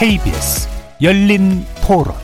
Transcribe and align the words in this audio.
KBS 0.00 0.66
열린 1.02 1.62
토론 1.86 2.14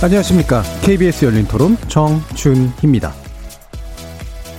안녕하십니까. 0.00 0.62
KBS 0.82 1.24
열린 1.24 1.44
토론 1.48 1.76
정준희입니다. 1.88 3.12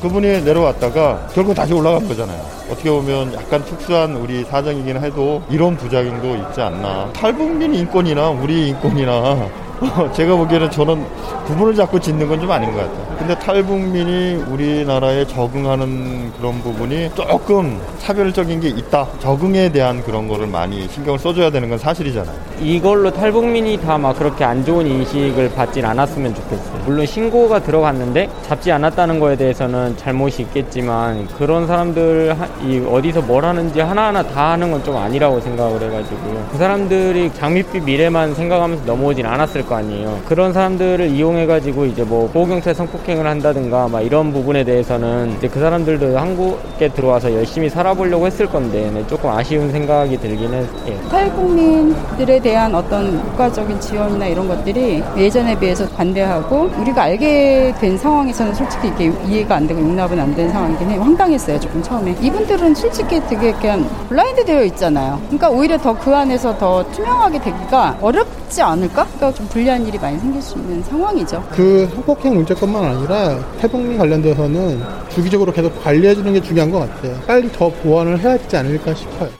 그분이 0.02 0.42
내려왔다가 0.42 1.30
결국 1.34 1.54
다시 1.54 1.72
올라간 1.72 2.06
거잖아요. 2.06 2.38
어떻게 2.70 2.90
보면 2.90 3.34
약간 3.34 3.64
특수한 3.64 4.18
우리 4.18 4.44
사정이긴 4.44 5.02
해도 5.02 5.42
이런 5.50 5.78
부작용도 5.78 6.36
있지 6.36 6.60
않나. 6.60 7.14
탈북민 7.14 7.74
인권이나 7.76 8.30
우리 8.32 8.68
인권이나 8.68 9.67
제가 10.14 10.36
보기에는 10.36 10.72
저는 10.72 11.06
구분을 11.46 11.76
자꾸 11.76 12.00
짓는 12.00 12.28
건 12.28 12.38
좀 12.38 12.52
아닌 12.52 12.72
것 12.72 12.78
같아요. 12.80 13.18
근데 13.18 13.36
탈북민이 13.40 14.44
우리나라에 14.48 15.26
적응하는 15.26 16.32
그런 16.38 16.62
부분이 16.62 17.10
조금 17.16 17.80
차별적인 18.00 18.60
게 18.60 18.68
있다. 18.70 19.08
적응에 19.20 19.70
대한 19.72 20.04
그런 20.04 20.28
거를 20.28 20.46
많이 20.48 20.88
신경을 20.88 21.18
써줘야 21.20 21.50
되는 21.50 21.68
건 21.70 21.78
사실이잖아요. 21.80 22.36
이걸로 22.62 23.12
탈북민이 23.12 23.80
다 23.82 23.98
막 23.98 24.16
그렇게 24.20 24.44
안 24.44 24.64
좋은 24.64 24.86
인식을 24.86 25.54
받진 25.56 25.84
않았으면 25.84 26.36
좋겠어요. 26.36 26.84
물론 26.86 27.06
신고가 27.08 27.60
들어갔는데 27.64 28.30
잡지 28.44 28.72
않았다는 28.72 29.20
거에 29.20 29.36
대해서는 29.36 29.98
잘못이 29.98 30.44
있겠지만 30.44 31.28
그런 31.40 31.66
사람들 31.66 32.36
이 32.64 32.80
어디서 32.88 33.22
뭘 33.22 33.44
하는지 33.46 33.80
하나하나 33.80 34.22
다 34.24 34.52
하는 34.52 34.70
건 34.72 34.78
좀 34.88 34.96
아니라고 34.96 35.40
생각을 35.42 35.82
해가지고 35.82 36.48
그 36.52 36.58
사람들이 36.60 37.34
장밋빛 37.34 37.84
미래만 37.84 38.36
생각하면서 38.36 38.86
넘어오진 38.86 39.26
않았을 39.26 39.66
거 39.68 39.76
아니에요. 39.76 40.20
그런 40.26 40.54
사람들을 40.54 41.10
이용해가지고 41.10 41.86
이제 41.86 42.04
뭐 42.04 42.28
보호경찰 42.30 42.74
성폭행을 42.74 43.28
한다든가 43.28 43.88
막 43.90 44.02
이런 44.02 44.32
부분에 44.32 44.64
대해서는 44.64 45.36
이제 45.38 45.48
그 45.48 45.60
사람들도 45.60 46.18
한국에 46.18 46.88
들어와서 46.90 47.34
열심히 47.34 47.70
살아보려고 47.70 48.26
했을 48.26 48.48
건데 48.48 48.90
네, 48.94 49.06
조금 49.08 49.30
아쉬운 49.30 49.70
생각이 49.72 50.18
들긴 50.18 50.54
해요. 50.54 50.66
탈북민들에 51.12 52.40
대한 52.40 52.74
어떤 52.74 53.22
국가적인 53.24 53.80
지원이나 53.80 54.28
이런 54.28 54.48
것들이 54.48 55.04
예전에 55.18 55.58
비해서 55.60 55.88
관대하고 55.90 56.70
우리가 56.80 57.04
알게 57.04 57.74
된 57.80 57.98
상황에서는 57.98 58.54
솔직히 58.54 58.88
이게 58.88 59.12
이해가 59.28 59.56
안 59.58 59.68
되고 59.68 59.80
용납은 59.80 60.20
안 60.20 60.34
되는 60.36 60.52
상황이긴 60.52 60.90
해요. 60.92 61.02
황당했어요, 61.02 61.60
조금 61.60 61.84
처음에. 61.84 62.16
이분들은 62.22 62.74
솔직히 62.76 63.20
되게 63.28 63.52
그냥 63.54 63.86
블라인드 64.10 64.46
되어 64.46 64.64
있잖아요. 64.64 65.20
그러니까 65.26 65.50
오히려 65.50 65.78
더 65.78 65.98
그 65.98 66.16
안에서 66.16 66.58
더 66.58 66.86
투명하게 66.92 67.40
되기가 67.42 67.98
어렵지 68.02 68.62
않을까? 68.62 69.06
그러니까 69.18 69.34
좀 69.34 69.48
불리한 69.58 69.88
일이 69.88 69.98
많이 69.98 70.20
생길 70.20 70.40
수 70.40 70.56
있는 70.60 70.84
상황이죠. 70.84 71.44
그 71.52 71.90
성폭행 71.92 72.36
문제뿐만 72.36 72.84
아니라 72.84 73.40
탈북민 73.60 73.98
관련돼서는 73.98 74.80
주기적으로 75.10 75.52
계속 75.52 75.84
관리해주는 75.84 76.32
게 76.32 76.40
중요한 76.40 76.70
것 76.70 76.80
같아요. 76.80 77.20
빨리 77.26 77.52
더 77.52 77.68
보완을 77.70 78.20
해야 78.20 78.38
되지 78.38 78.56
않을까 78.56 78.94
싶어요. 78.94 79.32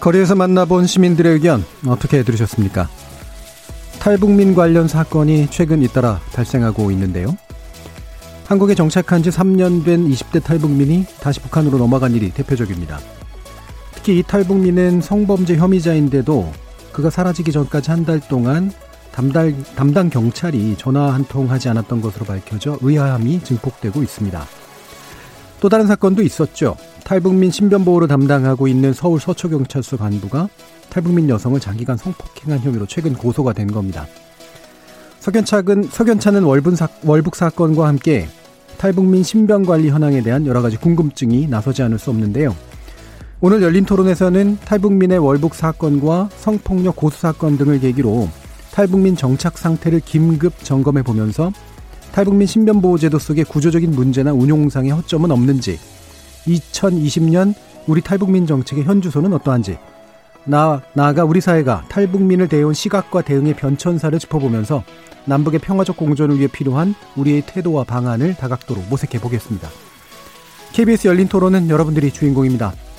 거리에서 0.00 0.34
만나본 0.34 0.86
시민들의 0.86 1.32
의견 1.32 1.64
어떻게 1.86 2.22
들으셨습니까? 2.22 2.90
탈북민 4.00 4.54
관련 4.54 4.86
사건이 4.86 5.48
최근 5.50 5.80
잇따라 5.80 6.20
발생하고 6.34 6.90
있는데요. 6.90 7.34
한국에 8.46 8.74
정착한 8.74 9.22
지 9.22 9.30
3년 9.30 9.82
된 9.82 10.06
20대 10.10 10.44
탈북민이 10.44 11.06
다시 11.20 11.40
북한으로 11.40 11.78
넘어간 11.78 12.12
일이 12.12 12.30
대표적입니다. 12.30 12.98
특히 13.94 14.18
이 14.18 14.22
탈북민은 14.22 15.00
성범죄 15.00 15.56
혐의자인데도 15.56 16.52
그가 16.92 17.10
사라지기 17.10 17.52
전까지 17.52 17.90
한 17.90 18.04
달 18.04 18.20
동안 18.20 18.72
담당, 19.12 19.52
담당 19.76 20.08
경찰이 20.10 20.76
전화 20.78 21.12
한 21.12 21.24
통 21.24 21.50
하지 21.50 21.68
않았던 21.68 22.00
것으로 22.00 22.24
밝혀져 22.24 22.78
의아함이 22.80 23.42
증폭되고 23.44 24.02
있습니다. 24.02 24.44
또 25.60 25.68
다른 25.68 25.86
사건도 25.86 26.22
있었죠. 26.22 26.76
탈북민 27.04 27.50
신변보호를 27.50 28.08
담당하고 28.08 28.68
있는 28.68 28.92
서울 28.92 29.20
서초경찰서 29.20 29.96
간부가 29.98 30.48
탈북민 30.88 31.28
여성을 31.28 31.58
장기간 31.60 31.96
성폭행한 31.96 32.60
혐의로 32.60 32.86
최근 32.86 33.14
고소가 33.14 33.52
된 33.52 33.70
겁니다. 33.70 34.06
석연차는, 35.20 35.84
석연차는 35.90 36.42
월북, 36.44 36.76
사, 36.76 36.88
월북 37.04 37.36
사건과 37.36 37.86
함께 37.88 38.28
탈북민 38.78 39.22
신변관리 39.22 39.90
현황에 39.90 40.22
대한 40.22 40.46
여러 40.46 40.62
가지 40.62 40.76
궁금증이 40.78 41.46
나서지 41.48 41.82
않을 41.82 41.98
수 41.98 42.10
없는데요. 42.10 42.56
오늘 43.42 43.62
열린 43.62 43.86
토론에서는 43.86 44.58
탈북민의 44.66 45.16
월북 45.16 45.54
사건과 45.54 46.28
성폭력 46.36 46.94
고수 46.96 47.20
사건 47.20 47.56
등을 47.56 47.80
계기로 47.80 48.28
탈북민 48.70 49.16
정착 49.16 49.56
상태를 49.56 50.00
긴급 50.00 50.62
점검해 50.62 51.02
보면서 51.02 51.50
탈북민 52.12 52.46
신변보호제도 52.46 53.18
속의 53.18 53.44
구조적인 53.44 53.92
문제나 53.92 54.34
운용상의 54.34 54.90
허점은 54.90 55.30
없는지, 55.30 55.78
2020년 56.46 57.54
우리 57.86 58.02
탈북민 58.02 58.46
정책의 58.46 58.84
현 58.84 59.00
주소는 59.00 59.32
어떠한지, 59.32 59.78
나, 60.44 60.82
나아가 60.92 61.24
우리 61.24 61.40
사회가 61.40 61.84
탈북민을 61.88 62.48
대해온 62.48 62.74
시각과 62.74 63.22
대응의 63.22 63.54
변천사를 63.54 64.18
짚어보면서 64.18 64.84
남북의 65.24 65.60
평화적 65.60 65.96
공존을 65.96 66.36
위해 66.36 66.46
필요한 66.46 66.94
우리의 67.16 67.44
태도와 67.46 67.84
방안을 67.84 68.34
다각도로 68.34 68.82
모색해 68.90 69.18
보겠습니다. 69.18 69.70
KBS 70.72 71.08
열린 71.08 71.26
토론은 71.26 71.70
여러분들이 71.70 72.12
주인공입니다. 72.12 72.74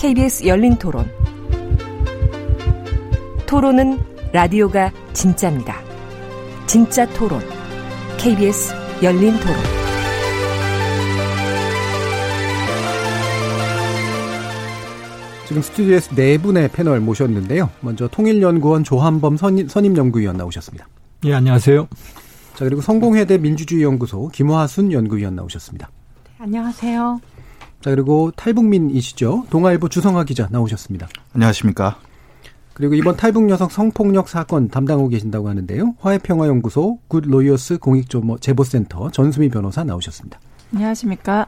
KBS 0.00 0.46
열린 0.46 0.76
토론. 0.76 1.06
토론은 3.46 3.98
라디오가 4.32 4.90
진짜입니다. 5.12 5.76
진짜 6.66 7.06
토론, 7.10 7.38
KBS 8.16 8.72
열린 9.02 9.34
토론. 9.40 9.56
지금 15.46 15.60
스튜디오에서 15.60 16.14
네 16.14 16.38
분의 16.38 16.70
패널 16.70 17.00
모셨는데요. 17.00 17.68
먼저 17.80 18.08
통일연구원 18.08 18.84
조한범 18.84 19.36
선임, 19.36 19.68
선임연구위원 19.68 20.38
나오셨습니다. 20.38 20.88
예, 21.26 21.34
안녕하세요. 21.34 21.86
자, 22.54 22.64
그리고 22.64 22.80
성공회대 22.80 23.36
민주주의연구소 23.36 24.28
김화순 24.28 24.92
연구위원 24.92 25.36
나오셨습니다. 25.36 25.90
네, 26.24 26.30
안녕하세요. 26.38 27.20
자, 27.80 27.90
그리고 27.90 28.30
탈북민이시죠. 28.36 29.46
동아일보 29.50 29.88
주성화 29.88 30.24
기자 30.24 30.48
나오셨습니다. 30.50 31.08
안녕하십니까. 31.32 31.98
그리고 32.74 32.94
이번 32.94 33.16
탈북 33.16 33.48
여성 33.50 33.68
성폭력 33.68 34.28
사건 34.28 34.68
담당하고 34.68 35.08
계신다고 35.08 35.48
하는데요. 35.48 35.94
화해평화연구소 36.00 36.98
굿로이어스 37.08 37.78
공익제보센터 37.78 39.10
전수미 39.10 39.48
변호사 39.48 39.84
나오셨습니다. 39.84 40.38
안녕하십니까. 40.74 41.46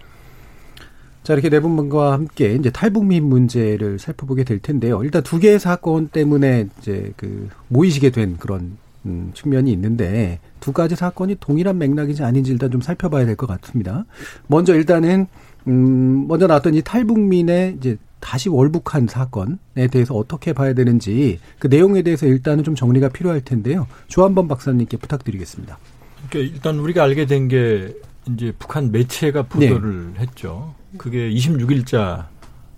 자, 1.22 1.34
이렇게 1.34 1.48
네 1.51 1.60
분과 1.60 2.12
함께 2.12 2.54
이제 2.54 2.71
탈북민 2.71 3.24
문제를 3.24 3.98
살펴보게 3.98 4.45
될 4.45 4.59
텐데요. 4.59 5.04
일단 5.04 5.22
두 5.22 5.39
개의 5.39 5.59
사건 5.60 6.09
때문에 6.09 6.66
이제 6.80 7.12
그 7.16 7.48
모이시게 7.68 8.10
된 8.10 8.36
그런 8.39 8.77
음, 9.04 9.30
측면이 9.34 9.71
있는데 9.72 10.39
두 10.60 10.72
가지 10.72 10.95
사건이 10.97 11.36
동일한 11.41 11.78
맥락인지 11.78 12.22
아닌지 12.22 12.53
일단 12.53 12.71
좀 12.71 12.80
살펴봐야 12.80 13.24
될 13.27 13.36
것 13.36 13.47
같습니다. 13.47 14.04
먼저 14.48 14.74
일단은 14.74 15.27
음, 15.68 16.26
먼저 16.28 16.47
나왔던 16.47 16.74
이 16.74 16.82
탈북민의 16.82 17.76
이제 17.78 17.97
다시 18.20 18.48
월북한 18.48 19.06
사건에 19.09 19.88
대해서 19.91 20.14
어떻게 20.14 20.53
봐야 20.53 20.74
되는지 20.74 21.41
그 21.59 21.66
내용에 21.66 22.03
대해서 22.03 22.26
일단은 22.26 22.62
좀 22.64 22.74
정리가 22.74 23.09
필요할 23.09 23.41
텐데요. 23.42 23.86
조한범 24.09 24.48
박사님께 24.48 24.97
부탁드리겠습니다. 24.98 25.78
그러니까 26.30 26.54
일단 26.54 26.78
우리가 26.78 27.03
알게 27.03 27.26
된 27.26 27.48
게 27.48 27.94
이제 28.28 28.53
북한 28.59 28.92
매체가 28.92 29.42
보도를 29.48 30.12
네. 30.14 30.20
했죠. 30.20 30.74
그게 30.97 31.28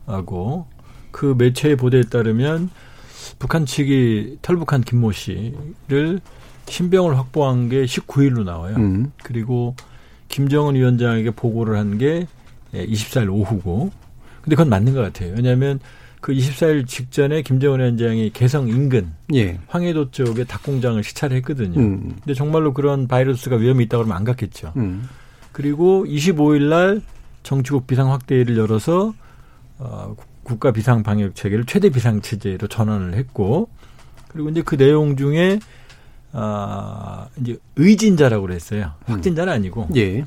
26일자하고 0.06 0.64
그 1.10 1.34
매체의 1.36 1.76
보도에 1.76 2.02
따르면 2.04 2.70
북한 3.38 3.66
측이 3.66 4.38
탈북한 4.42 4.80
김모 4.80 5.12
씨를 5.12 6.20
신병을 6.66 7.18
확보한 7.18 7.68
게 7.68 7.84
19일로 7.84 8.44
나와요. 8.44 8.76
음. 8.76 9.12
그리고 9.22 9.74
김정은 10.28 10.74
위원장에게 10.74 11.30
보고를 11.32 11.76
한 11.76 11.98
게 11.98 12.26
24일 12.74 13.32
오후고. 13.32 13.90
근데 14.42 14.56
그건 14.56 14.68
맞는 14.68 14.92
것 14.94 15.00
같아요. 15.00 15.32
왜냐하면 15.36 15.80
그 16.20 16.32
24일 16.32 16.86
직전에 16.86 17.42
김정은 17.42 17.80
위원장이 17.80 18.30
개성 18.30 18.68
인근 18.68 19.12
예. 19.34 19.58
황해도 19.66 20.10
쪽에 20.10 20.44
닭 20.44 20.62
공장을 20.62 21.02
시찰을 21.02 21.36
했거든요. 21.38 21.78
음. 21.78 22.16
근데 22.20 22.32
정말로 22.34 22.72
그런 22.72 23.06
바이러스가 23.06 23.56
위험이 23.56 23.84
있다고 23.84 24.04
그러면 24.04 24.16
안 24.16 24.24
갔겠죠. 24.24 24.72
음. 24.76 25.08
그리고 25.52 26.04
25일 26.06 26.68
날 26.68 27.02
정치국 27.42 27.86
비상 27.86 28.10
확대를 28.10 28.56
열어서 28.56 29.12
어, 29.78 30.16
국가 30.44 30.72
비상 30.72 31.02
방역 31.02 31.34
체계를 31.34 31.66
최대 31.66 31.90
비상 31.90 32.22
체제로 32.22 32.68
전환을 32.68 33.14
했고 33.14 33.68
그리고 34.28 34.48
이제 34.48 34.62
그 34.62 34.76
내용 34.76 35.16
중에 35.16 35.58
아 36.32 37.28
이제 37.38 37.56
의진자라고 37.76 38.46
그랬어요. 38.46 38.92
확진자는 39.04 39.52
아니고. 39.52 39.88
예. 39.96 40.24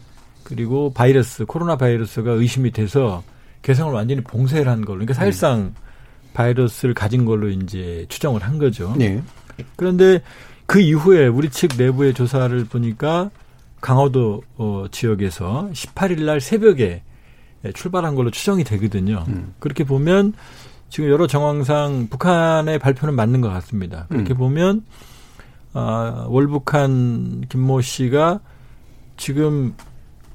그리고 0.47 0.93
바이러스 0.93 1.43
코로나 1.45 1.75
바이러스가 1.75 2.31
의심이 2.31 2.71
돼서 2.71 3.21
개성을 3.63 3.93
완전히 3.93 4.21
봉쇄를 4.21 4.71
한 4.71 4.85
걸로. 4.85 4.99
그러니까 4.99 5.13
사실상 5.13 5.73
바이러스를 6.33 6.93
가진 6.93 7.25
걸로 7.25 7.49
이제 7.49 8.05
추정을 8.07 8.41
한 8.43 8.57
거죠. 8.57 8.95
예. 9.01 9.21
그런데 9.75 10.21
그 10.65 10.79
이후에 10.79 11.27
우리 11.27 11.49
측 11.49 11.71
내부의 11.77 12.13
조사를 12.13 12.63
보니까 12.63 13.29
강화도 13.81 14.41
어, 14.55 14.85
지역에서 14.89 15.69
18일 15.73 16.23
날 16.23 16.39
새벽에 16.39 17.03
출발한 17.73 18.15
걸로 18.15 18.31
추정이 18.31 18.63
되거든요. 18.63 19.25
음. 19.27 19.53
그렇게 19.59 19.83
보면 19.83 20.31
지금 20.89 21.09
여러 21.09 21.27
정황상 21.27 22.07
북한의 22.09 22.79
발표는 22.79 23.15
맞는 23.15 23.41
것 23.41 23.49
같습니다. 23.49 24.05
그렇게 24.07 24.33
음. 24.33 24.37
보면 24.37 24.85
아, 25.73 26.25
월북한 26.29 27.43
김모 27.49 27.81
씨가 27.81 28.39
지금 29.17 29.75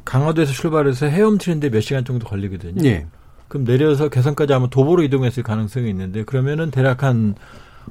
강화도에서 0.04 0.52
출발해서 0.52 1.06
헤엄치는데 1.06 1.70
몇 1.70 1.80
시간 1.80 2.04
정도 2.04 2.26
걸리거든요. 2.26 2.84
예. 2.84 3.06
그럼 3.48 3.64
내려서 3.64 4.08
개성까지 4.08 4.52
아마 4.54 4.68
도보로 4.68 5.02
이동했을 5.02 5.42
가능성이 5.42 5.90
있는데 5.90 6.24
그러면은 6.24 6.70
대략 6.70 7.02
한 7.02 7.34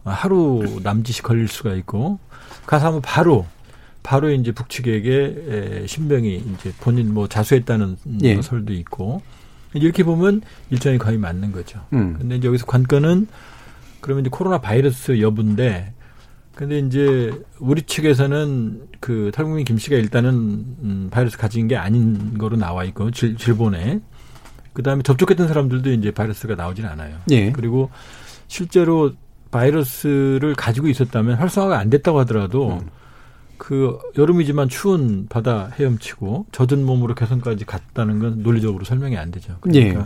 하루 0.04 0.80
남짓이 0.84 1.22
걸릴 1.22 1.48
수가 1.48 1.74
있고 1.76 2.20
가서 2.66 2.88
하면 2.88 3.02
바로 3.02 3.46
바로 4.04 4.32
이제 4.32 4.52
북측에게 4.52 5.84
에, 5.84 5.88
신병이 5.88 6.44
이제 6.54 6.74
본인 6.80 7.14
뭐 7.14 7.28
자수했다는 7.28 7.98
예. 8.24 8.42
설도 8.42 8.74
있고 8.74 9.22
이렇게 9.74 10.04
보면 10.04 10.42
일정이 10.70 10.98
거의 10.98 11.18
맞는 11.18 11.52
거죠. 11.52 11.80
음. 11.94 12.16
근데 12.18 12.38
이제 12.38 12.48
여기서 12.48 12.66
관건은 12.66 13.28
그러면 14.02 14.22
이제 14.22 14.30
코로나 14.32 14.60
바이러스 14.60 15.22
여부인데 15.22 15.94
근데 16.62 16.78
이제 16.78 17.34
우리 17.58 17.82
측에서는 17.82 18.82
그 19.00 19.32
탈북민 19.34 19.66
김 19.66 19.80
씨가 19.80 19.96
일단은 19.96 20.32
음, 20.32 21.08
바이러스 21.10 21.36
가진 21.36 21.68
게 21.68 21.76
아닌 21.76 22.38
거로 22.38 22.56
나와 22.56 22.84
있고 22.84 23.10
질, 23.10 23.36
질본에 23.36 24.00
그다음에 24.74 25.02
접촉했던 25.02 25.48
사람들도 25.48 25.92
이제 25.94 26.12
바이러스가 26.12 26.54
나오진 26.54 26.86
않아요. 26.86 27.18
예. 27.32 27.52
그리고 27.52 27.90
실제로 28.46 29.12
바이러스를 29.50 30.54
가지고 30.54 30.88
있었다면 30.88 31.38
활성화가 31.38 31.80
안 31.80 31.90
됐다고 31.90 32.20
하더라도 32.20 32.74
음. 32.74 32.90
그 33.58 33.98
여름이지만 34.16 34.70
추운 34.70 35.26
바다 35.30 35.72
헤엄치고 35.80 36.46
젖은 36.52 36.86
몸으로 36.86 37.16
개성까지 37.16 37.66
갔다는 37.66 38.20
건 38.20 38.44
논리적으로 38.44 38.86
설명이 38.86 39.18
안 39.18 39.32
되죠. 39.32 39.58
그러니까 39.62 40.02
예. 40.02 40.06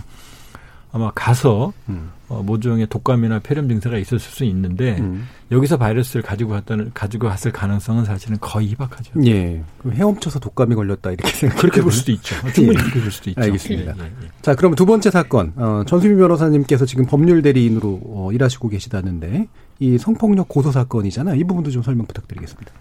아마 0.95 1.11
가서 1.13 1.73
음. 1.89 2.09
어, 2.29 2.41
모종의 2.41 2.87
독감이나 2.87 3.39
폐렴 3.39 3.67
증세가 3.67 3.97
있었을 3.97 4.19
수 4.19 4.45
있는데 4.45 4.95
음. 5.01 5.27
여기서 5.51 5.75
바이러스를 5.75 6.21
가지고 6.21 6.51
갔다는 6.51 6.89
가지고 6.93 7.27
갔을 7.27 7.51
가능성은 7.51 8.05
사실은 8.05 8.37
거의 8.39 8.69
희박하죠. 8.69 9.11
예. 9.25 9.61
그 9.77 9.91
헤엄쳐서 9.91 10.39
독감이 10.39 10.73
걸렸다 10.73 11.11
이렇게 11.11 11.29
생각. 11.31 11.57
그렇게 11.57 11.81
볼 11.81 11.91
수도 11.91 12.13
있죠. 12.13 12.35
충분히 12.53 12.77
예. 12.79 12.81
그렇게 12.81 13.01
볼 13.01 13.11
수도 13.11 13.29
있죠. 13.29 13.41
알겠습니다. 13.41 13.93
예, 13.97 14.01
예, 14.03 14.05
예. 14.05 14.27
자, 14.41 14.55
그럼 14.55 14.73
두 14.75 14.85
번째 14.85 15.11
사건. 15.11 15.51
어, 15.57 15.83
전수미 15.85 16.15
변호사님께서 16.15 16.85
지금 16.85 17.05
법률 17.05 17.41
대리인으로 17.41 17.99
어, 18.05 18.29
일하시고 18.31 18.69
계시다는데 18.69 19.49
이 19.79 19.97
성폭력 19.97 20.47
고소 20.47 20.71
사건이잖아요. 20.71 21.35
이 21.35 21.43
부분도 21.43 21.71
좀 21.71 21.83
설명 21.83 22.05
부탁드리겠습니다. 22.05 22.71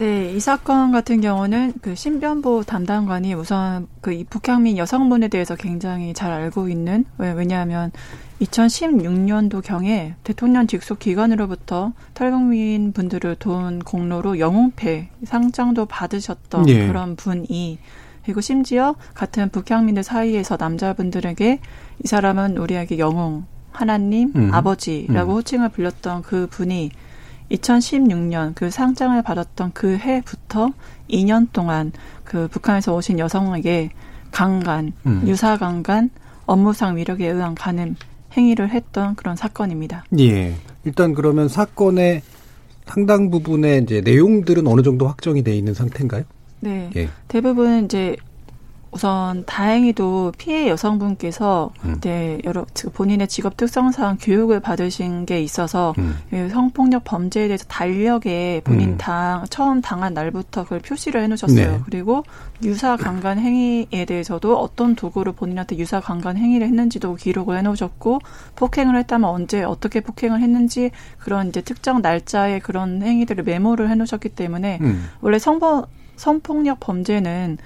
네, 0.00 0.32
이 0.32 0.40
사건 0.40 0.92
같은 0.92 1.20
경우는 1.20 1.74
그 1.82 1.94
신변보 1.94 2.62
담당관이 2.62 3.34
우선 3.34 3.86
그이 4.00 4.24
북향민 4.24 4.78
여성분에 4.78 5.28
대해서 5.28 5.56
굉장히 5.56 6.14
잘 6.14 6.32
알고 6.32 6.70
있는 6.70 7.04
왜, 7.18 7.32
왜냐하면 7.32 7.92
2016년도 8.40 9.62
경에 9.62 10.14
대통령 10.24 10.66
직속 10.66 11.00
기관으로부터 11.00 11.92
탈북민 12.14 12.92
분들을 12.92 13.36
도운 13.36 13.80
공로로 13.80 14.38
영웅패 14.38 15.10
상장도 15.24 15.84
받으셨던 15.84 16.66
예. 16.70 16.86
그런 16.86 17.14
분이 17.14 17.78
그리고 18.24 18.40
심지어 18.40 18.94
같은 19.12 19.50
북향민들 19.50 20.02
사이에서 20.02 20.56
남자분들에게 20.58 21.60
이 22.02 22.08
사람은 22.08 22.56
우리에게 22.56 22.98
영웅, 22.98 23.44
하나님, 23.70 24.32
음. 24.34 24.48
아버지라고 24.50 25.32
음. 25.32 25.36
호칭을 25.36 25.68
불렸던 25.68 26.22
그 26.22 26.46
분이 26.50 26.90
2016년 27.50 28.54
그 28.54 28.70
상장을 28.70 29.20
받았던 29.22 29.72
그 29.74 29.96
해부터 29.96 30.70
2년 31.08 31.48
동안 31.52 31.92
그 32.24 32.48
북한에서 32.48 32.94
오신 32.94 33.18
여성에게 33.18 33.90
강간, 34.30 34.92
음. 35.06 35.22
유사 35.26 35.56
강간, 35.56 36.10
업무상 36.46 36.96
위력에 36.96 37.26
의한 37.28 37.54
간음 37.54 37.96
행위를 38.36 38.70
했던 38.70 39.16
그런 39.16 39.36
사건입니다. 39.36 40.04
예. 40.18 40.54
일단 40.84 41.14
그러면 41.14 41.48
사건의 41.48 42.22
상당 42.86 43.30
부분의 43.30 43.82
이제 43.82 44.00
내용들은 44.00 44.66
어느 44.66 44.82
정도 44.82 45.06
확정이 45.08 45.42
돼 45.42 45.54
있는 45.56 45.74
상태인가요? 45.74 46.24
네. 46.60 46.90
예. 46.96 47.08
대부분 47.28 47.84
이제 47.84 48.16
우선 48.92 49.44
다행히도 49.46 50.32
피해 50.36 50.68
여성분께서 50.68 51.70
음. 51.84 52.00
네, 52.00 52.38
여러 52.44 52.66
즉 52.74 52.92
본인의 52.92 53.28
직업 53.28 53.56
특성상 53.56 54.18
교육을 54.20 54.58
받으신 54.60 55.26
게 55.26 55.40
있어서 55.42 55.94
음. 55.98 56.18
이 56.32 56.48
성폭력 56.48 57.04
범죄에 57.04 57.46
대해서 57.46 57.64
달력에 57.66 58.62
본인 58.64 58.90
음. 58.90 58.98
당 58.98 59.44
처음 59.48 59.80
당한 59.80 60.12
날부터 60.12 60.64
그걸 60.64 60.80
표시를 60.80 61.22
해놓으셨어요. 61.22 61.70
네. 61.70 61.80
그리고 61.84 62.24
유사 62.64 62.96
강간 62.96 63.38
행위에 63.38 64.04
대해서도 64.06 64.58
어떤 64.58 64.96
도구로 64.96 65.34
본인한테 65.34 65.78
유사 65.78 66.00
강간 66.00 66.36
행위를 66.36 66.66
했는지도 66.66 67.14
기록을 67.14 67.58
해놓으셨고 67.58 68.18
폭행을 68.56 68.96
했다면 68.96 69.30
언제 69.30 69.62
어떻게 69.62 70.00
폭행을 70.00 70.40
했는지 70.40 70.90
그런 71.18 71.48
이제 71.48 71.60
특정 71.60 72.02
날짜의 72.02 72.58
그런 72.60 73.02
행위들을 73.02 73.44
메모를 73.44 73.88
해놓으셨기 73.88 74.30
때문에 74.30 74.78
음. 74.80 75.08
원래 75.20 75.38
성범 75.38 75.84
성폭력 76.16 76.80
범죄는 76.80 77.56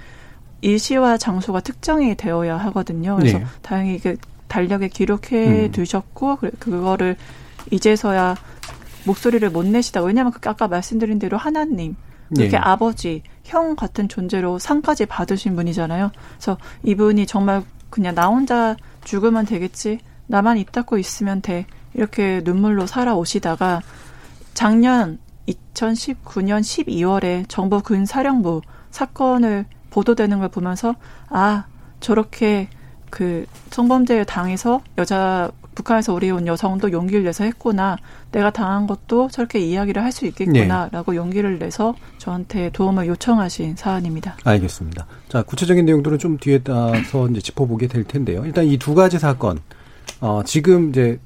일시와 0.61 1.17
장소가 1.17 1.59
특정이 1.61 2.15
되어야 2.15 2.57
하거든요. 2.57 3.15
그래서 3.17 3.39
네. 3.39 3.45
다행히 3.61 3.99
그 3.99 4.17
달력에 4.47 4.87
기록해 4.87 5.65
음. 5.67 5.71
두셨고 5.71 6.37
그- 6.37 6.51
그거를 6.59 7.17
이제서야 7.71 8.35
목소리를 9.05 9.47
못 9.51 9.65
내시다. 9.65 10.01
왜냐하면 10.01 10.31
그 10.33 10.39
아까 10.49 10.67
말씀드린 10.67 11.19
대로 11.19 11.37
하나님 11.37 11.95
이렇게 12.31 12.55
예. 12.55 12.57
아버지, 12.57 13.21
형 13.43 13.75
같은 13.75 14.07
존재로 14.09 14.57
상까지 14.57 15.05
받으신 15.05 15.55
분이잖아요. 15.55 16.11
그래서 16.37 16.57
이분이 16.83 17.27
정말 17.27 17.63
그냥 17.91 18.15
나 18.15 18.27
혼자 18.27 18.75
죽으면 19.03 19.45
되겠지. 19.45 19.99
나만 20.27 20.57
입 20.57 20.71
닫고 20.71 20.97
있으면 20.97 21.41
돼. 21.41 21.67
이렇게 21.93 22.41
눈물로 22.43 22.87
살아오시다가 22.87 23.81
작년 24.55 25.19
2019년 25.47 26.61
12월에 26.61 27.45
정부 27.47 27.81
군사령부 27.81 28.61
사건을 28.89 29.65
보도되는 29.99 30.39
걸 30.39 30.49
보면서 30.49 30.95
아 31.29 31.65
저렇게 32.01 32.67
그 33.09 33.45
성범죄를 33.71 34.25
당해서 34.25 34.81
여자 34.97 35.49
북한에서 35.73 36.13
우리 36.13 36.31
온 36.31 36.47
여성도 36.47 36.91
용기를 36.91 37.23
내서 37.23 37.43
했구나. 37.45 37.97
내가 38.31 38.49
당한 38.49 38.87
것도 38.87 39.29
저렇게 39.29 39.59
이야기를 39.59 40.01
할 40.03 40.11
수 40.11 40.25
있겠구나라고 40.25 41.15
용기를 41.15 41.59
내서 41.59 41.95
저한테 42.17 42.69
도움을 42.71 43.07
요청하신 43.07 43.75
사안입니다. 43.75 44.35
알겠습니다. 44.43 45.05
자, 45.29 45.43
구체적인 45.43 45.85
내용들은 45.85 46.17
좀 46.19 46.37
뒤에 46.37 46.59
따서 46.59 47.27
이제 47.29 47.41
짚어보게 47.41 47.87
될 47.87 48.03
텐데요. 48.05 48.45
일단 48.45 48.65
이 48.65 48.77
두 48.77 48.95
가지 48.95 49.19
사건, 49.19 49.59
어, 50.21 50.41
지금 50.45 50.89
이제 50.89 51.19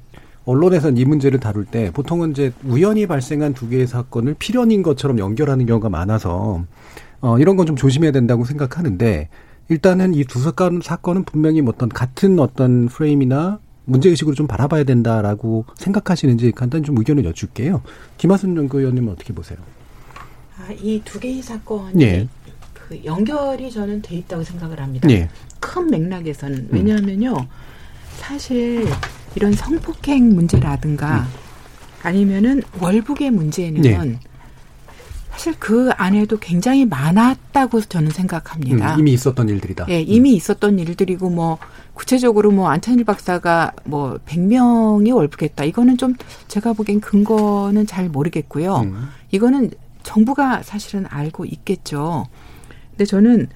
언론에서는 0.46 0.96
이 0.96 1.04
문제를 1.04 1.38
다룰 1.38 1.64
때 1.64 1.90
보통은 1.92 2.32
이제 2.32 2.52
우연히 2.64 3.06
발생한 3.06 3.54
두 3.54 3.68
개의 3.68 3.86
사건을 3.86 4.34
필연인 4.38 4.82
것처럼 4.82 5.18
연결하는 5.20 5.66
경우가 5.66 5.88
많아서 5.90 6.64
어, 7.20 7.38
이런 7.38 7.56
건 7.56 7.66
좀 7.66 7.76
조심해야 7.76 8.12
된다고 8.12 8.44
생각하는데 8.44 9.28
일단은 9.68 10.14
이 10.14 10.24
두 10.24 10.40
사건, 10.40 10.80
사건은 10.82 11.24
분명히 11.24 11.60
뭐 11.62 11.72
어떤 11.74 11.88
같은 11.88 12.38
어떤 12.40 12.86
프레임이나 12.88 13.60
문제의식으로 13.84 14.34
좀 14.34 14.46
바라봐야 14.46 14.84
된다라고 14.84 15.64
생각하시는지 15.76 16.52
간단히 16.52 16.84
좀 16.84 16.96
의견을 16.98 17.24
여쭐게요. 17.24 17.82
김하순 18.18 18.56
연구위원님은 18.56 19.12
어떻게 19.12 19.32
보세요? 19.32 19.58
아, 20.58 20.72
이 20.72 21.00
두 21.04 21.18
개의 21.20 21.42
사건이 21.42 22.02
예. 22.02 22.28
그 22.74 23.00
연결이 23.04 23.70
저는 23.70 24.02
돼 24.02 24.16
있다고 24.16 24.42
생각을 24.44 24.80
합니다. 24.80 25.08
예. 25.10 25.28
큰 25.60 25.86
맥락에서는 25.88 26.68
왜냐하면요, 26.70 27.36
사실 28.18 28.86
이런 29.34 29.52
성폭행 29.52 30.34
문제라든가 30.34 31.26
아니면은 32.02 32.62
월북의 32.80 33.30
문제는 33.30 33.84
예. 33.84 34.18
사실 35.40 35.54
그 35.58 35.88
안에도 35.96 36.36
굉장히 36.36 36.84
많았다고 36.84 37.80
저는 37.80 38.10
생각합니다. 38.10 38.96
음, 38.96 39.00
이미 39.00 39.14
있었던 39.14 39.48
일들이다. 39.48 39.86
예, 39.88 40.02
이미 40.02 40.34
있었던 40.34 40.78
일들이고 40.78 41.30
뭐 41.30 41.56
구체적으로 41.94 42.50
뭐 42.50 42.68
안찬일 42.68 43.04
박사가 43.06 43.72
뭐 43.84 44.18
100명이 44.26 45.14
월북했다. 45.14 45.64
이거는 45.64 45.96
좀 45.96 46.14
제가 46.48 46.74
보기엔 46.74 47.00
근거는 47.00 47.86
잘 47.86 48.10
모르겠고요. 48.10 48.80
음. 48.80 49.08
이거는 49.30 49.70
정부가 50.02 50.62
사실은 50.62 51.06
알고 51.08 51.46
있겠죠. 51.46 52.26
근데 52.90 53.06
저는 53.06 53.48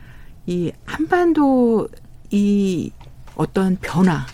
이 0.46 0.72
한반도 0.86 1.90
이 2.30 2.92
어떤 3.34 3.76
변화. 3.82 4.24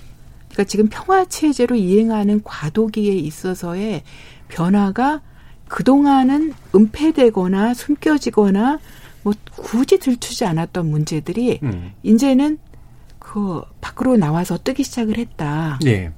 그러니까 0.50 0.62
지금 0.68 0.86
평화 0.88 1.24
체제로 1.24 1.74
이행하는 1.74 2.42
과도기에 2.44 3.12
있어서의 3.12 4.04
변화가 4.46 5.22
그동안은 5.70 6.52
은폐되거나 6.74 7.74
숨겨지거나 7.74 8.80
뭐 9.22 9.32
굳이 9.56 9.98
들추지 9.98 10.44
않았던 10.44 10.90
문제들이 10.90 11.60
음. 11.62 11.92
이제는 12.02 12.58
그 13.18 13.62
밖으로 13.80 14.16
나와서 14.16 14.58
뜨기 14.58 14.82
시작을 14.82 15.16
했다. 15.16 15.78
예. 15.86 16.12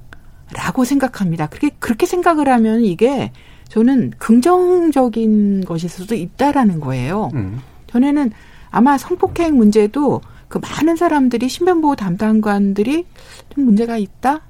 라고 0.53 0.83
생각합니다. 0.83 1.47
그렇게 1.47 1.69
그렇게 1.79 2.05
생각을 2.05 2.49
하면 2.49 2.83
이게 2.83 3.31
저는 3.69 4.13
긍정적인 4.17 5.65
것일 5.65 5.89
수도 5.89 6.15
있다라는 6.15 6.79
거예요. 6.79 7.29
음. 7.35 7.59
전에는 7.87 8.31
아마 8.71 8.97
성폭행 8.97 9.55
문제도 9.55 10.21
그 10.47 10.57
많은 10.57 10.95
사람들이 10.95 11.47
신변보호 11.47 11.95
담당관들이 11.95 13.05
좀 13.53 13.65
문제가 13.65 13.97
있다? 13.97 14.41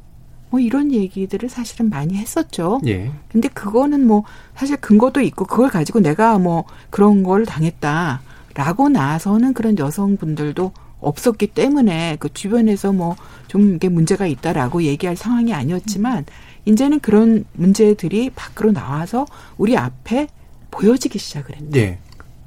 뭐 0.53 0.59
이런 0.59 0.91
얘기들을 0.91 1.49
사실은 1.49 1.89
많이 1.89 2.13
했었죠. 2.13 2.79
예. 2.85 3.11
근데 3.27 3.47
그거는 3.47 4.05
뭐 4.05 4.23
사실 4.55 4.77
근거도 4.77 5.21
있고 5.21 5.45
그걸 5.45 5.69
가지고 5.69 5.99
내가 5.99 6.37
뭐 6.37 6.65
그런 6.91 7.23
걸 7.23 7.43
당했다라고 7.47 8.89
나서는 8.89 9.55
그런 9.55 9.79
여성분들도 9.79 10.71
없었기 10.99 11.47
때문에 11.47 12.17
그 12.19 12.31
주변에서 12.31 12.93
뭐 12.93 13.15
좀 13.53 13.75
이게 13.75 13.87
문제가 13.87 14.25
있다라고 14.25 14.81
얘기할 14.81 15.15
상황이 15.15 15.53
아니었지만 15.53 16.25
이제는 16.65 16.99
그런 17.01 17.45
문제들이 17.53 18.31
밖으로 18.31 18.71
나와서 18.71 19.27
우리 19.59 19.77
앞에 19.77 20.27
보여지기 20.71 21.19
시작을 21.19 21.55
했다. 21.55 21.79
예. 21.79 21.99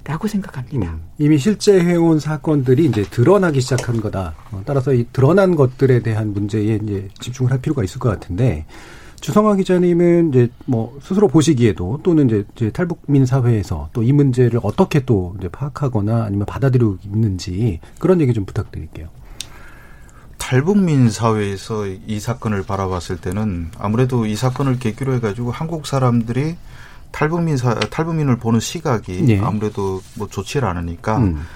라고 0.06 0.28
생각합니다. 0.28 0.92
음, 0.92 1.02
이미 1.18 1.36
실제 1.36 1.80
해온 1.80 2.20
사건들이 2.20 2.84
이제 2.86 3.02
드러나기 3.02 3.60
시작한 3.60 4.00
거다. 4.00 4.34
어, 4.52 4.62
따라서 4.64 4.92
이 4.94 5.04
드러난 5.12 5.56
것들에 5.56 6.00
대한 6.00 6.32
문제에 6.32 6.78
이제 6.82 7.08
집중을 7.20 7.50
할 7.50 7.60
필요가 7.60 7.82
있을 7.82 7.98
것 7.98 8.08
같은데 8.08 8.66
주성화 9.20 9.56
기자님은 9.56 10.28
이제 10.28 10.48
뭐 10.66 10.96
스스로 11.02 11.26
보시기에도 11.26 12.00
또는 12.04 12.26
이제, 12.26 12.44
이제 12.54 12.70
탈북민 12.70 13.26
사회에서 13.26 13.88
또 13.92 14.02
이 14.02 14.12
문제를 14.12 14.60
어떻게 14.62 15.04
또 15.04 15.34
이제 15.38 15.48
파악하거나 15.48 16.24
아니면 16.24 16.46
받아들이고 16.46 16.98
있는지 17.04 17.80
그런 17.98 18.20
얘기 18.20 18.32
좀 18.32 18.44
부탁드릴게요. 18.44 19.08
탈북민 20.38 21.10
사회에서 21.10 21.86
이 21.88 22.20
사건을 22.20 22.62
바라봤을 22.62 23.16
때는 23.20 23.70
아무래도 23.78 24.26
이 24.26 24.36
사건을 24.36 24.78
계기로 24.78 25.14
해가지고 25.14 25.50
한국 25.50 25.88
사람들이 25.88 26.54
탈북민 27.16 27.56
사 27.56 27.74
탈북민을 27.74 28.36
보는 28.36 28.60
시각이 28.60 29.24
예. 29.28 29.40
아무래도 29.40 30.02
뭐 30.16 30.28
좋지 30.28 30.58
않으니까 30.58 31.16
음. 31.16 31.46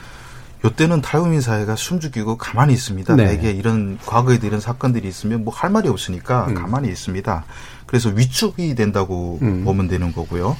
요때는 0.64 1.02
탈북민 1.02 1.42
사회가 1.42 1.76
숨죽이고 1.76 2.38
가만히 2.38 2.72
있습니다. 2.72 3.14
네. 3.16 3.28
대개 3.28 3.50
이런 3.50 3.98
과거에도 4.06 4.46
이런 4.46 4.58
사건들이 4.58 5.06
있으면 5.06 5.44
뭐 5.44 5.52
할 5.54 5.68
말이 5.68 5.90
없으니까 5.90 6.46
음. 6.46 6.54
가만히 6.54 6.88
있습니다. 6.88 7.44
그래서 7.84 8.08
위축이 8.08 8.74
된다고 8.74 9.38
음. 9.42 9.64
보면 9.64 9.88
되는 9.88 10.12
거고요. 10.14 10.56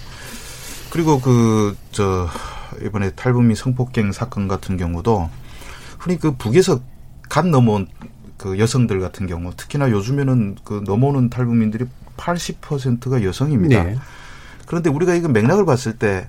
그리고 0.90 1.18
그 1.20 1.74
저 1.92 2.28
이번에 2.84 3.10
탈북민 3.12 3.56
성폭행 3.56 4.12
사건 4.12 4.48
같은 4.48 4.76
경우도 4.76 5.30
흔히 5.98 6.18
그 6.18 6.32
북에서 6.36 6.80
간 7.30 7.50
넘어온 7.50 7.86
그 8.36 8.58
여성들 8.58 9.00
같은 9.00 9.26
경우 9.26 9.50
특히나 9.56 9.90
요즘에는 9.90 10.56
그 10.62 10.82
넘어오는 10.84 11.30
탈북민들이 11.30 11.86
80%가 12.18 13.24
여성입니다. 13.24 13.82
네. 13.82 13.96
그런데 14.70 14.88
우리가 14.88 15.14
이거 15.14 15.28
맥락을 15.28 15.66
봤을 15.66 15.98
때 15.98 16.28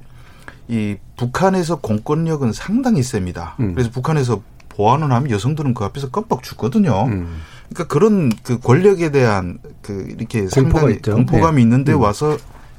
이 0.71 0.95
북한에서 1.17 1.75
공권력은 1.81 2.53
상당히 2.53 3.03
셉니다. 3.03 3.55
음. 3.59 3.73
그래서 3.73 3.91
북한에서 3.91 4.41
보안을 4.69 5.11
하면 5.11 5.29
여성들은 5.29 5.73
그 5.73 5.83
앞에서 5.83 6.09
껌뻑 6.09 6.43
죽거든요. 6.43 7.07
음. 7.07 7.41
그러니까 7.69 7.93
그런 7.93 8.31
그 8.41 8.57
권력에 8.57 9.11
대한 9.11 9.59
그 9.81 10.07
이렇게 10.17 10.47
상당히 10.47 10.95
있죠. 10.95 11.13
공포감이 11.13 11.57
네. 11.57 11.61
있는데 11.63 11.91
음. 11.91 11.99
와서 11.99 12.37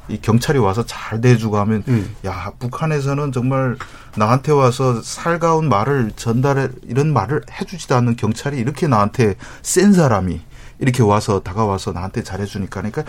이 0.09 0.19
경찰이 0.21 0.59
와서 0.59 0.87
잘 0.87 1.21
대해주고 1.21 1.59
하면 1.59 1.83
음. 1.89 2.15
야 2.25 2.53
북한에서는 2.59 3.31
정말 3.31 3.77
나한테 4.17 4.53
와서 4.53 5.03
살가운 5.03 5.69
말을 5.69 6.13
전달해 6.17 6.69
이런 6.85 7.13
말을 7.13 7.43
해주지도 7.51 7.95
않는 7.97 8.17
경찰이 8.17 8.57
이렇게 8.59 8.89
나한테 8.89 9.35
센 9.61 9.93
사람이 9.93 10.41
이렇게 10.79 11.03
와서 11.03 11.41
다가와서 11.41 11.93
나한테 11.93 12.23
잘해주니까 12.23 12.81
그러니까 12.81 13.05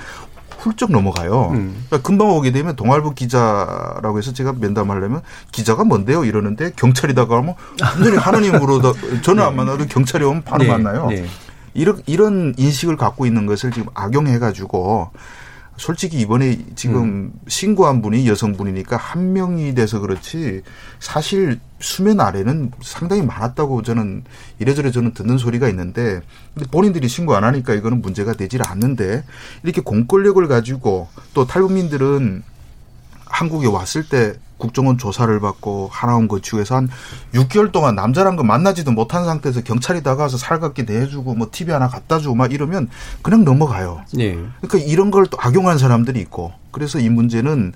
훌쩍 0.64 0.92
넘어가요. 0.92 1.50
음. 1.52 1.86
그러니까 1.88 2.08
금방 2.08 2.30
오게 2.30 2.52
되면 2.52 2.76
동아일보 2.76 3.14
기자라고 3.14 4.18
해서 4.18 4.34
제가 4.34 4.54
면담하려면 4.54 5.22
기자가 5.52 5.84
뭔데요? 5.84 6.24
이러는데 6.24 6.72
경찰이 6.76 7.14
다가오면 7.14 7.56
완전히 7.82 8.18
하나님으로 8.18 8.82
저는 9.22 9.44
네. 9.44 9.48
안 9.48 9.56
만나도 9.56 9.88
경찰이 9.88 10.24
오면 10.24 10.44
바로 10.44 10.64
네. 10.64 10.70
만나요. 10.70 11.08
네. 11.08 11.26
이런 11.74 12.02
이런 12.06 12.54
인식을 12.58 12.98
갖고 12.98 13.26
있는 13.26 13.46
것을 13.46 13.72
지금 13.72 13.90
악용해 13.94 14.40
가지고 14.40 15.10
솔직히 15.78 16.20
이번에 16.20 16.60
지금 16.76 17.04
음. 17.04 17.34
신고한 17.48 18.02
분이 18.02 18.28
여성분이니까 18.28 18.96
한 18.96 19.34
명이 19.34 19.74
돼서 19.74 20.00
그렇지 20.00 20.62
사실 21.00 21.60
수면 21.80 22.20
아래는 22.22 22.72
상당히 22.82 23.24
많았다고 23.24 23.82
저는 23.82 24.24
이래저래 24.60 24.92
저는 24.92 25.14
듣는 25.14 25.38
소리가 25.38 25.68
있는데 25.70 26.22
본인들이 26.72 27.08
신고 27.08 27.36
안 27.36 27.44
하니까 27.44 27.74
이거는 27.74 28.02
문제가 28.02 28.34
되질 28.34 28.62
않는데 28.66 29.24
이렇게 29.64 29.82
공권력을 29.82 30.48
가지고 30.48 31.08
또 31.34 31.46
탈북민들은 31.46 32.44
한국에 33.26 33.68
왔을 33.68 34.08
때 34.08 34.34
국정원 34.64 34.98
조사를 34.98 35.38
받고 35.42 35.90
하나원 35.92 36.30
거치구에서 36.30 36.76
한 36.76 36.90
6개월 37.34 37.74
동안 37.74 37.96
남자란 37.96 38.38
거 38.38 38.44
만나지도 38.44 38.92
못한 38.92 39.26
상태에서 39.26 39.62
경찰이 39.62 40.04
다가와서 40.04 40.38
살갑게 40.38 40.86
대해주고 40.86 41.36
뭐 41.36 41.50
TV 41.52 41.74
하나 41.74 41.90
갖다 41.90 42.20
주고 42.20 42.34
막 42.34 42.54
이러면 42.54 42.88
그냥 43.22 43.44
넘어가요. 43.44 44.02
네. 44.14 44.38
그러니까 44.62 44.78
이런 44.90 45.12
걸 45.12 45.24
또 45.34 45.38
악용한 45.40 45.78
사람들이 45.78 46.20
있고 46.20 46.52
그래서 46.72 47.00
이 47.00 47.10
문제는 47.10 47.74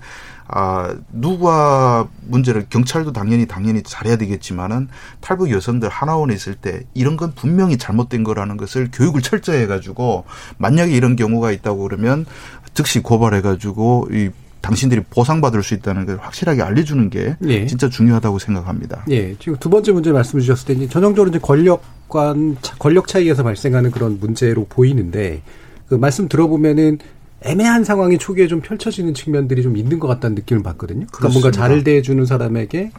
아, 0.48 0.94
누가 1.12 2.08
문제를 2.26 2.66
경찰도 2.70 3.12
당연히 3.12 3.46
당연히 3.46 3.82
잘해야 3.82 4.16
되겠지만은 4.16 4.88
탈북 5.20 5.50
여성들 5.50 5.88
하나원에 5.88 6.34
있을 6.34 6.54
때 6.54 6.82
이런 6.94 7.16
건 7.16 7.32
분명히 7.34 7.76
잘못된 7.78 8.22
거라는 8.24 8.56
것을 8.56 8.90
교육을 8.92 9.22
철저히 9.22 9.62
해가지고 9.62 10.24
만약에 10.56 10.92
이런 10.92 11.16
경우가 11.16 11.50
있다고 11.52 11.82
그러면 11.82 12.26
즉시 12.74 13.00
고발해가지고 13.00 14.08
이 14.12 14.30
당신들이 14.60 15.02
보상받을 15.10 15.62
수 15.62 15.74
있다는 15.74 16.06
걸 16.06 16.18
확실하게 16.18 16.62
알려주는 16.62 17.10
게 17.10 17.36
예. 17.46 17.66
진짜 17.66 17.88
중요하다고 17.88 18.38
생각합니다. 18.38 19.04
예. 19.10 19.34
지금 19.38 19.56
두 19.58 19.70
번째 19.70 19.92
문제 19.92 20.12
말씀 20.12 20.40
주셨을 20.40 20.66
때 20.66 20.72
이제 20.74 20.88
전형적으로 20.88 21.30
이제 21.30 21.38
권력 21.38 21.82
관 22.08 22.56
권력 22.78 23.06
차이에서 23.06 23.42
발생하는 23.42 23.90
그런 23.90 24.18
문제로 24.18 24.64
보이는데 24.68 25.42
그 25.88 25.94
말씀 25.94 26.28
들어보면은 26.28 26.98
애매한 27.42 27.84
상황이 27.84 28.18
초기에 28.18 28.48
좀 28.48 28.60
펼쳐지는 28.60 29.14
측면들이 29.14 29.62
좀 29.62 29.76
있는 29.76 30.00
것 30.00 30.08
같다는 30.08 30.34
느낌을 30.34 30.62
받거든요. 30.62 31.06
그러니까 31.06 31.18
그렇습니다. 31.18 31.48
뭔가 31.48 31.56
잘 31.56 31.84
대해주는 31.84 32.24
사람에게 32.26 32.90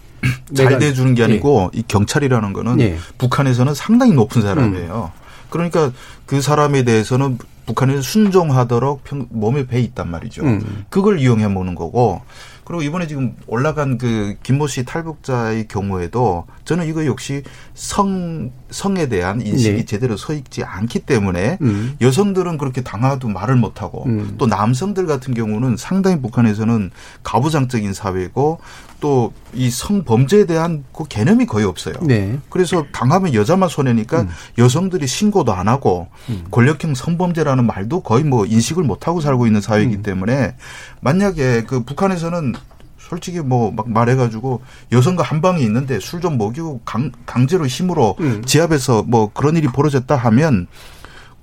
잘 0.54 0.80
대해주는 0.80 1.13
게 1.16 1.24
아니고 1.24 1.72
예. 1.75 1.80
이 1.80 1.84
경찰이라는 1.88 2.54
거는 2.54 2.80
예. 2.80 2.98
북한에서는 3.18 3.74
상당히 3.74 4.13
높은 4.13 4.42
사람이에요. 4.42 5.12
음. 5.50 5.51
그러니까 5.51 5.91
그 6.25 6.41
사람에 6.41 6.84
대해서는 6.84 7.38
북한에서 7.65 8.01
순종하도록 8.01 9.03
평, 9.03 9.27
몸에 9.29 9.68
배 9.68 9.79
있단 9.79 10.10
말이죠. 10.10 10.44
음. 10.44 10.86
그걸 10.89 11.20
이용해 11.20 11.48
먹는 11.48 11.75
거고 11.75 12.22
그리고 12.70 12.84
이번에 12.84 13.08
지금 13.08 13.36
올라간 13.48 13.98
그 13.98 14.36
김모 14.44 14.68
씨 14.68 14.86
탈북자의 14.86 15.68
경우에도 15.68 16.46
저는 16.65 16.88
이거 16.88 17.03
역시 17.08 17.41
성 17.74 18.51
성에 18.70 19.10
대한 19.10 19.41
인식이 19.41 19.77
네. 19.77 19.86
제대로 19.86 20.18
서 20.18 20.34
있지 20.34 20.63
않기 20.63 21.00
때문에 21.00 21.58
음. 21.63 21.98
여성들은 22.00 22.60
그렇게 22.60 22.82
당하도 22.82 23.27
말을 23.27 23.56
못 23.56 23.82
하고 23.82 24.06
음. 24.06 24.36
또 24.38 24.46
남성들 24.46 25.08
같은 25.08 25.34
경우는 25.34 25.77
상당히 25.77 26.22
북한에서는 26.22 26.91
가부장적인 27.24 27.94
사회고 27.94 28.60
또 29.00 29.32
이 29.53 29.70
성범죄에 29.70 30.46
대한 30.46 30.84
그 30.94 31.06
개념이 31.06 31.46
거의 31.46 31.65
없어요. 31.65 31.96
네. 32.01 32.38
그래서 32.50 32.86
당하면 32.91 33.34
여자만 33.34 33.68
손해니까 33.68 34.22
음. 34.22 34.29
여성들이 34.58 35.08
신고도 35.08 35.53
안 35.53 35.68
하고 35.68 36.08
음. 36.29 36.46
권력형 36.51 36.94
성범죄라는 36.94 37.65
말도 37.65 38.01
거의 38.01 38.24
뭐 38.24 38.46
인식을 38.46 38.84
못 38.84 39.08
하고 39.08 39.22
살고 39.22 39.48
있는 39.48 39.62
사회이기 39.62 39.98
음. 39.98 40.03
때문에 40.03 40.56
만약에 41.01 41.63
그 41.63 41.84
북한에서는 41.84 42.53
솔직히 43.00 43.39
뭐 43.39 43.72
막 43.72 43.89
말해가지고 43.89 44.62
여성과 44.91 45.24
한 45.24 45.41
방이 45.41 45.63
있는데 45.63 46.00
술 46.00 46.20
좀 46.22 46.38
먹이고 46.38 46.82
강, 46.86 47.12
강제로 47.25 47.65
힘으로 47.65 48.15
음. 48.20 48.44
지압해서 48.46 49.03
뭐 49.08 49.32
그런 49.34 49.56
일이 49.56 49.68
벌어졌다 49.68 50.15
하면 50.15 50.68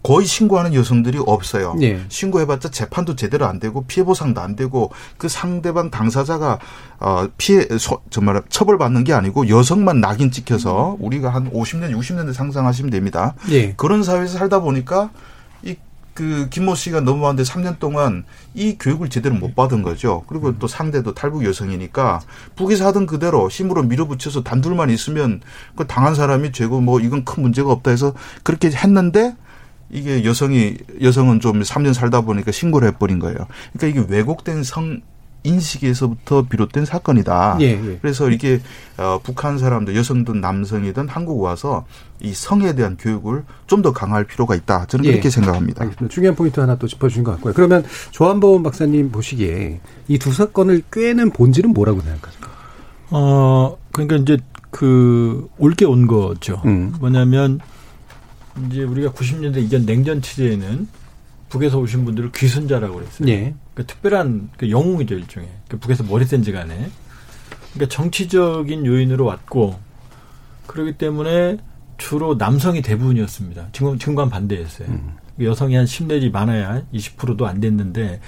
거의 0.06 0.24
신고하는 0.24 0.72
여성들이 0.72 1.18
없어요. 1.26 1.74
네. 1.74 2.00
신고해봤자 2.08 2.70
재판도 2.70 3.16
제대로 3.16 3.46
안 3.46 3.58
되고 3.58 3.84
피해 3.86 4.04
보상도 4.04 4.40
안 4.40 4.54
되고 4.54 4.92
그 5.18 5.28
상대방 5.28 5.90
당사자가 5.90 6.60
어 7.00 7.28
피해 7.36 7.66
정말 8.10 8.40
처벌받는 8.48 9.02
게 9.02 9.12
아니고 9.12 9.48
여성만 9.48 10.00
낙인 10.00 10.30
찍혀서 10.30 10.94
음. 10.94 11.04
우리가 11.04 11.30
한 11.30 11.50
50년, 11.50 11.92
60년대 11.92 12.32
상상하시면 12.32 12.90
됩니다. 12.92 13.34
네. 13.48 13.74
그런 13.76 14.04
사회에서 14.04 14.38
살다 14.38 14.60
보니까 14.60 15.10
이 15.64 15.74
그 16.16 16.48
김모 16.48 16.74
씨가 16.74 17.02
넘어왔는데 17.02 17.48
3년 17.48 17.78
동안 17.78 18.24
이 18.54 18.76
교육을 18.80 19.10
제대로 19.10 19.36
못 19.36 19.54
받은 19.54 19.82
거죠. 19.82 20.24
그리고 20.26 20.58
또 20.58 20.66
상대도 20.66 21.12
탈북 21.14 21.44
여성이니까 21.44 22.22
북에서 22.56 22.86
하던 22.86 23.06
그대로 23.06 23.48
힘으로 23.48 23.82
밀어붙여서 23.82 24.42
단둘만 24.42 24.88
있으면 24.90 25.42
그 25.76 25.86
당한 25.86 26.14
사람이 26.14 26.52
죄고 26.52 26.80
뭐 26.80 27.00
이건 27.00 27.24
큰 27.24 27.42
문제가 27.42 27.70
없다 27.70 27.90
해서 27.90 28.14
그렇게 28.42 28.70
했는데 28.70 29.36
이게 29.90 30.24
여성이 30.24 30.76
여성은 31.00 31.40
좀 31.40 31.60
3년 31.60 31.92
살다 31.94 32.22
보니까 32.22 32.50
신고를 32.52 32.88
해버린 32.88 33.18
거예요. 33.18 33.36
그러니까 33.76 34.00
이게 34.02 34.12
왜곡된 34.14 34.62
성 34.64 35.00
인식에서부터 35.44 36.42
비롯된 36.48 36.84
사건이다. 36.84 37.58
예, 37.60 37.66
예. 37.66 37.98
그래서 38.02 38.28
이게 38.30 38.60
어, 38.98 39.20
북한 39.22 39.58
사람들 39.58 39.94
여성든 39.94 40.40
남성이든 40.40 41.08
한국 41.08 41.40
와서 41.40 41.84
이 42.20 42.32
성에 42.34 42.74
대한 42.74 42.96
교육을 42.96 43.44
좀 43.68 43.82
더 43.82 43.92
강화할 43.92 44.24
필요가 44.24 44.56
있다. 44.56 44.86
저는 44.86 45.04
예. 45.04 45.10
그렇게 45.12 45.30
생각합니다. 45.30 45.82
알겠습니다. 45.84 46.12
중요한 46.12 46.34
포인트 46.34 46.58
하나 46.58 46.76
또 46.76 46.88
짚어주신 46.88 47.22
것 47.22 47.32
같고요. 47.32 47.54
그러면 47.54 47.84
조한범 48.10 48.64
박사님 48.64 49.12
보시기에 49.12 49.80
이 50.08 50.18
두 50.18 50.32
사건을 50.32 50.82
꿰는 50.90 51.30
본질은 51.30 51.72
뭐라고 51.72 52.00
생각하십니까? 52.00 52.50
어 53.10 53.76
그러니까 53.92 54.16
이제 54.16 54.38
그 54.70 55.46
올 55.58 55.74
게 55.76 55.84
온 55.84 56.08
거죠. 56.08 56.60
음. 56.64 56.92
뭐냐면 56.98 57.60
이제 58.66 58.82
우리가 58.82 59.12
90년대 59.12 59.58
이전 59.58 59.86
냉전 59.86 60.22
시대에는 60.22 60.88
북에서 61.48 61.78
오신 61.78 62.04
분들을 62.04 62.32
귀순자라고 62.32 62.94
그랬어요. 62.96 63.28
예. 63.28 63.54
그러니까 63.74 63.94
특별한 63.94 64.50
그 64.56 64.70
영웅이죠 64.70 65.14
일종의. 65.14 65.48
그러니까 65.66 65.84
북에서 65.84 66.04
머리 66.04 66.24
센지 66.24 66.52
간에. 66.52 66.90
그러니까 67.74 67.94
정치적인 67.94 68.86
요인으로 68.86 69.24
왔고 69.24 69.78
그렇기 70.66 70.98
때문에 70.98 71.58
주로 71.98 72.34
남성이 72.34 72.82
대부분이었습니다. 72.82 73.68
지금 73.72 73.98
지금과는 73.98 74.30
반대였어요. 74.30 74.88
음. 74.88 75.16
여성이 75.40 75.74
한 75.76 75.86
10 75.86 76.06
내지 76.06 76.30
많아야 76.30 76.82
20%도 76.92 77.46
안 77.46 77.60
됐는데 77.60 78.20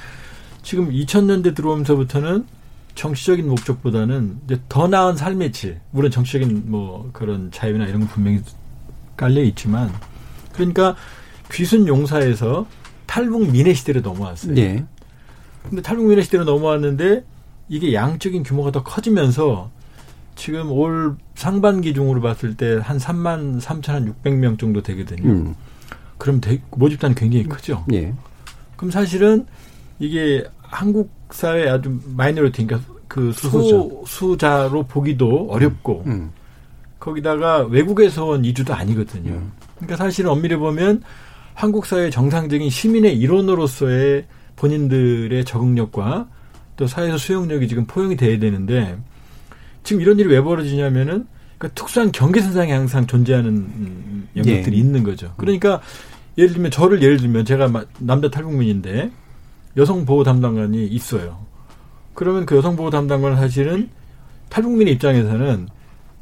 지금 0.62 0.90
2000년대 0.90 1.54
들어오면서부터는 1.54 2.46
정치적인 2.94 3.48
목적보다는 3.48 4.40
이제 4.44 4.60
더 4.68 4.88
나은 4.88 5.16
삶의 5.16 5.52
질, 5.52 5.80
물론 5.92 6.10
정치적인 6.10 6.64
뭐 6.66 7.10
그런 7.12 7.50
자유나 7.50 7.86
이런 7.86 8.00
건 8.00 8.08
분명히 8.08 8.42
깔려 9.16 9.42
있지만 9.42 9.92
그러니까 10.58 10.96
귀순 11.52 11.86
용사에서 11.86 12.66
탈북 13.06 13.50
민의 13.50 13.74
시대로 13.74 14.00
넘어왔어요. 14.00 14.54
네. 14.54 14.84
근데 15.62 15.82
탈북 15.82 16.06
민의 16.06 16.24
시대로 16.24 16.44
넘어왔는데 16.44 17.24
이게 17.68 17.94
양적인 17.94 18.42
규모가 18.42 18.70
더 18.72 18.82
커지면서 18.82 19.70
지금 20.36 20.70
올 20.70 21.16
상반기 21.34 21.94
중으로 21.94 22.20
봤을 22.20 22.56
때 22.56 22.78
한 22.78 22.98
3만 22.98 23.60
3천 23.60 23.88
한 23.88 24.14
600명 24.22 24.58
정도 24.58 24.82
되거든요. 24.82 25.28
음. 25.30 25.54
그럼 26.16 26.40
대, 26.40 26.60
모집단이 26.70 27.14
굉장히 27.14 27.44
크죠. 27.46 27.84
예. 27.92 28.12
그럼 28.76 28.90
사실은 28.90 29.46
이게 29.98 30.44
한국 30.60 31.10
사회 31.30 31.68
아주 31.68 32.00
마이너리티 32.04 32.66
그러니까 32.66 32.92
그 33.08 33.32
수, 33.32 34.02
수자로 34.06 34.84
보기도 34.84 35.48
어렵고 35.50 36.04
음. 36.06 36.30
거기다가 37.00 37.62
외국에서 37.64 38.26
온 38.26 38.44
이주도 38.44 38.74
아니거든요. 38.74 39.42
음. 39.80 39.86
그러니까 39.86 39.96
사실은 39.96 40.30
엄밀히 40.30 40.56
보면 40.56 41.02
한국 41.54 41.86
사회 41.86 42.10
정상적인 42.10 42.70
시민의 42.70 43.18
일원으로서의 43.18 44.26
본인들의 44.56 45.44
적응력과 45.44 46.28
또 46.76 46.86
사회에서 46.86 47.18
수용력이 47.18 47.66
지금 47.68 47.86
포용이 47.86 48.16
돼야 48.16 48.38
되는데 48.38 48.96
지금 49.82 50.02
이런 50.02 50.18
일이 50.18 50.28
왜 50.28 50.40
벌어지냐면은 50.40 51.26
그러니까 51.58 51.74
특수한 51.74 52.12
경계 52.12 52.40
선상에 52.40 52.72
항상 52.72 53.06
존재하는 53.06 54.28
영역들이 54.36 54.76
예. 54.76 54.80
있는 54.80 55.02
거죠. 55.02 55.34
그러니까 55.36 55.80
예를 56.36 56.52
들면 56.52 56.70
저를 56.70 57.02
예를 57.02 57.16
들면 57.16 57.44
제가 57.44 57.68
남자 57.98 58.30
탈북민인데 58.30 59.10
여성 59.76 60.04
보호 60.04 60.22
담당관이 60.22 60.86
있어요. 60.86 61.38
그러면 62.14 62.46
그 62.46 62.56
여성 62.56 62.76
보호 62.76 62.90
담당관은 62.90 63.36
사실은 63.36 63.90
탈북민의 64.48 64.94
입장에서는 64.94 65.68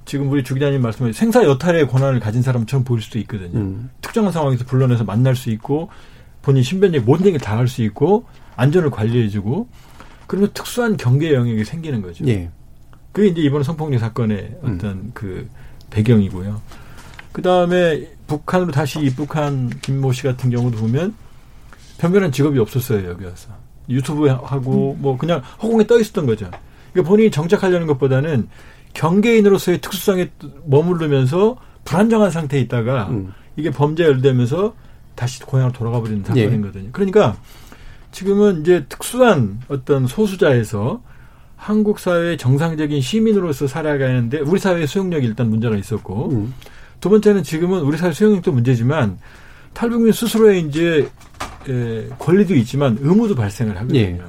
지금 0.07 0.31
우리 0.31 0.42
주 0.42 0.55
기자님 0.55 0.81
말씀하신 0.83 1.12
생사 1.12 1.45
여탈의 1.45 1.88
권한을 1.88 2.21
가진 2.21 2.40
사람처럼 2.40 2.85
보일 2.85 3.03
수도 3.03 3.19
있거든요. 3.21 3.59
음. 3.59 3.90
특정한 4.01 4.33
상황에서 4.33 4.64
불러내서 4.64 5.05
만날 5.05 5.37
수 5.37 5.51
있고 5.51 5.90
본인 6.42 6.62
신변에 6.62 7.01
모든 7.01 7.27
얘기를 7.27 7.45
다 7.45 7.57
할 7.57 7.66
수 7.69 7.83
있고 7.83 8.25
안전을 8.57 8.90
관리해주고 8.90 9.69
그러면 10.27 10.51
특수한 10.55 10.97
경계 10.97 11.35
영역이 11.35 11.64
생기는 11.64 12.01
거죠. 12.03 12.27
예. 12.29 12.49
그게 13.12 13.29
이제 13.29 13.40
이번 13.42 13.62
성폭력 13.62 14.01
사건의 14.01 14.57
음. 14.62 14.75
어떤 14.77 14.90
음. 14.92 15.11
그 15.12 15.49
배경이고요. 15.90 16.61
그 17.33 17.42
다음에 17.42 18.09
북한으로 18.27 18.73
다시 18.73 19.01
입국한 19.01 19.71
김모 19.83 20.12
씨 20.12 20.23
같은 20.23 20.51
경우도 20.51 20.79
보면 20.79 21.14
변변한 21.99 22.33
직업이 22.33 22.59
없었어요 22.59 23.09
여기 23.09 23.25
와서 23.25 23.49
유튜브 23.88 24.27
하고 24.29 24.95
음. 24.97 25.03
뭐 25.03 25.16
그냥 25.19 25.42
허공에 25.62 25.87
떠 25.87 25.99
있었던 25.99 26.27
거죠. 26.27 26.51
그러니까 26.92 27.09
본인이 27.11 27.31
정착하려는 27.31 27.87
것보다는 27.88 28.49
경계인으로서의 28.96 29.80
특수성에 29.80 30.30
머무르면서 30.64 31.56
불안정한 31.85 32.30
상태에 32.30 32.61
있다가 32.61 33.09
음. 33.11 33.32
이게 33.56 33.70
범죄에 33.70 34.06
열되면서 34.06 34.74
다시 35.14 35.40
고향으로 35.40 35.72
돌아가 35.72 36.00
버리는 36.00 36.22
예. 36.35 36.44
사건이거든요. 36.44 36.85
예. 36.87 36.88
그러니까 36.92 37.37
지금은 38.11 38.62
이제 38.62 38.85
특수한 38.88 39.61
어떤 39.68 40.06
소수자에서 40.06 41.02
한국 41.56 41.98
사회의 41.98 42.37
정상적인 42.38 43.00
시민으로서 43.00 43.66
살아가는데 43.66 44.40
우리 44.40 44.59
사회의 44.59 44.87
수용력이 44.87 45.26
일단 45.26 45.48
문제가 45.50 45.76
있었고 45.76 46.30
음. 46.32 46.54
두 47.00 47.11
번째는 47.11 47.42
지금은 47.42 47.80
우리 47.80 47.96
사회 47.98 48.12
수용력도 48.12 48.52
문제지만 48.52 49.18
탈북민 49.74 50.12
스스로의 50.12 50.62
이제 50.62 51.09
에, 51.68 52.09
권리도 52.18 52.54
있지만 52.56 52.96
의무도 53.00 53.35
발생을 53.35 53.76
하거든요. 53.76 53.98
예. 54.00 54.20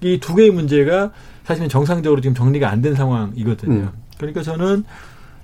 이두 0.00 0.34
개의 0.34 0.50
문제가 0.50 1.10
사실은 1.44 1.68
정상적으로 1.68 2.20
지금 2.20 2.34
정리가 2.34 2.70
안 2.70 2.80
된 2.82 2.94
상황이거든요. 2.94 3.72
음. 3.74 4.03
그러니까 4.18 4.42
저는 4.42 4.84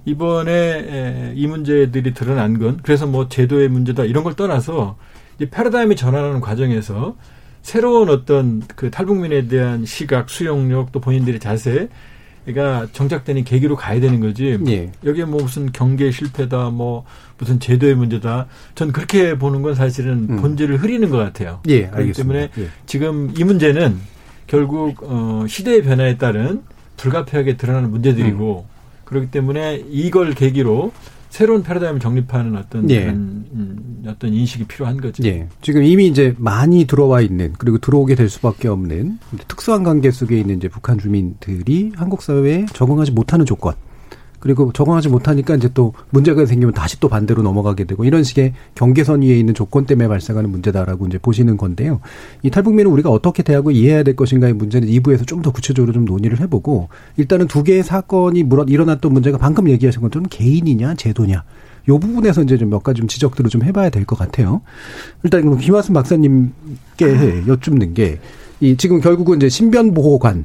이번에 0.04 1.34
이 1.36 1.46
문제들이 1.46 2.14
드러난 2.14 2.58
건 2.58 2.78
그래서 2.82 3.06
뭐 3.06 3.28
제도의 3.28 3.68
문제다 3.68 4.04
이런 4.04 4.24
걸 4.24 4.34
떠나서 4.34 4.96
이제 5.36 5.48
패러다임이 5.50 5.96
전환하는 5.96 6.40
과정에서 6.40 7.16
새로운 7.62 8.08
어떤 8.08 8.62
그 8.76 8.90
탈북민에 8.90 9.48
대한 9.48 9.84
시각, 9.84 10.30
수용력 10.30 10.92
또 10.92 11.00
본인들의 11.00 11.40
자세가 11.40 12.88
정착되는 12.92 13.44
계기로 13.44 13.76
가야 13.76 14.00
되는 14.00 14.20
거지. 14.20 14.58
예. 14.66 14.92
여기에 15.04 15.26
뭐 15.26 15.42
무슨 15.42 15.70
경계 15.70 16.10
실패다, 16.10 16.70
뭐 16.70 17.04
무슨 17.38 17.60
제도의 17.60 17.94
문제다. 17.94 18.46
전 18.74 18.92
그렇게 18.92 19.36
보는 19.36 19.62
건 19.62 19.74
사실은 19.74 20.26
음. 20.30 20.36
본질을 20.40 20.78
흐리는 20.78 21.08
것 21.10 21.18
같아요. 21.18 21.60
예, 21.68 21.86
알겠습니다. 21.86 21.92
그렇기 21.94 22.12
때문에 22.14 22.50
예. 22.58 22.68
지금 22.86 23.32
이 23.36 23.44
문제는 23.44 23.98
결국 24.46 25.02
어 25.02 25.44
시대의 25.46 25.82
변화에 25.82 26.16
따른 26.16 26.62
불가피하게 27.00 27.56
드러나는 27.56 27.90
문제들이고 27.90 28.66
음. 28.68 29.04
그렇기 29.04 29.30
때문에 29.30 29.84
이걸 29.88 30.34
계기로 30.34 30.92
새로운 31.30 31.62
패러다임을 31.62 32.00
정립하는 32.00 32.56
어떤 32.56 32.90
예. 32.90 33.02
그런 33.02 33.16
음, 33.52 34.02
어떤 34.06 34.32
인식이 34.32 34.64
필요한 34.64 35.00
거죠. 35.00 35.24
예. 35.24 35.46
지금 35.62 35.82
이미 35.84 36.08
이제 36.08 36.34
많이 36.38 36.86
들어와 36.86 37.20
있는 37.20 37.54
그리고 37.56 37.78
들어오게 37.78 38.16
될 38.16 38.28
수밖에 38.28 38.68
없는 38.68 39.18
특수한 39.46 39.84
관계 39.84 40.10
속에 40.10 40.38
있는 40.38 40.56
이제 40.56 40.68
북한 40.68 40.98
주민들이 40.98 41.92
한국 41.94 42.22
사회에 42.22 42.66
적응하지 42.72 43.12
못하는 43.12 43.46
조건 43.46 43.74
그리고 44.40 44.72
적응하지 44.72 45.08
못하니까 45.08 45.54
이제 45.54 45.70
또 45.74 45.92
문제가 46.10 46.44
생기면 46.46 46.74
다시 46.74 46.98
또 46.98 47.08
반대로 47.08 47.42
넘어가게 47.42 47.84
되고 47.84 48.04
이런 48.04 48.24
식의 48.24 48.54
경계선 48.74 49.22
위에 49.22 49.38
있는 49.38 49.54
조건 49.54 49.86
때문에 49.86 50.08
발생하는 50.08 50.50
문제다라고 50.50 51.06
이제 51.06 51.18
보시는 51.18 51.56
건데요. 51.56 52.00
이 52.42 52.50
탈북민을 52.50 52.90
우리가 52.90 53.10
어떻게 53.10 53.42
대하고 53.42 53.70
이해해야 53.70 54.02
될 54.02 54.16
것인가의 54.16 54.54
문제는 54.54 54.88
2부에서 54.88 55.26
좀 55.26 55.40
더 55.40 55.52
구체적으로 55.52 55.92
좀 55.92 56.04
논의를 56.04 56.40
해보고 56.40 56.88
일단은 57.16 57.46
두 57.46 57.62
개의 57.62 57.82
사건이 57.82 58.42
물어 58.42 58.64
일어났던 58.64 59.12
문제가 59.12 59.38
방금 59.38 59.68
얘기하신 59.70 60.02
것처럼 60.02 60.26
개인이냐 60.28 60.94
제도냐 60.96 61.44
요 61.88 61.98
부분에서 61.98 62.42
이제 62.42 62.58
좀 62.58 62.68
몇 62.70 62.82
가지 62.82 62.98
좀 62.98 63.08
지적들을 63.08 63.48
좀 63.50 63.62
해봐야 63.62 63.88
될 63.90 64.04
것 64.04 64.18
같아요. 64.18 64.60
일단 65.22 65.42
그럼 65.42 65.58
김화순 65.58 65.94
박사님께 65.94 67.44
여쭙는 67.46 67.94
게 67.94 68.18
이 68.60 68.76
지금 68.76 69.00
결국은 69.00 69.36
이제 69.38 69.48
신변보호관 69.48 70.44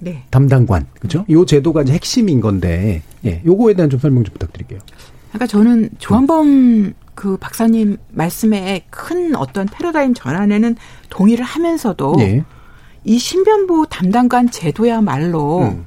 네. 0.00 0.24
담당관 0.30 0.86
그죠? 0.98 1.24
요 1.30 1.44
제도가 1.44 1.82
이제 1.82 1.92
핵심인 1.92 2.40
건데 2.40 3.02
예, 3.24 3.42
요거에 3.44 3.74
대한 3.74 3.90
좀 3.90 4.00
설명 4.00 4.24
좀 4.24 4.32
부탁드릴게요. 4.32 4.80
그러니까 5.28 5.46
저는 5.46 5.90
조한범 5.98 6.94
그 7.14 7.36
박사님 7.36 7.98
말씀에 8.10 8.86
큰 8.90 9.36
어떤 9.36 9.66
패러다임 9.66 10.14
전환에는 10.14 10.76
동의를 11.10 11.44
하면서도 11.44 12.16
예. 12.20 12.44
이 13.04 13.18
신변보호 13.18 13.86
담당관 13.86 14.50
제도야말로 14.50 15.60
음. 15.60 15.86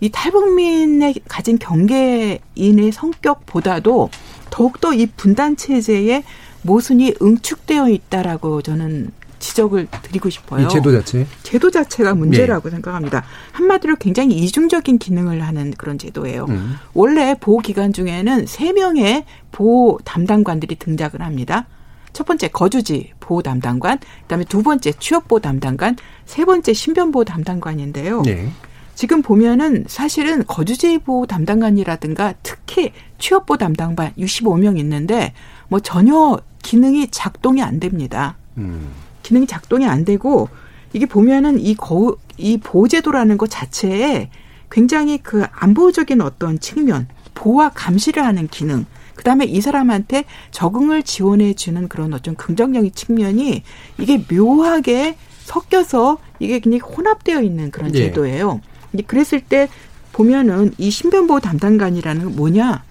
이 0.00 0.10
탈북민의 0.10 1.14
가진 1.28 1.58
경계인의 1.58 2.90
성격보다도 2.92 4.10
더욱더 4.50 4.92
이 4.92 5.06
분단 5.06 5.56
체제의 5.56 6.24
모순이 6.62 7.14
응축되어 7.22 7.88
있다라고 7.88 8.62
저는 8.62 9.10
지적을 9.42 9.88
드리고 10.02 10.30
싶어요. 10.30 10.66
이 10.66 10.68
제도 10.70 10.92
자체? 10.92 11.26
제도 11.42 11.70
자체가 11.70 12.14
문제라고 12.14 12.68
네. 12.68 12.76
생각합니다. 12.76 13.24
한마디로 13.50 13.96
굉장히 13.96 14.36
이중적인 14.36 14.98
기능을 14.98 15.42
하는 15.42 15.72
그런 15.72 15.98
제도예요. 15.98 16.46
음. 16.48 16.76
원래 16.94 17.36
보호 17.38 17.58
기간 17.58 17.92
중에는 17.92 18.46
세 18.46 18.72
명의 18.72 19.24
보호 19.50 19.98
담당관들이 20.04 20.76
등장을 20.76 21.20
합니다. 21.20 21.66
첫 22.12 22.24
번째 22.26 22.48
거주지 22.48 23.12
보호 23.20 23.42
담당관, 23.42 23.98
그다음에 24.22 24.44
두 24.44 24.62
번째 24.62 24.92
취업 24.92 25.26
보호 25.28 25.40
담당관, 25.40 25.96
세 26.24 26.44
번째 26.44 26.72
신변 26.72 27.10
보호 27.10 27.24
담당관인데요. 27.24 28.22
네. 28.22 28.50
지금 28.94 29.22
보면은 29.22 29.84
사실은 29.88 30.44
거주지 30.46 30.98
보호 30.98 31.26
담당관이라든가 31.26 32.34
특히 32.42 32.92
취업 33.18 33.46
보호 33.46 33.56
담당관 33.56 34.12
65명 34.18 34.78
있는데 34.78 35.32
뭐 35.68 35.80
전혀 35.80 36.38
기능이 36.62 37.08
작동이 37.10 37.62
안 37.62 37.80
됩니다. 37.80 38.36
음. 38.58 38.90
기능이 39.22 39.46
작동이 39.46 39.86
안 39.86 40.04
되고 40.04 40.48
이게 40.92 41.06
보면은 41.06 41.58
이 41.58 41.74
거, 41.74 42.16
이 42.36 42.58
보호제도라는 42.58 43.38
것 43.38 43.48
자체에 43.50 44.30
굉장히 44.70 45.18
그 45.18 45.44
안보적인 45.52 46.20
어떤 46.20 46.58
측면, 46.58 47.08
보호와 47.34 47.70
감시를 47.70 48.24
하는 48.24 48.48
기능, 48.48 48.86
그 49.14 49.24
다음에 49.24 49.44
이 49.44 49.60
사람한테 49.60 50.24
적응을 50.50 51.02
지원해 51.02 51.54
주는 51.54 51.88
그런 51.88 52.12
어떤 52.14 52.34
긍정적인 52.34 52.92
측면이 52.92 53.62
이게 53.98 54.24
묘하게 54.30 55.16
섞여서 55.44 56.18
이게 56.38 56.58
굉장히 56.58 56.80
혼합되어 56.80 57.42
있는 57.42 57.70
그런 57.70 57.94
예. 57.94 57.98
제도예요. 57.98 58.60
그랬을 59.06 59.40
때 59.40 59.68
보면은 60.12 60.72
이 60.78 60.90
신변보호 60.90 61.40
담당관이라는 61.40 62.24
건 62.24 62.36
뭐냐? 62.36 62.84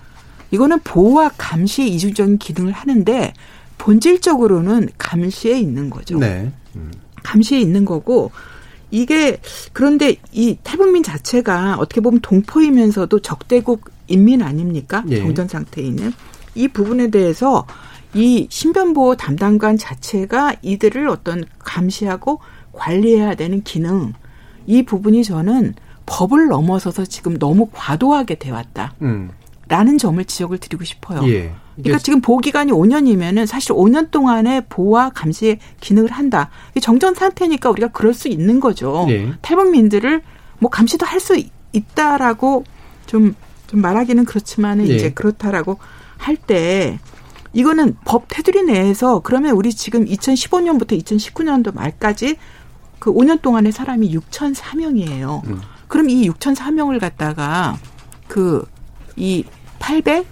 이거는 0.52 0.80
보호와 0.84 1.32
감시 1.38 1.88
이중적인 1.89 2.38
기능을 2.38 2.72
하는데 2.74 3.34
본질적으로는 3.82 4.89
감시에 5.00 5.60
있는 5.60 5.89
거죠. 5.89 6.20
네. 6.20 6.52
음. 6.76 6.91
감시에 7.24 7.60
있는 7.60 7.84
거고 7.84 8.32
이게 8.91 9.39
그런데 9.74 10.17
이 10.32 10.58
탈북민 10.62 11.02
자체가 11.02 11.78
어떻게 11.80 12.00
보면 12.00 12.20
동포이면서도 12.22 13.22
적대국 13.22 13.89
인민 14.08 14.44
아닙니까? 14.44 15.04
예. 15.10 15.17
정전 15.17 15.48
상태에 15.48 15.84
있는 15.84 16.13
이 16.54 16.67
부분에 16.67 17.10
대해서 17.10 17.65
이 18.13 18.46
신변보호 18.52 19.15
담당관 19.15 19.78
자체가 19.78 20.56
이들을 20.62 21.08
어떤 21.08 21.44
감시하고 21.58 22.39
관리해야 22.74 23.34
되는 23.34 23.63
기능 23.63 24.13
이 24.67 24.84
부분이 24.84 25.24
저는 25.24 25.74
법을 26.06 26.50
넘어서서 26.50 27.06
지금 27.06 27.39
너무 27.39 27.70
과도하게 27.72 28.36
돼왔다. 28.36 28.94
음. 29.02 29.32
라는 29.67 29.98
점을 29.98 30.24
지적을 30.24 30.60
드리고 30.60 30.84
싶어요. 30.84 31.28
예. 31.30 31.56
그러니까 31.75 31.99
지금 31.99 32.21
보호 32.21 32.38
기간이 32.39 32.71
5년이면은 32.71 33.45
사실 33.45 33.71
5년 33.73 34.12
동안의 34.12 34.63
보호와 34.69 35.10
감시의 35.12 35.60
기능을 35.79 36.12
한다. 36.12 36.49
정전 36.81 37.13
상태니까 37.15 37.69
우리가 37.69 37.88
그럴 37.89 38.13
수 38.13 38.27
있는 38.27 38.60
거죠. 38.60 39.05
예. 39.10 39.34
탈북민들을 39.41 40.21
뭐 40.60 40.69
감시도 40.69 41.05
할 41.05 41.19
수 41.19 41.41
있다라고 41.73 42.63
좀, 43.05 43.36
좀 43.67 43.81
말하기는 43.81 44.25
그렇지만은 44.25 44.88
예. 44.89 44.95
이제 44.95 45.12
그렇다라고 45.12 45.77
할 46.17 46.36
때 46.36 46.99
이거는 47.53 47.95
법 48.05 48.25
테두리 48.27 48.63
내에서 48.63 49.19
그러면 49.19 49.55
우리 49.55 49.73
지금 49.73 50.05
2015년부터 50.05 51.01
2019년도 51.03 51.73
말까지 51.73 52.38
그 52.99 53.12
5년 53.13 53.41
동안의 53.41 53.71
사람이 53.71 54.13
6,004명이에요. 54.15 55.45
음. 55.47 55.62
그럼 55.88 56.10
이 56.10 56.29
6,004명을 56.29 56.99
갖다가 56.99 57.77
그 58.27 58.63
이 59.17 59.43
800, 59.79 60.25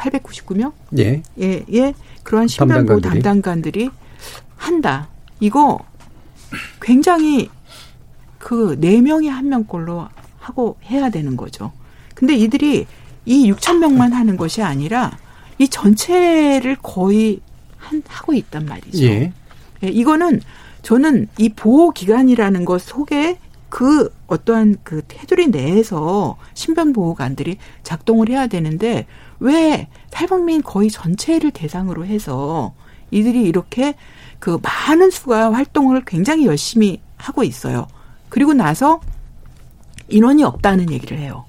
899명? 0.00 0.72
예. 0.98 1.22
예, 1.40 1.64
예. 1.72 1.94
그런 2.22 2.48
신변보호 2.48 3.00
담당관들이. 3.00 3.22
담당관들이 3.22 3.90
한다. 4.56 5.08
이거 5.40 5.78
굉장히 6.80 7.48
그 8.38 8.78
4명이 8.80 9.28
한 9.28 9.48
명꼴로 9.48 10.08
하고 10.38 10.76
해야 10.86 11.10
되는 11.10 11.36
거죠. 11.36 11.72
근데 12.14 12.34
이들이 12.34 12.86
이 13.26 13.52
6천 13.52 13.78
명만 13.78 14.12
하는 14.12 14.36
것이 14.36 14.62
아니라 14.62 15.16
이 15.58 15.68
전체를 15.68 16.76
거의 16.82 17.40
한, 17.76 18.02
하고 18.08 18.32
있단 18.32 18.66
말이죠. 18.66 19.04
예. 19.04 19.32
예. 19.82 19.88
이거는 19.88 20.40
저는 20.82 21.28
이 21.38 21.50
보호 21.50 21.90
기간이라는 21.90 22.64
것 22.64 22.80
속에 22.80 23.38
그 23.68 24.12
어떠한 24.26 24.78
그 24.82 25.02
테두리 25.06 25.48
내에서 25.48 26.36
신변 26.54 26.92
보호관들이 26.92 27.58
작동을 27.82 28.28
해야 28.28 28.46
되는데 28.46 29.06
왜 29.40 29.88
탈북민 30.10 30.62
거의 30.62 30.90
전체를 30.90 31.50
대상으로 31.50 32.06
해서 32.06 32.74
이들이 33.10 33.42
이렇게 33.42 33.94
그 34.38 34.58
많은 34.62 35.10
수가 35.10 35.52
활동을 35.52 36.04
굉장히 36.04 36.46
열심히 36.46 37.00
하고 37.16 37.42
있어요. 37.42 37.88
그리고 38.28 38.54
나서 38.54 39.00
인원이 40.08 40.44
없다는 40.44 40.90
얘기를 40.90 41.18
해요. 41.18 41.44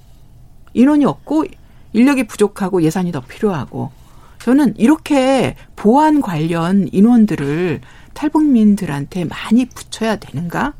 인원이 0.74 1.06
없고 1.06 1.46
인력이 1.94 2.28
부족하고 2.28 2.82
예산이 2.82 3.12
더 3.12 3.22
필요하고 3.22 3.92
저는 4.40 4.76
이렇게 4.78 5.56
보안 5.76 6.22
관련 6.22 6.88
인원들을 6.92 7.82
탈북민들한테 8.14 9.26
많이 9.26 9.66
붙여야 9.66 10.16
되는가? 10.18 10.74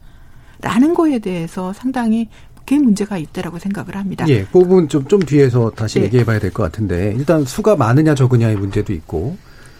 라는 0.62 0.94
거에 0.94 1.20
대해서 1.20 1.74
상당히 1.74 2.30
그 2.72 2.76
문제가 2.76 3.18
있다라고 3.18 3.60
생각을 3.60 3.98
합니다. 3.98 4.26
예, 4.30 4.44
그 4.46 4.60
부분 4.60 4.88
좀, 4.88 5.06
좀 5.06 5.20
뒤에서 5.20 5.72
다시 5.72 6.00
네. 6.00 6.06
얘기해 6.06 6.24
봐야 6.24 6.40
될 6.40 6.52
것 6.52 6.64
같은데, 6.64 7.14
일단 7.18 7.44
수가 7.44 7.76
많으냐 7.76 8.16
적으냐의 8.16 8.56
문제도 8.56 8.94
있고, 8.94 9.36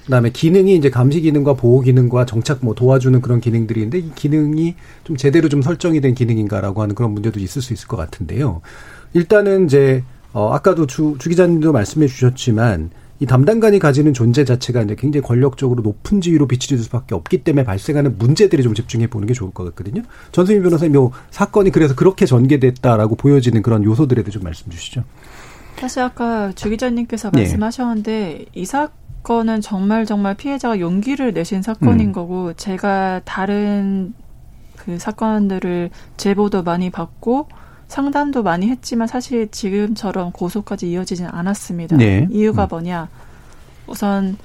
그 0.06 0.12
다음에 0.12 0.30
기능이 0.30 0.76
이제 0.76 0.90
감시 0.90 1.22
기능과 1.22 1.54
보호 1.54 1.80
기능과 1.80 2.26
정착 2.26 2.60
뭐 2.62 2.76
도와주는 2.76 3.22
그런 3.22 3.40
기능들이 3.40 3.80
있는데, 3.82 4.00
이 4.00 4.12
기능이 4.14 4.76
좀 5.06 5.16
제대로 5.16 5.48
좀 5.48 5.62
설정이 5.62 6.02
된 6.02 6.14
기능인가라고 6.16 6.82
하는 6.82 6.94
그런 6.94 7.12
문제도 7.12 7.40
있을 7.40 7.62
수 7.62 7.72
있을 7.72 7.88
것 7.88 7.96
같은데요. 7.96 8.60
일단은 9.14 9.66
이제, 9.66 10.04
어, 10.34 10.52
아까도 10.54 10.86
주, 10.86 11.16
주 11.18 11.30
기자님도 11.30 11.72
말씀해 11.72 12.08
주셨지만, 12.08 12.90
이 13.22 13.28
담당관이 13.28 13.78
가지는 13.78 14.16
존재 14.16 14.44
자체가 14.44 14.82
이제 14.82 14.96
굉장히 14.96 15.22
권력적으로 15.22 15.84
높은 15.84 16.22
지위로 16.22 16.48
비치될 16.48 16.80
수밖에 16.80 17.14
없기 17.14 17.44
때문에 17.44 17.64
발생하는 17.64 18.18
문제들이 18.18 18.64
좀 18.64 18.74
집중해 18.74 19.08
보는 19.08 19.28
게 19.28 19.36
좋을 19.36 19.52
것 19.52 19.64
같거든요. 19.66 20.02
전수민 20.32 20.64
변호사님, 20.64 20.96
요 20.96 21.12
사건이 21.30 21.70
그래서 21.70 21.94
그렇게 21.94 22.26
전개됐다라고 22.26 23.16
보여지는 23.16 23.62
그런 23.62 23.84
요소들에 23.84 24.24
대해 24.24 24.32
좀 24.32 24.42
말씀 24.42 24.72
주시죠. 24.72 25.04
사실 25.78 26.02
아까 26.02 26.52
주 26.54 26.72
기자님께서 26.72 27.30
네. 27.30 27.42
말씀하셨는데 27.42 28.46
이 28.56 28.66
사건은 28.66 29.62
정말 29.62 30.08
정말 30.08 30.34
피해자가 30.34 30.80
용기를 30.80 31.34
내신 31.34 31.62
사건인 31.62 32.08
음. 32.08 32.12
거고 32.14 32.54
제가 32.54 33.22
다른 33.24 34.16
그 34.78 34.98
사건들을 34.98 35.92
제보도 36.18 36.64
많이 36.64 36.90
받고 36.90 37.50
상담도 37.92 38.42
많이 38.42 38.70
했지만 38.70 39.06
사실 39.06 39.52
지금처럼 39.52 40.32
고소까지 40.32 40.90
이어지진 40.90 41.26
않았습니다. 41.28 41.98
네. 41.98 42.26
이유가 42.32 42.64
음. 42.64 42.68
뭐냐? 42.70 43.10
우선 43.86 44.38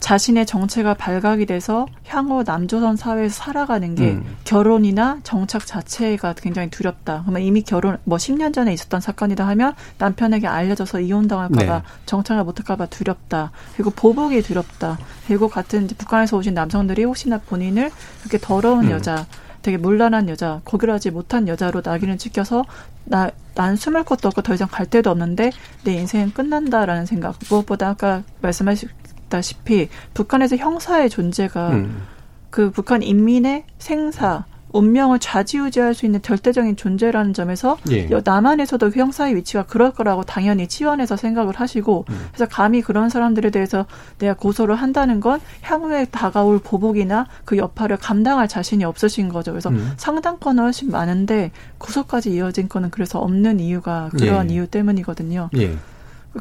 자신의 0.00 0.44
정체가 0.44 0.94
발각이 0.94 1.46
돼서 1.46 1.86
향후 2.08 2.42
남조선 2.42 2.96
사회에서 2.96 3.32
살아가는 3.32 3.94
게 3.94 4.10
음. 4.10 4.36
결혼이나 4.42 5.20
정착 5.22 5.66
자체가 5.66 6.34
굉장히 6.34 6.68
두렵다. 6.68 7.22
그러면 7.22 7.42
이미 7.42 7.62
결혼 7.62 7.96
뭐 8.02 8.18
10년 8.18 8.52
전에 8.52 8.72
있었던 8.72 9.00
사건이다 9.00 9.46
하면 9.46 9.72
남편에게 9.98 10.48
알려져서 10.48 10.98
이혼당할까봐 10.98 11.78
네. 11.78 11.84
정착을 12.06 12.42
못할까봐 12.42 12.86
두렵다. 12.86 13.52
그리고 13.74 13.90
보복이 13.90 14.42
두렵다. 14.42 14.98
그리고 15.28 15.48
같은 15.48 15.86
북한에서 15.86 16.36
오신 16.38 16.54
남성들이 16.54 17.04
혹시나 17.04 17.38
본인을 17.38 17.92
이렇게 18.22 18.38
더러운 18.38 18.86
음. 18.86 18.90
여자 18.90 19.24
되게 19.64 19.78
물란한 19.78 20.28
여자, 20.28 20.60
고결하지 20.64 21.10
못한 21.10 21.48
여자로 21.48 21.80
낙인을 21.82 22.18
찍혀서 22.18 22.66
나, 23.06 23.30
난 23.54 23.76
숨을 23.76 24.04
것도 24.04 24.28
없고 24.28 24.42
더 24.42 24.52
이상 24.52 24.68
갈 24.70 24.84
데도 24.84 25.10
없는데 25.10 25.52
내 25.84 25.94
인생은 25.94 26.34
끝난다라는 26.34 27.06
생각. 27.06 27.38
무엇보다 27.48 27.88
아까 27.88 28.22
말씀하셨다시피 28.42 29.88
북한에서 30.12 30.56
형사의 30.56 31.08
존재가 31.08 31.70
음. 31.70 32.02
그 32.50 32.70
북한 32.72 33.02
인민의 33.02 33.64
생사, 33.78 34.44
운명을 34.74 35.20
좌지우지할 35.20 35.94
수 35.94 36.04
있는 36.04 36.20
절대적인 36.20 36.76
존재라는 36.76 37.32
점에서 37.32 37.78
예. 37.90 38.08
남한에서도 38.24 38.90
그 38.90 38.98
형사의 38.98 39.36
위치가 39.36 39.64
그럴 39.64 39.92
거라고 39.92 40.24
당연히 40.24 40.66
치원해서 40.66 41.16
생각을 41.16 41.54
하시고 41.54 42.04
음. 42.10 42.26
그래서 42.32 42.46
감히 42.50 42.82
그런 42.82 43.08
사람들에 43.08 43.50
대해서 43.50 43.86
내가 44.18 44.34
고소를 44.34 44.74
한다는 44.74 45.20
건 45.20 45.40
향후에 45.62 46.06
다가올 46.06 46.58
보복이나 46.58 47.26
그 47.44 47.56
여파를 47.56 47.96
감당할 47.98 48.48
자신이 48.48 48.84
없으신 48.84 49.28
거죠. 49.28 49.52
그래서 49.52 49.70
음. 49.70 49.92
상당권은 49.96 50.62
훨씬 50.64 50.90
많은데 50.90 51.52
고소까지 51.78 52.32
이어진 52.32 52.68
거는 52.68 52.90
그래서 52.90 53.20
없는 53.20 53.60
이유가 53.60 54.10
그러한 54.18 54.50
예. 54.50 54.54
이유 54.54 54.66
때문이거든요. 54.66 55.50
예. 55.56 55.76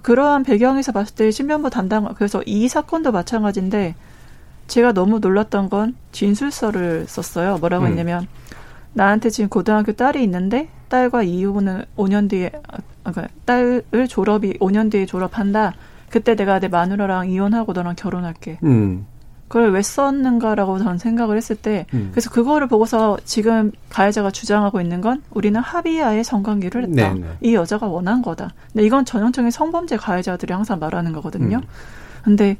그러한 0.01 0.41
배경에서 0.41 0.91
봤을 0.91 1.13
때 1.13 1.29
신변부 1.29 1.69
담당 1.69 2.11
그래서 2.15 2.41
이 2.47 2.67
사건도 2.67 3.11
마찬가지인데 3.11 3.93
제가 4.67 4.93
너무 4.93 5.19
놀랐던 5.19 5.69
건 5.69 5.95
진술서를 6.11 7.05
썼어요. 7.07 7.57
뭐라고 7.57 7.85
음. 7.85 7.89
했냐면 7.89 8.27
나한테 8.93 9.29
지금 9.29 9.49
고등학교 9.49 9.91
딸이 9.91 10.23
있는데 10.23 10.69
딸과 10.89 11.23
이후는 11.23 11.85
5년 11.97 12.29
뒤에 12.29 12.51
아, 13.03 13.11
그러니까 13.11 13.27
딸을 13.45 14.07
졸업이 14.07 14.53
5년 14.59 14.91
뒤에 14.91 15.05
졸업한다. 15.05 15.73
그때 16.09 16.35
내가 16.35 16.59
내 16.59 16.67
마누라랑 16.67 17.29
이혼하고 17.29 17.73
너랑 17.73 17.95
결혼할게. 17.95 18.59
음. 18.63 19.07
그걸 19.47 19.71
왜 19.71 19.83
썼는가라고 19.83 20.79
저는 20.79 20.97
생각을 20.97 21.37
했을 21.37 21.55
때 21.55 21.85
음. 21.93 22.09
그래서 22.11 22.31
그거를 22.31 22.67
보고서 22.67 23.17
지금 23.23 23.71
가해자가 23.89 24.31
주장하고 24.31 24.81
있는 24.81 25.01
건 25.01 25.21
우리는 25.29 25.59
합의하에 25.59 26.23
성관계를 26.23 26.83
했다. 26.83 27.13
네네. 27.13 27.19
네. 27.19 27.37
이 27.41 27.53
여자가 27.53 27.87
원한 27.87 28.21
거다. 28.21 28.53
근데 28.71 28.85
이건 28.85 29.05
전형적인 29.05 29.51
성범죄 29.51 29.97
가해자들이 29.97 30.53
항상 30.53 30.79
말하는 30.79 31.13
거거든요. 31.13 31.57
음. 31.57 31.63
근데 32.23 32.57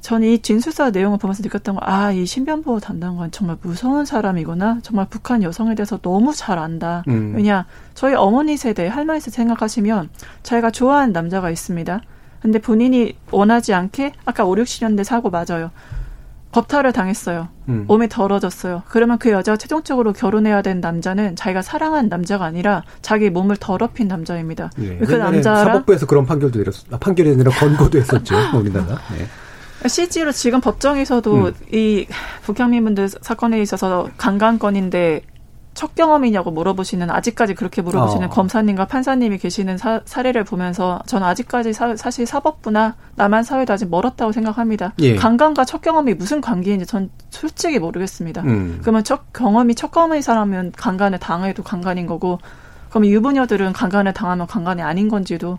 저는 0.00 0.28
이 0.28 0.38
진술서 0.38 0.90
내용을 0.90 1.18
보면서 1.18 1.42
느꼈던 1.42 1.74
거, 1.74 1.80
아, 1.84 2.12
이 2.12 2.24
신변보호 2.24 2.80
담당관 2.80 3.30
정말 3.30 3.56
무서운 3.60 4.04
사람이구나. 4.04 4.78
정말 4.82 5.06
북한 5.10 5.42
여성에 5.42 5.74
대해서 5.74 5.98
너무 5.98 6.32
잘 6.32 6.58
안다. 6.58 7.04
음. 7.08 7.34
왜냐, 7.34 7.66
저희 7.94 8.14
어머니 8.14 8.56
세대, 8.56 8.86
할머니 8.86 9.20
세대 9.20 9.36
생각하시면 9.36 10.10
자기가 10.42 10.70
좋아하는 10.70 11.12
남자가 11.12 11.50
있습니다. 11.50 12.00
근데 12.40 12.60
본인이 12.60 13.16
원하지 13.32 13.74
않게 13.74 14.12
아까 14.24 14.44
5, 14.44 14.54
60년대 14.54 15.02
사고 15.02 15.30
맞아요. 15.30 15.70
법탈을 16.52 16.92
당했어요. 16.92 17.48
음. 17.68 17.84
몸이 17.86 18.08
더러졌어요. 18.08 18.82
그러면 18.88 19.18
그 19.18 19.30
여자가 19.30 19.56
최종적으로 19.56 20.12
결혼해야 20.12 20.62
된 20.62 20.80
남자는 20.80 21.36
자기가 21.36 21.60
사랑한 21.60 22.08
남자가 22.08 22.46
아니라 22.46 22.84
자기 23.02 23.28
몸을 23.28 23.56
더럽힌 23.56 24.08
남자입니다. 24.08 24.70
예. 24.78 24.96
그 24.98 25.12
남자랑 25.12 25.64
사법부에서 25.64 26.06
그런 26.06 26.24
판결도 26.24 26.58
내렸, 26.58 26.74
아, 26.90 26.96
판결이 26.96 27.32
아니라 27.32 27.50
권고도 27.50 27.98
했었죠. 27.98 28.34
우리나라. 28.54 28.98
네. 29.12 29.26
실제로 29.86 30.32
지금 30.32 30.60
법정에서도 30.60 31.34
음. 31.34 31.52
이 31.72 32.06
북향민분들 32.42 33.08
사건에 33.08 33.60
있어서 33.62 34.08
강간건인데 34.16 35.22
첫 35.78 35.94
경험이냐고 35.94 36.50
물어보시는 36.50 37.08
아직까지 37.08 37.54
그렇게 37.54 37.82
물어보시는 37.82 38.26
어. 38.26 38.30
검사님과 38.30 38.86
판사님이 38.86 39.38
계시는 39.38 39.78
사, 39.78 40.00
사례를 40.04 40.42
보면서 40.42 41.00
저는 41.06 41.24
아직까지 41.28 41.72
사, 41.72 41.94
실 42.10 42.26
사법부나 42.26 42.96
남한 43.14 43.44
사회도 43.44 43.72
아직 43.72 43.88
멀었다고 43.88 44.32
생각합니다. 44.32 44.94
예. 44.98 45.14
강간과 45.14 45.64
첫 45.64 45.80
경험이 45.80 46.14
무슨 46.14 46.40
관계인지 46.40 46.84
전 46.84 47.10
솔직히 47.30 47.78
모르겠습니다. 47.78 48.42
음. 48.42 48.78
그러면 48.80 49.04
첫 49.04 49.32
경험이 49.32 49.76
첫 49.76 49.92
경험인 49.92 50.20
사람은 50.20 50.72
강간을 50.76 51.20
당해도 51.20 51.62
강간인 51.62 52.06
거고 52.06 52.40
그럼 52.90 53.06
유부녀들은 53.06 53.72
강간을 53.72 54.14
당하면 54.14 54.48
강간이 54.48 54.82
아닌 54.82 55.08
건지도 55.08 55.58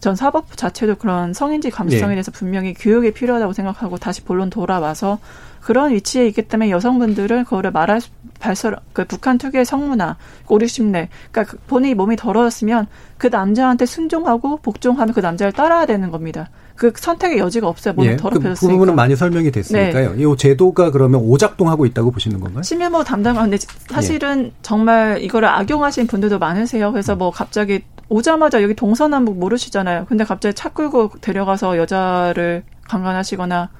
전 0.00 0.16
사법부 0.16 0.56
자체도 0.56 0.96
그런 0.96 1.32
성인지 1.32 1.70
감수성에 1.70 2.08
네. 2.08 2.14
대해서 2.14 2.30
분명히 2.32 2.74
교육이 2.74 3.12
필요하다고 3.12 3.52
생각하고 3.52 3.98
다시 3.98 4.22
본론 4.22 4.50
돌아와서 4.50 5.18
그런 5.60 5.92
위치에 5.92 6.26
있기 6.26 6.42
때문에 6.42 6.70
여성분들은 6.70 7.44
그거를 7.44 7.70
말할 7.70 8.00
발설 8.40 8.76
그 8.92 9.04
북한 9.04 9.38
특유의 9.38 9.64
성문화, 9.64 10.16
5, 10.48 10.58
60내 10.58 11.06
그러니까 11.30 11.44
그 11.44 11.58
본인이 11.68 11.94
몸이 11.94 12.16
더러웠으면 12.16 12.88
그 13.16 13.28
남자한테 13.28 13.86
순종하고 13.86 14.56
복종하면 14.56 15.14
그 15.14 15.20
남자를 15.20 15.52
따라야 15.52 15.86
되는 15.86 16.10
겁니다. 16.10 16.50
그 16.74 16.92
선택의 16.96 17.38
여지가 17.38 17.68
없어요. 17.68 17.94
몸이 17.94 18.08
예, 18.08 18.16
더럽혀졌으니까. 18.16 18.66
그 18.66 18.72
부분은 18.72 18.96
많이 18.96 19.14
설명이 19.14 19.52
됐으니까요. 19.52 20.14
네. 20.16 20.22
이 20.22 20.36
제도가 20.36 20.90
그러면 20.90 21.20
오작동하고 21.20 21.86
있다고 21.86 22.10
보시는 22.10 22.40
건가요? 22.40 22.64
심면보 22.64 23.04
담당관 23.04 23.50
근데 23.50 23.64
사실은 23.88 24.46
예. 24.46 24.52
정말 24.62 25.22
이거를 25.22 25.48
악용하신 25.48 26.08
분들도 26.08 26.40
많으세요. 26.40 26.90
그래서 26.90 27.14
뭐 27.14 27.30
갑자기 27.30 27.84
오자마자 28.12 28.62
여기 28.62 28.74
동서남북 28.74 29.38
모르시잖아요. 29.38 30.04
근데 30.06 30.24
갑자기 30.24 30.54
차 30.54 30.68
끌고 30.68 31.12
데려가서 31.20 31.78
여자를 31.78 32.62
강간하시거나 32.84 33.70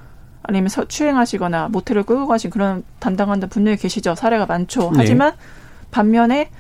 아니면 0.45 0.69
서, 0.71 0.87
추행하시거나 0.87 1.69
모텔을 1.69 2.05
끌고 2.05 2.27
가신 2.27 2.51
그런 2.51 2.83
담당관들 2.99 3.51
분명히 3.51 3.77
계시죠. 3.77 4.15
사례가 4.15 4.47
많죠. 4.47 4.91
네. 4.93 4.99
하지만 4.99 5.35
반면에 5.91 6.51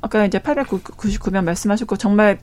아까 0.00 0.24
이제 0.24 0.40
899명 0.40 1.44
말씀하셨고 1.44 1.96
정말 1.96 2.38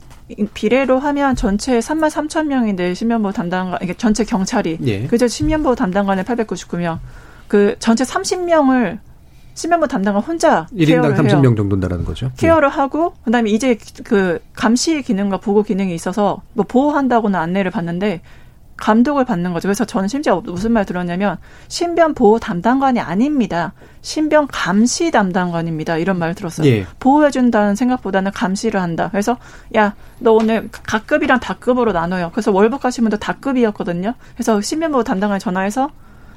비례로 0.53 0.97
하면 0.97 1.35
전체 1.35 1.79
3만 1.79 2.09
3천 2.09 2.45
명인데 2.45 2.93
신변보호 2.93 3.33
담당관 3.33 3.79
이게 3.81 3.93
전체 3.93 4.23
경찰이 4.23 4.77
네. 4.79 5.07
그저 5.07 5.27
신변보호 5.27 5.75
담당관에 5.75 6.23
899명 6.23 6.99
그 7.49 7.75
전체 7.79 8.05
30명을 8.05 8.99
신변보 9.53 9.87
담당관 9.87 10.23
혼자 10.23 10.67
1인당 10.75 11.15
30명 11.15 11.43
해요. 11.43 11.55
정도인다라는 11.55 12.05
거죠. 12.05 12.31
케어를 12.37 12.69
네. 12.69 12.75
하고 12.75 13.13
그다음에 13.23 13.49
이제 13.49 13.77
그 14.03 14.39
감시 14.53 15.01
기능과 15.01 15.37
보고 15.37 15.63
기능이 15.63 15.93
있어서 15.95 16.41
뭐 16.53 16.65
보호한다고는 16.67 17.39
안내를 17.39 17.71
받는데 17.71 18.21
감독을 18.75 19.23
받는 19.23 19.53
거죠. 19.53 19.67
그래서 19.67 19.85
저는 19.85 20.07
심지어 20.07 20.41
무슨 20.41 20.71
말 20.71 20.83
들었냐면 20.83 21.37
신변 21.67 22.15
보호 22.15 22.39
담당관이 22.39 22.99
아닙니다. 22.99 23.73
신변 24.01 24.47
감시 24.47 25.11
담당관입니다. 25.11 25.97
이런 25.97 26.17
말 26.17 26.33
들었어요. 26.33 26.67
예. 26.67 26.85
보호해 26.99 27.29
준다는 27.29 27.75
생각보다는 27.75 28.31
감시를 28.31 28.81
한다. 28.81 29.09
그래서 29.11 29.37
야 29.75 29.93
너 30.23 30.31
오늘 30.31 30.69
각급이랑 30.71 31.39
다급으로 31.41 31.91
나눠요. 31.91 32.31
그래서 32.31 32.51
월북 32.51 32.81
가신 32.81 33.03
분도 33.03 33.17
다급이었거든요. 33.17 34.15
그래서 34.35 34.61
신변 34.61 34.91
보호 34.91 35.03
담당관에 35.03 35.37
전화해서 35.37 35.89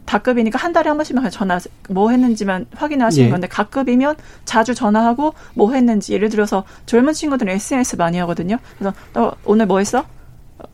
다급이니까 0.07 0.59
한 0.59 0.73
달에 0.73 0.89
한 0.89 0.97
번씩만 0.97 1.31
전화 1.31 1.59
뭐 1.91 2.11
했는지만 2.11 2.67
확인하시는 2.75 3.27
예. 3.27 3.31
건데 3.31 3.49
가급이면 3.49 4.17
자주 4.45 4.75
전화하고 4.75 5.35
뭐 5.55 5.73
했는지 5.73 6.15
예를 6.15 6.29
들어서 6.29 6.65
젊은 6.87 7.13
친구들은 7.13 7.53
SNS 7.53 7.97
많이 7.97 8.19
하거든요. 8.19 8.59
그래서 8.79 8.95
너 9.13 9.35
오늘 9.45 9.67
뭐 9.67 9.79
했어? 9.79 10.05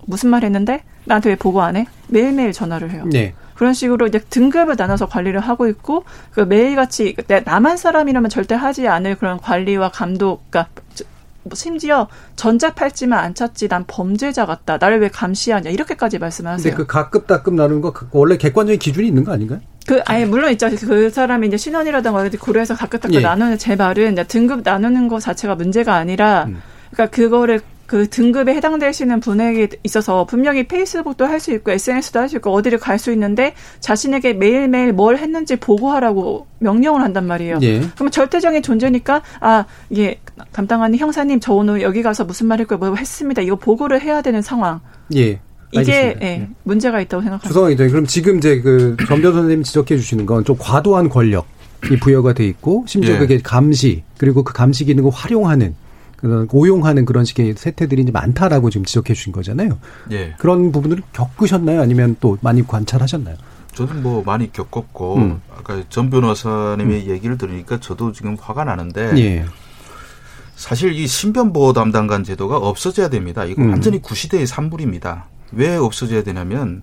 무슨 0.07 0.31
말 0.31 0.45
했는데 0.45 0.85
나한테 1.05 1.31
왜 1.31 1.37
보고 1.37 1.62
안 1.62 1.77
해? 1.77 1.87
매일매일 2.09 2.53
전화를 2.53 2.90
해요. 2.90 3.05
네. 3.11 3.35
그런 3.55 3.75
식으로 3.75 4.07
이제 4.07 4.18
등급을 4.18 4.75
나눠서 4.77 5.07
관리를 5.07 5.40
하고 5.40 5.68
있고 5.68 6.05
그 6.31 6.40
매일같이 6.40 7.14
남한 7.45 7.77
사람이라면 7.77 8.31
절대 8.31 8.55
하지 8.55 8.88
않을 8.88 9.16
그런 9.16 9.38
관리와 9.38 9.90
감독, 9.90 10.51
그러니까 10.51 10.73
뭐 10.75 11.12
심지어 11.55 12.09
전자팔찌만 12.37 13.18
안 13.18 13.35
찼지 13.35 13.68
난 13.68 13.85
범죄자 13.87 14.46
같다. 14.46 14.78
나를 14.78 15.00
왜 15.00 15.09
감시하냐 15.09 15.70
이렇게까지 15.70 16.18
말씀하세요. 16.18 16.62
근데 16.62 16.76
그 16.76 16.87
가급 16.87 17.26
다급 17.26 17.55
나누는 17.55 17.81
거 17.81 17.92
원래 18.12 18.37
객관적인 18.37 18.78
기준이 18.78 19.09
있는 19.09 19.24
거 19.24 19.33
아닌가요? 19.33 19.61
그 19.87 20.00
아예 20.07 20.24
물론 20.24 20.52
있죠. 20.52 20.68
그 20.70 21.11
사람이 21.11 21.48
이제 21.48 21.57
신원이라든가 21.57 22.28
고려해서 22.40 22.74
가급 22.74 23.00
다급 23.00 23.16
예. 23.16 23.20
나누는 23.20 23.59
제 23.59 23.74
말은 23.74 24.14
등급 24.28 24.61
나누는 24.62 25.09
거 25.09 25.18
자체가 25.18 25.57
문제가 25.57 25.94
아니라 25.96 26.44
음. 26.44 26.62
그러니까 26.92 27.14
그거를 27.16 27.61
그 27.87 28.09
등급에 28.09 28.55
해당되시는 28.55 29.20
분에게 29.20 29.68
있어서 29.83 30.24
분명히 30.24 30.66
페이스북도 30.66 31.26
할 31.26 31.40
수 31.40 31.52
있고 31.52 31.72
SNS도 31.72 32.20
할 32.20 32.28
수 32.28 32.37
있고 32.37 32.50
어디를 32.52 32.78
갈 32.78 32.98
수 32.98 33.12
있는데 33.12 33.55
자신에게 33.81 34.33
매일매일 34.35 34.92
뭘 34.94 35.18
했는지 35.18 35.57
보고하라고 35.57 36.46
명령을 36.61 37.02
한단 37.02 37.26
말이에요. 37.26 37.59
예. 37.62 37.81
그러면 37.94 38.11
절대적인 38.12 38.62
존재니까 38.62 39.22
아 39.40 39.64
이게 39.90 40.20
담당하는 40.52 40.98
형사님 40.98 41.40
저 41.40 41.52
오늘 41.52 41.83
여기 41.83 42.02
가서 42.02 42.24
무슨 42.24 42.46
말 42.46 42.61
했고 42.61 42.76
뭐 42.76 42.94
했습니다. 42.94 43.42
이거 43.42 43.57
보고를 43.57 44.00
해야 44.00 44.22
되는 44.22 44.42
상황. 44.42 44.81
예. 45.14 45.40
이게 45.74 46.16
예, 46.20 46.26
예, 46.26 46.48
문제가 46.64 47.00
있다고 47.00 47.22
생각합니다. 47.22 47.48
주성이죠. 47.48 47.88
그럼 47.88 48.07
지금 48.07 48.37
이제 48.38 48.61
그 48.61 48.94
전변 49.09 49.33
선생님 49.33 49.62
지적해 49.62 49.96
주시는 49.96 50.26
건 50.26 50.44
좀 50.44 50.57
과도한 50.59 51.09
권력이 51.09 51.98
부여가 52.00 52.35
돼 52.35 52.44
있고 52.46 52.85
심지어 52.87 53.14
예. 53.14 53.18
그게 53.18 53.38
감시 53.38 54.02
그리고 54.18 54.42
그 54.42 54.52
감시 54.52 54.85
기능을 54.85 55.11
활용하는 55.11 55.74
그런 56.18 56.46
오용하는 56.52 57.05
그런 57.07 57.24
식의 57.24 57.55
세태들이 57.57 58.02
이제 58.02 58.12
많다라고 58.12 58.68
지금 58.70 58.85
지적해 58.85 59.14
주신 59.14 59.33
거잖아요. 59.33 59.78
예. 60.12 60.35
그런 60.38 60.72
부분을 60.72 60.98
겪으셨나요? 61.14 61.81
아니면 61.81 62.16
또 62.20 62.37
많이 62.42 62.66
관찰하셨나요? 62.66 63.37
저는 63.74 64.02
뭐 64.02 64.22
많이 64.22 64.52
겪었고 64.52 65.16
음. 65.16 65.40
아까 65.59 65.83
전 65.88 66.11
변호사님의 66.11 67.05
음. 67.07 67.11
얘기를 67.11 67.38
들으니까 67.38 67.81
저도 67.81 68.12
지금 68.12 68.37
화가 68.38 68.64
나는데 68.64 69.12
예. 69.16 69.44
사실 70.62 70.92
이 70.92 71.09
신변보호 71.09 71.72
담당관 71.72 72.22
제도가 72.22 72.57
없어져야 72.57 73.09
됩니다. 73.09 73.44
이거 73.44 73.61
음. 73.62 73.70
완전히 73.70 74.01
구시대의 74.01 74.46
산물입니다. 74.46 75.25
왜 75.51 75.75
없어져야 75.75 76.22
되냐면 76.22 76.83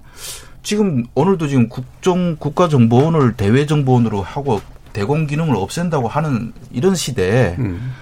지금 0.64 1.06
오늘도 1.16 1.48
지금 1.48 1.70
국정 1.70 2.36
국가정보원을 2.36 3.36
대외정보원으로 3.38 4.22
하고 4.22 4.60
대공 4.92 5.28
기능을 5.28 5.56
없앤다고 5.56 6.10
하는 6.10 6.52
이런 6.74 6.94
시대에 6.94 7.56
음. 7.58 7.94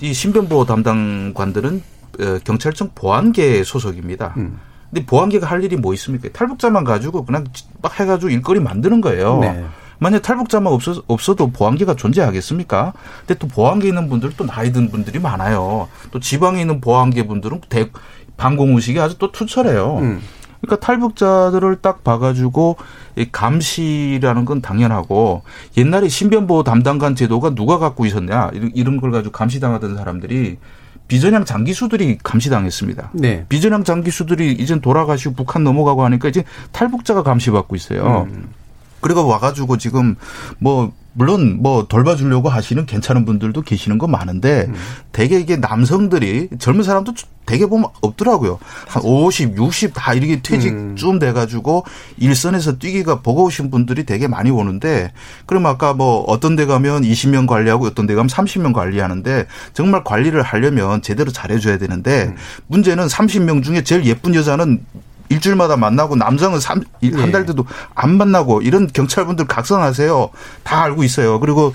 이 0.00 0.14
신변보호 0.14 0.64
담당관들은 0.64 1.82
어, 2.20 2.38
경찰청 2.42 2.92
보안계 2.94 3.62
소속입니다. 3.62 4.32
음. 4.38 4.58
근데 4.88 5.04
보안계가 5.04 5.46
할 5.46 5.62
일이 5.62 5.76
뭐 5.76 5.92
있습니까? 5.92 6.30
탈북자만 6.32 6.84
가지고 6.84 7.26
그냥 7.26 7.44
막 7.82 8.00
해가지고 8.00 8.30
일거리 8.30 8.58
만드는 8.58 9.02
거예요. 9.02 9.38
네. 9.40 9.66
만약 10.00 10.22
탈북자만 10.22 10.72
없어, 10.72 11.02
없어도 11.06 11.50
보안계가 11.50 11.94
존재하겠습니까? 11.94 12.92
근데 13.20 13.38
또 13.38 13.46
보안계 13.46 13.88
있는 13.88 14.08
분들 14.08 14.32
또 14.36 14.44
나이 14.46 14.72
든 14.72 14.90
분들이 14.90 15.20
많아요. 15.20 15.88
또 16.10 16.18
지방에 16.18 16.60
있는 16.60 16.80
보안계 16.80 17.26
분들은 17.26 17.60
대, 17.68 17.90
방공 18.36 18.74
의식이 18.74 18.98
아주 18.98 19.18
또 19.18 19.30
투철해요. 19.30 19.98
음. 19.98 20.20
그러니까 20.62 20.84
탈북자들을 20.84 21.76
딱 21.76 22.02
봐가지고 22.02 22.76
이 23.16 23.26
감시라는 23.30 24.44
건 24.44 24.60
당연하고 24.60 25.42
옛날에 25.76 26.08
신변보호 26.08 26.64
담당관 26.64 27.14
제도가 27.14 27.54
누가 27.54 27.78
갖고 27.78 28.04
있었냐 28.04 28.50
이런 28.74 29.00
걸 29.00 29.10
가지고 29.10 29.32
감시당하던 29.32 29.96
사람들이 29.96 30.58
비전향 31.08 31.44
장기수들이 31.44 32.18
감시당했습니다. 32.22 33.10
네. 33.14 33.44
비전향 33.48 33.84
장기수들이 33.84 34.52
이제 34.52 34.78
돌아가시고 34.80 35.34
북한 35.34 35.64
넘어가고 35.64 36.04
하니까 36.04 36.28
이제 36.28 36.44
탈북자가 36.72 37.22
감시받고 37.22 37.74
있어요. 37.74 38.28
음. 38.30 38.48
그리고 39.00 39.26
와가지고 39.26 39.78
지금 39.78 40.16
뭐 40.58 40.92
물론 41.12 41.58
뭐 41.60 41.86
돌봐주려고 41.88 42.48
하시는 42.48 42.86
괜찮은 42.86 43.24
분들도 43.24 43.62
계시는 43.62 43.98
거 43.98 44.06
많은데 44.06 44.66
음. 44.68 44.74
대개 45.12 45.38
이게 45.38 45.56
남성들이 45.56 46.50
젊은 46.58 46.84
사람도 46.84 47.14
대개 47.46 47.66
보면 47.66 47.86
없더라고요. 48.00 48.60
한 48.86 49.02
50, 49.02 49.56
60 49.56 49.92
다 49.92 50.14
이렇게 50.14 50.40
퇴직쯤 50.40 51.10
음. 51.10 51.18
돼가지고 51.18 51.84
일선에서 52.18 52.78
뛰기가 52.78 53.22
버거우신 53.22 53.70
분들이 53.70 54.04
되게 54.04 54.28
많이 54.28 54.50
오는데 54.50 55.12
그럼 55.46 55.66
아까 55.66 55.92
뭐 55.92 56.20
어떤 56.28 56.54
데 56.54 56.64
가면 56.64 57.02
20명 57.02 57.48
관리하고 57.48 57.86
어떤 57.86 58.06
데 58.06 58.14
가면 58.14 58.28
30명 58.28 58.72
관리하는데 58.72 59.46
정말 59.74 60.04
관리를 60.04 60.42
하려면 60.42 61.02
제대로 61.02 61.32
잘해줘야 61.32 61.78
되는데 61.78 62.26
음. 62.26 62.36
문제는 62.68 63.08
30명 63.08 63.64
중에 63.64 63.82
제일 63.82 64.04
예쁜 64.04 64.34
여자는 64.34 64.84
일주일마다 65.30 65.76
만나고 65.76 66.16
남성은 66.16 66.58
한달 67.14 67.46
돼도 67.46 67.64
안 67.94 68.16
만나고 68.18 68.60
이런 68.60 68.86
경찰분들 68.86 69.46
각성하세요. 69.46 70.30
다 70.62 70.82
알고 70.82 71.02
있어요. 71.04 71.40
그리고 71.40 71.72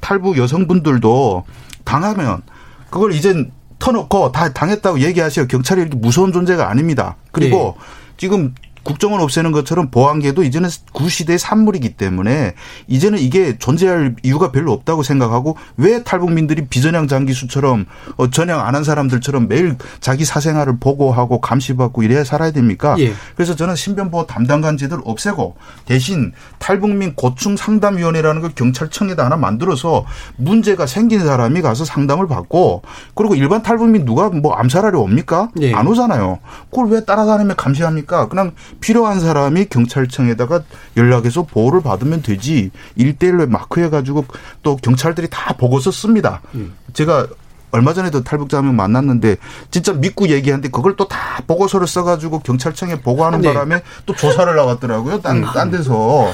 탈북 0.00 0.38
여성분들도 0.38 1.44
당하면 1.84 2.40
그걸 2.88 3.12
이젠 3.12 3.52
터놓고 3.78 4.32
다 4.32 4.52
당했다고 4.52 5.00
얘기하세요. 5.00 5.48
경찰이 5.48 5.82
이렇게 5.82 5.96
무서운 5.98 6.32
존재가 6.32 6.70
아닙니다. 6.70 7.16
그리고 7.32 7.76
네. 7.76 7.84
지금 8.16 8.54
국정을 8.84 9.20
없애는 9.20 9.50
것처럼 9.52 9.90
보안계도 9.90 10.42
이제는 10.42 10.68
구시대의 10.92 11.38
산물이기 11.38 11.94
때문에 11.96 12.54
이제는 12.86 13.18
이게 13.18 13.56
존재할 13.58 14.14
이유가 14.22 14.52
별로 14.52 14.72
없다고 14.72 15.02
생각하고 15.02 15.56
왜 15.78 16.02
탈북민들이 16.02 16.66
비전향 16.66 17.08
장기수처럼 17.08 17.86
어, 18.18 18.30
전향 18.30 18.60
안 18.60 18.74
한 18.74 18.82
사람들처럼 18.82 19.46
매일 19.46 19.76
자기 20.00 20.24
사생활을 20.24 20.78
보고하고 20.80 21.40
감시받고 21.40 22.02
이래야 22.02 22.24
살아야 22.24 22.50
됩니까? 22.50 22.96
예. 22.98 23.12
그래서 23.36 23.54
저는 23.54 23.76
신변보호 23.76 24.26
담당 24.26 24.60
관제도를 24.62 25.04
없애고 25.06 25.54
대신 25.86 26.32
탈북민 26.58 27.14
고충 27.14 27.56
상담위원회라는 27.56 28.42
걸 28.42 28.50
경찰청에다 28.54 29.24
하나 29.26 29.36
만들어서 29.36 30.04
문제가 30.36 30.86
생긴 30.86 31.20
사람이 31.20 31.62
가서 31.62 31.84
상담을 31.84 32.26
받고 32.26 32.82
그리고 33.14 33.36
일반 33.36 33.62
탈북민 33.62 34.04
누가 34.04 34.28
뭐 34.28 34.54
암살하려 34.54 34.98
옵니까? 34.98 35.50
예. 35.60 35.72
안 35.72 35.86
오잖아요. 35.86 36.40
그걸 36.70 36.88
왜 36.88 37.04
따라다니며 37.04 37.54
감시합니까? 37.54 38.26
그냥 38.28 38.52
필요한 38.80 39.20
사람이 39.20 39.66
경찰청에다가 39.66 40.62
연락해서 40.96 41.42
보호를 41.44 41.82
받으면 41.82 42.22
되지 42.22 42.70
일대일로 42.96 43.46
마크해가지고 43.46 44.24
또 44.62 44.76
경찰들이 44.76 45.28
다 45.30 45.54
보고서 45.56 45.90
씁니다. 45.90 46.40
음. 46.54 46.74
제가 46.92 47.26
얼마 47.70 47.92
전에도 47.92 48.22
탈북자 48.22 48.58
한 48.58 48.66
명 48.66 48.76
만났는데 48.76 49.36
진짜 49.70 49.92
믿고 49.92 50.28
얘기하는데 50.28 50.68
그걸 50.70 50.94
또 50.96 51.08
다 51.08 51.42
보고서를 51.46 51.86
써가지고 51.88 52.38
경찰청에 52.40 53.00
보고하는 53.00 53.40
네. 53.40 53.52
바람에 53.52 53.82
또 54.06 54.14
조사를 54.14 54.54
나왔더라고요. 54.54 55.20
딴, 55.20 55.38
음. 55.38 55.44
딴 55.52 55.70
데서. 55.72 56.32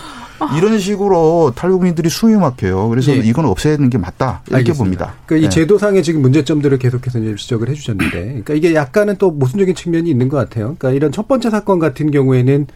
이런 0.57 0.79
식으로 0.79 1.53
탈북민들이 1.55 2.09
수위 2.09 2.35
막혀요. 2.35 2.89
그래서 2.89 3.13
네. 3.13 3.19
이건 3.19 3.45
없애는 3.45 3.91
게 3.91 3.99
맞다 3.99 4.43
이렇게 4.47 4.57
알겠습니다. 4.57 5.07
봅니다. 5.07 5.15
그러니까 5.27 5.47
이 5.47 5.51
네. 5.51 5.55
제도상의 5.55 6.03
지금 6.03 6.23
문제점들을 6.23 6.79
계속해서 6.79 7.19
이제 7.19 7.35
지적을 7.35 7.69
해주셨는데, 7.69 8.21
그러니까 8.21 8.55
이게 8.55 8.75
약간은 8.75 9.17
또 9.19 9.31
모순적인 9.31 9.75
측면이 9.75 10.09
있는 10.11 10.29
것 10.29 10.37
같아요. 10.37 10.77
그러니까 10.79 10.93
이런 10.93 11.13
첫 11.13 11.29
번째 11.29 11.51
사건 11.51 11.79
같은 11.79 12.11
경우에는 12.11 12.67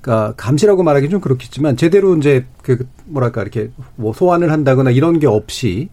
그러니까 0.00 0.34
감시라고 0.36 0.82
말하기 0.82 1.08
좀 1.08 1.20
그렇겠지만 1.20 1.76
제대로 1.76 2.14
이제 2.16 2.44
그 2.62 2.86
뭐랄까 3.06 3.40
이렇게 3.40 3.70
뭐 3.96 4.12
소환을 4.12 4.52
한다거나 4.52 4.90
이런 4.90 5.18
게 5.18 5.26
없이 5.26 5.88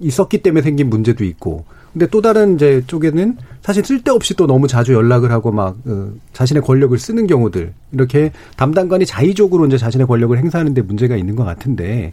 있었기 0.00 0.38
때문에 0.38 0.62
생긴 0.62 0.90
문제도 0.90 1.24
있고 1.24 1.64
근데 1.92 2.06
또 2.06 2.22
다른 2.22 2.54
이제 2.54 2.82
쪽에는 2.86 3.36
사실 3.62 3.84
쓸데없이 3.84 4.34
또 4.34 4.46
너무 4.46 4.68
자주 4.68 4.94
연락을 4.94 5.32
하고 5.32 5.50
막 5.50 5.76
어, 5.86 6.12
자신의 6.32 6.62
권력을 6.62 6.96
쓰는 6.98 7.26
경우들 7.26 7.74
이렇게 7.92 8.32
담당관이 8.56 9.06
자의적으로 9.06 9.66
이제 9.66 9.76
자신의 9.76 10.06
권력을 10.06 10.36
행사하는데 10.36 10.82
문제가 10.82 11.16
있는 11.16 11.34
것 11.34 11.44
같은데 11.44 12.12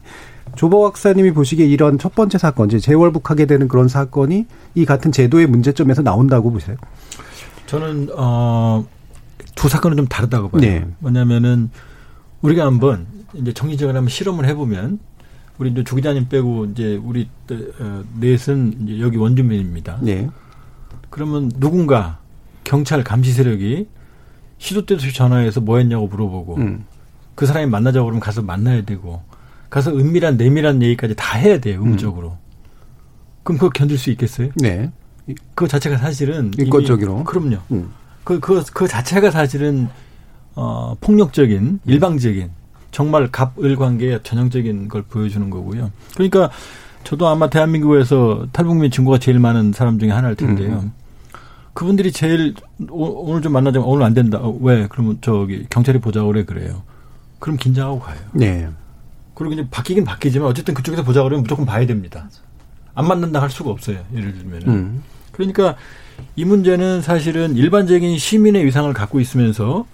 조보 0.56 0.82
박사님이 0.84 1.32
보시기에 1.32 1.68
이런 1.68 2.00
첫 2.00 2.16
번째 2.16 2.38
사건, 2.38 2.68
이제 2.68 2.80
재월북하게 2.80 3.46
되는 3.46 3.68
그런 3.68 3.88
사건이 3.88 4.46
이 4.76 4.86
같은 4.86 5.12
제도의 5.12 5.46
문제점에서 5.48 6.02
나온다고 6.02 6.52
보세요? 6.52 6.78
저는 7.68 8.10
어두 8.16 9.70
사건은 9.70 9.98
좀 9.98 10.08
다르다고 10.08 10.50
봐요. 10.50 10.62
네. 10.62 10.86
뭐냐면은 11.00 11.70
우리가 12.42 12.66
한번 12.66 13.06
이제 13.34 13.54
정리적으로 13.54 13.96
한번 13.98 14.10
실험을 14.10 14.46
해보면 14.48 15.00
우리 15.58 15.72
이제 15.72 15.84
조 15.84 15.96
기자님 15.96 16.28
빼고 16.30 16.66
이제 16.66 17.00
우리 17.04 17.30
어, 17.80 18.04
넷은 18.20 18.88
이제 18.88 19.02
여기 19.02 19.18
원주민입니다. 19.18 20.00
네. 20.02 20.30
그러면 21.10 21.50
누군가 21.60 22.20
경찰 22.64 23.04
감시 23.04 23.32
세력이 23.32 23.88
시도 24.60 24.86
때도 24.86 25.12
전화해서 25.12 25.62
뭐 25.62 25.78
했냐고 25.78 26.08
물어보고 26.08 26.58
음. 26.58 26.86
그 27.36 27.46
사람이 27.46 27.68
만나자고 27.68 28.06
그러면 28.06 28.20
가서 28.20 28.42
만나야 28.42 28.84
되고 28.84 29.22
가서 29.70 29.92
은밀한 29.92 30.38
내밀한 30.38 30.82
얘기까지 30.82 31.16
다 31.16 31.38
해야 31.38 31.60
돼요 31.60 31.80
의무적으로. 31.82 32.30
음. 32.30 32.48
그럼 33.44 33.58
그거 33.58 33.70
견딜 33.70 33.98
수 33.98 34.10
있겠어요? 34.12 34.50
네. 34.56 34.92
그 35.56 35.68
자체가 35.68 35.98
사실은 35.98 36.52
인권적으로. 36.58 37.24
그럼요. 37.24 37.58
음. 37.72 37.92
그, 38.24 38.40
그, 38.40 38.64
그 38.74 38.88
자체가 38.88 39.32
사실은 39.32 39.88
어, 40.56 40.96
폭력적인 41.00 41.80
일방적인 41.86 42.50
정말 42.98 43.28
갑을 43.32 43.76
관계의 43.76 44.22
전형적인 44.24 44.88
걸 44.88 45.04
보여주는 45.04 45.48
거고요. 45.52 45.92
그러니까 46.16 46.50
저도 47.04 47.28
아마 47.28 47.48
대한민국에서 47.48 48.48
탈북민 48.52 48.90
친구가 48.90 49.20
제일 49.20 49.38
많은 49.38 49.72
사람 49.72 50.00
중에 50.00 50.10
하나일 50.10 50.36
텐데요. 50.36 50.80
음. 50.84 50.92
그분들이 51.76 52.12
제일 52.12 52.56
오 52.90 53.32
늘 53.36 53.42
좀 53.44 53.54
만나자면 53.54 53.88
오늘 53.88 54.04
안 54.04 54.16
된다. 54.16 54.40
어, 54.42 54.50
왜? 54.62 54.88
그러면 54.90 55.20
저기 55.22 55.68
경찰이 55.70 56.00
보자고 56.00 56.30
그래 56.30 56.44
그래요. 56.44 56.82
그럼 57.38 57.58
긴장하고 57.58 58.00
가요. 58.00 58.18
네. 58.34 58.68
그리고 59.36 59.54
이제 59.54 59.68
바뀌긴 59.70 60.04
바뀌지만 60.04 60.48
어쨌든 60.48 60.74
그쪽에서 60.74 61.04
보자 61.04 61.22
그러면 61.22 61.44
무조건 61.44 61.68
봐야 61.68 61.86
됩니다. 61.86 62.28
안 62.96 63.08
만난다 63.08 63.40
할 63.44 63.52
수가 63.52 63.70
없어요. 63.70 64.00
예를 64.16 64.34
들면. 64.34 64.62
음. 64.70 65.04
그러니까 65.34 65.76
이 66.36 66.44
문제는 66.46 67.04
사실은 67.04 67.56
일반적인 67.58 68.18
시민의 68.18 68.66
위상을 68.66 68.92
갖고 68.92 69.20
있으면서 69.20 69.86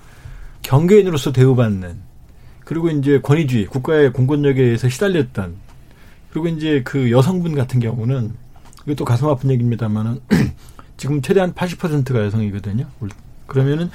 경계인으로서 0.61 1.33
대우받는 1.33 2.12
그리고 2.73 2.89
이제 2.89 3.19
권위주의, 3.21 3.67
국가의 3.67 4.11
공권력에 4.11 4.59
의해서 4.63 4.89
시달렸던 4.89 5.53
그리고 6.31 6.47
이제 6.47 6.81
그 6.83 7.11
여성분 7.11 7.53
같은 7.53 7.79
경우는 7.79 8.31
이것도 8.87 9.05
가슴 9.05 9.27
아픈 9.29 9.51
얘기입니다만은 9.51 10.19
지금 10.97 11.21
최대한 11.21 11.53
80%가 11.53 12.25
여성이거든요. 12.25 12.87
그러면은 13.45 13.91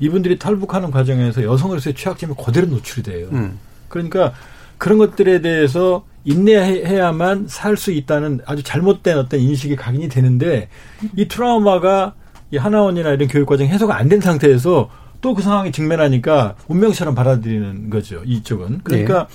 이분들이 0.00 0.38
탈북하는 0.38 0.90
과정에서 0.90 1.42
여성으로서의 1.44 1.94
취약점이 1.94 2.32
그대로 2.42 2.66
노출이 2.68 3.02
돼요. 3.02 3.28
음. 3.32 3.58
그러니까 3.88 4.32
그런 4.78 4.96
것들에 4.96 5.42
대해서 5.42 6.06
인내해야만 6.24 7.46
살 7.48 7.76
수 7.76 7.92
있다는 7.92 8.40
아주 8.46 8.62
잘못된 8.62 9.18
어떤 9.18 9.38
인식이 9.40 9.76
각인이 9.76 10.08
되는데 10.08 10.70
이 11.14 11.28
트라우마가 11.28 12.14
이 12.50 12.56
하나원이나 12.56 13.10
이런 13.10 13.28
교육 13.28 13.46
과정 13.46 13.66
해소가 13.66 13.96
안 13.98 14.08
된 14.08 14.22
상태에서 14.22 14.88
또 15.24 15.32
그 15.34 15.40
상황에 15.40 15.70
직면하니까 15.70 16.54
운명처럼 16.68 17.14
받아들이는 17.14 17.88
거죠. 17.88 18.20
이쪽은. 18.26 18.82
그러니까 18.84 19.26
네. 19.26 19.34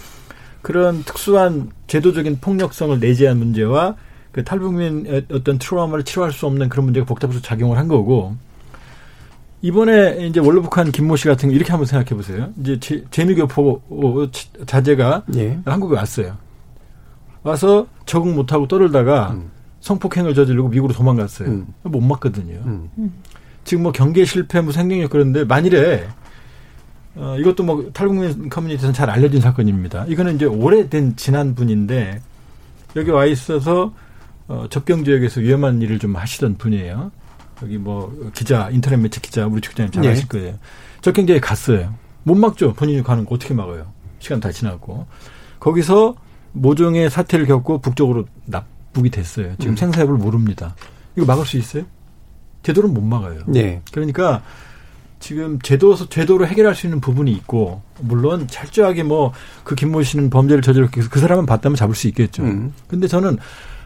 그런 0.62 1.04
특수한 1.04 1.72
제도적인 1.88 2.38
폭력성을 2.42 3.00
내재한 3.00 3.40
문제와 3.40 3.96
그 4.32 4.44
탈북민 4.44 5.26
어떤 5.32 5.58
트라우마를 5.58 6.04
치료할 6.04 6.32
수 6.32 6.46
없는 6.46 6.70
그런 6.70 6.86
문제가 6.86 7.08
복잡해서 7.08 7.42
작용을 7.42 7.80
한 7.80 7.88
거고 7.88 8.36
이번에 9.64 10.28
이제 10.28 10.40
원로북한 10.40 10.92
김모 10.92 11.16
씨 11.16 11.28
같은 11.28 11.50
거 11.50 11.56
이렇게 11.56 11.72
한번 11.72 11.88
생각해 11.88 12.10
보세요. 12.10 12.54
이제 12.62 12.80
제, 12.80 13.04
재미교포 13.10 14.28
자제가 14.68 15.24
네. 15.26 15.60
한국에 15.66 15.96
왔어요. 15.96 16.38
와서 17.42 17.88
적응 18.06 18.36
못하고 18.36 18.68
떠들다가 18.68 19.32
음. 19.32 19.50
성폭행을 19.80 20.36
저지르고 20.36 20.70
미국으로 20.70 20.94
도망갔어요. 20.94 21.50
음. 21.50 21.74
못 21.82 22.00
맞거든요. 22.00 22.62
음. 22.64 23.12
지금 23.70 23.84
뭐 23.84 23.92
경계 23.92 24.26
실패, 24.26 24.62
뭐 24.62 24.74
생명력 24.74 25.12
그런데 25.12 25.44
만일에 25.44 26.08
어, 27.14 27.36
이것도 27.38 27.64
뭐 27.64 27.92
탈북민 27.94 28.50
커뮤니티에서는 28.50 28.94
잘 28.96 29.12
알려진 29.12 29.42
사건입니다. 29.42 30.06
이거는 30.08 30.38
이제 30.38 30.46
오래된 30.46 31.16
지난 31.18 31.54
분인데 31.54 32.20
여기 32.96 33.12
와 33.12 33.26
있어서 33.26 33.94
어, 34.48 34.66
접경 34.72 35.04
지역에서 35.04 35.42
위험한 35.42 35.84
일을 35.84 36.00
좀 36.00 36.16
하시던 36.16 36.58
분이에요. 36.58 37.12
여기 37.62 37.78
뭐 37.78 38.12
기자, 38.34 38.70
인터넷 38.72 38.98
매체 38.98 39.22
기자, 39.22 39.46
우리 39.46 39.62
직장님 39.62 39.92
잘 39.92 40.02
네. 40.02 40.10
아실 40.10 40.28
거예요. 40.28 40.58
접경 41.02 41.28
지역에 41.28 41.40
갔어요. 41.40 41.94
못 42.24 42.34
막죠. 42.34 42.74
본인이 42.74 43.04
가는 43.04 43.24
거 43.24 43.36
어떻게 43.36 43.54
막아요? 43.54 43.94
시간 44.18 44.40
다 44.40 44.52
지났고. 44.52 45.06
거기서 45.60 46.16
모종의 46.54 47.12
사태를 47.12 47.46
겪고 47.46 47.82
북쪽으로 47.82 48.26
납북이 48.46 49.12
됐어요. 49.12 49.54
지금 49.60 49.74
음. 49.74 49.76
생사협을 49.76 50.16
모릅니다. 50.16 50.76
이거 51.16 51.28
막을 51.28 51.46
수 51.46 51.58
있어요? 51.58 51.84
제도로 52.64 52.88
못 52.90 53.02
막아요. 53.02 53.42
네. 53.48 53.82
그러니까 53.92 54.44
지금 55.20 55.60
제도 55.60 55.96
제도로 55.96 56.48
해결할 56.48 56.76
수 56.76 56.88
있는 56.88 57.02
부분이 57.02 57.32
있고 57.32 57.82
물론 58.00 58.48
철저하게 58.48 59.04
뭐 59.04 59.34
그 59.70 59.76
김모 59.76 60.02
씨는 60.02 60.32
범죄를 60.32 60.64
저질렀기 60.64 61.02
그 61.02 61.20
사람은 61.20 61.46
봤다면 61.46 61.76
잡을 61.76 61.94
수 61.94 62.08
있겠죠. 62.08 62.42
음. 62.42 62.74
근데 62.88 63.08
저는 63.08 63.38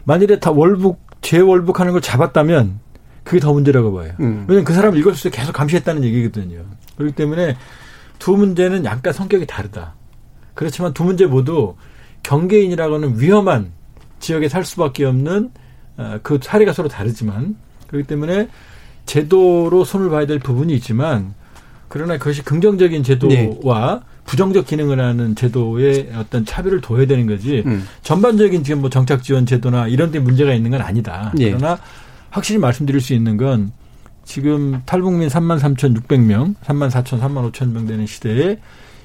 만일에 0.04 0.40
다 0.40 0.50
월북 0.50 0.98
재월북하는 1.20 1.92
걸 1.92 2.00
잡았다면 2.00 2.80
그게 3.22 3.38
더 3.38 3.52
문제라고 3.52 3.92
봐요. 3.92 4.12
음. 4.20 4.46
왜냐면 4.48 4.64
그 4.64 4.72
사람을 4.72 4.98
읽었을 4.98 5.30
때 5.30 5.36
계속 5.38 5.52
감시했다는 5.52 6.04
얘기거든요. 6.04 6.62
그렇기 6.96 7.14
때문에 7.14 7.56
두 8.18 8.34
문제는 8.34 8.86
약간 8.86 9.12
성격이 9.12 9.46
다르다. 9.46 9.94
그렇지만 10.54 10.94
두 10.94 11.04
문제 11.04 11.26
모두 11.26 11.74
경계인이라고는 12.22 13.20
위험한 13.20 13.72
지역에 14.20 14.48
살 14.48 14.64
수밖에 14.64 15.04
없는 15.04 15.50
어, 15.98 16.18
그 16.22 16.38
사례가 16.42 16.72
서로 16.72 16.88
다르지만 16.88 17.56
그렇기 17.94 18.08
때문에 18.08 18.48
제도로 19.06 19.84
손을 19.84 20.10
봐야 20.10 20.26
될 20.26 20.38
부분이 20.38 20.74
있지만 20.74 21.34
그러나 21.88 22.18
그것이 22.18 22.42
긍정적인 22.42 23.04
제도와 23.04 23.94
네. 23.94 24.00
부정적 24.24 24.66
기능을 24.66 24.98
하는 25.00 25.36
제도의 25.36 26.10
어떤 26.16 26.44
차별을 26.44 26.80
둬야 26.80 27.06
되는 27.06 27.26
거지 27.26 27.62
음. 27.66 27.86
전반적인 28.02 28.64
지금 28.64 28.80
뭐 28.80 28.90
정착 28.90 29.22
지원 29.22 29.46
제도나 29.46 29.86
이런 29.86 30.10
데 30.10 30.18
문제가 30.18 30.52
있는 30.54 30.70
건 30.70 30.80
아니다. 30.82 31.30
네. 31.36 31.50
그러나 31.50 31.78
확실히 32.30 32.58
말씀드릴 32.58 33.00
수 33.00 33.14
있는 33.14 33.36
건 33.36 33.72
지금 34.24 34.80
탈북민 34.86 35.28
3만 35.28 35.60
3,600명, 35.60 36.54
3만 36.64 36.90
4천, 36.90 37.20
3만 37.20 37.52
5천 37.52 37.70
명 37.72 37.86
되는 37.86 38.06
시대에 38.06 38.58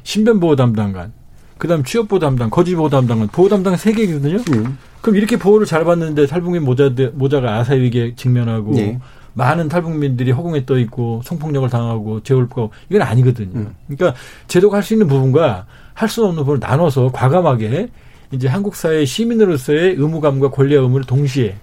신변보호 0.03 0.55
담당관, 0.55 1.11
그다음 1.59 1.83
취업보호 1.83 2.19
담당, 2.19 2.49
거주보호 2.49 2.89
담당관, 2.89 3.27
보호 3.27 3.49
담당 3.49 3.75
세 3.75 3.91
개거든요. 3.91 4.37
음. 4.53 4.77
그럼 5.01 5.17
이렇게 5.17 5.37
보호를 5.37 5.67
잘 5.67 5.83
받는데 5.83 6.25
탈북민 6.25 6.63
모자 6.63 6.89
모자가 7.13 7.57
아사위기에 7.57 8.15
직면하고 8.15 8.73
네. 8.73 8.97
많은 9.33 9.67
탈북민들이 9.67 10.31
허공에 10.31 10.65
떠 10.65 10.79
있고 10.79 11.21
성폭력을 11.23 11.69
당하고 11.69 12.23
재울고 12.23 12.71
이건 12.89 13.01
아니거든요. 13.03 13.59
음. 13.59 13.75
그러니까 13.87 14.19
제도가 14.47 14.77
할 14.77 14.83
수 14.83 14.93
있는 14.93 15.07
부분과 15.07 15.67
할 15.93 16.09
수 16.09 16.23
없는 16.25 16.37
부분을 16.43 16.59
나눠서 16.61 17.11
과감하게 17.11 17.89
이제 18.31 18.47
한국 18.47 18.75
사회 18.75 19.03
시민으로서의 19.05 19.95
의무감과 19.97 20.51
권리와 20.51 20.81
의무를 20.83 21.05
동시에 21.05 21.55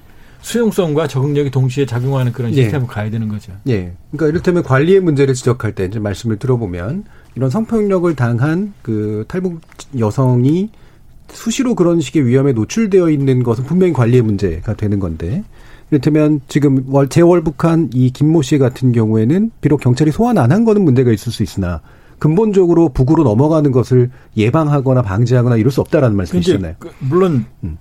수용성과 0.43 1.09
적응력이 1.09 1.51
동시에 1.51 1.87
작용하는 1.87 2.33
그런 2.33 2.51
예. 2.53 2.57
시스템을 2.57 2.87
예. 2.89 2.93
가야 2.93 3.11
되는 3.11 3.29
거죠. 3.29 3.53
예. 3.69 3.93
그러니까 4.11 4.29
이를테면 4.29 4.63
관리의 4.63 5.01
문제를 5.01 5.35
지적할 5.35 5.75
때 5.75 5.87
이제 5.87 5.99
말씀을 5.99 6.39
들어보면 6.39 7.05
이런 7.37 7.51
성폭력을 7.51 8.15
당한 8.17 8.73
그 8.83 9.25
탈북 9.29 9.61
여성이 9.99 10.71
수시로 11.29 11.75
그런 11.75 12.01
식의 12.01 12.25
위험에 12.27 12.53
노출되어 12.53 13.11
있는 13.11 13.43
것은 13.43 13.65
분명히 13.65 13.93
관리의 13.93 14.23
문제가 14.23 14.75
되는 14.75 14.99
건데 14.99 15.45
이를테면 15.91 16.41
지금 16.49 16.85
재월북한 17.11 17.91
이 17.93 18.11
김모 18.11 18.43
씨 18.43 18.59
같은 18.59 18.91
경우에는 18.93 19.51
비록 19.61 19.81
경찰이 19.81 20.11
소환 20.11 20.39
안 20.39 20.51
한 20.51 20.65
거는 20.65 20.83
문제가 20.83 21.13
있을 21.13 21.31
수 21.31 21.43
있으나 21.43 21.81
근본적으로 22.19 22.89
북으로 22.89 23.23
넘어가는 23.25 23.71
것을 23.71 24.11
예방하거나 24.37 25.03
방지하거나 25.03 25.57
이럴 25.57 25.71
수 25.71 25.83
없다라는 25.83 26.17
말씀이시잖아요. 26.17 26.77
그 26.79 26.91
물론 27.01 27.45
음. 27.63 27.77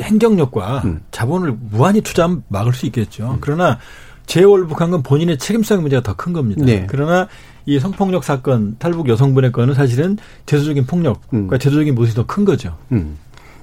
행정력과 0.00 0.82
음. 0.84 1.00
자본을 1.10 1.56
무한히 1.70 2.00
투자하면 2.02 2.42
막을 2.48 2.74
수 2.74 2.86
있겠죠. 2.86 3.32
음. 3.32 3.38
그러나 3.40 3.78
재월북한 4.26 4.90
건 4.90 5.02
본인의 5.02 5.38
책임성 5.38 5.80
문제가 5.80 6.02
더 6.02 6.14
큰 6.14 6.32
겁니다. 6.32 6.64
네. 6.64 6.86
그러나 6.88 7.26
이 7.66 7.78
성폭력 7.78 8.24
사건, 8.24 8.76
탈북 8.78 9.08
여성분의 9.08 9.52
건은 9.52 9.74
사실은 9.74 10.16
제도적인 10.46 10.86
폭력과 10.86 11.20
음. 11.34 11.48
제도적인 11.50 11.94
모습이 11.94 12.14
더 12.16 12.24
큰 12.26 12.44
거죠. 12.44 12.76
음. 12.92 13.16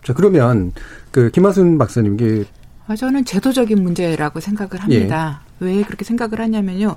자, 0.04 0.14
그러면 0.14 0.72
그 1.12 1.30
김하순 1.32 1.78
박사님, 1.78 2.16
이게 2.16 2.46
아, 2.88 2.96
저는 2.96 3.26
제도적인 3.26 3.82
문제라고 3.84 4.40
생각을 4.40 4.82
합니다. 4.82 5.42
예. 5.62 5.66
왜 5.66 5.84
그렇게 5.84 6.06
생각을 6.06 6.40
하냐면요. 6.40 6.96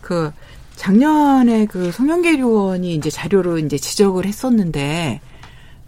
그 0.00 0.30
작년에 0.76 1.66
그 1.66 1.90
송영길 1.90 2.40
의원이 2.40 2.94
이제 2.94 3.10
자료로 3.10 3.58
이제 3.58 3.76
지적을 3.78 4.26
했었는데 4.26 5.20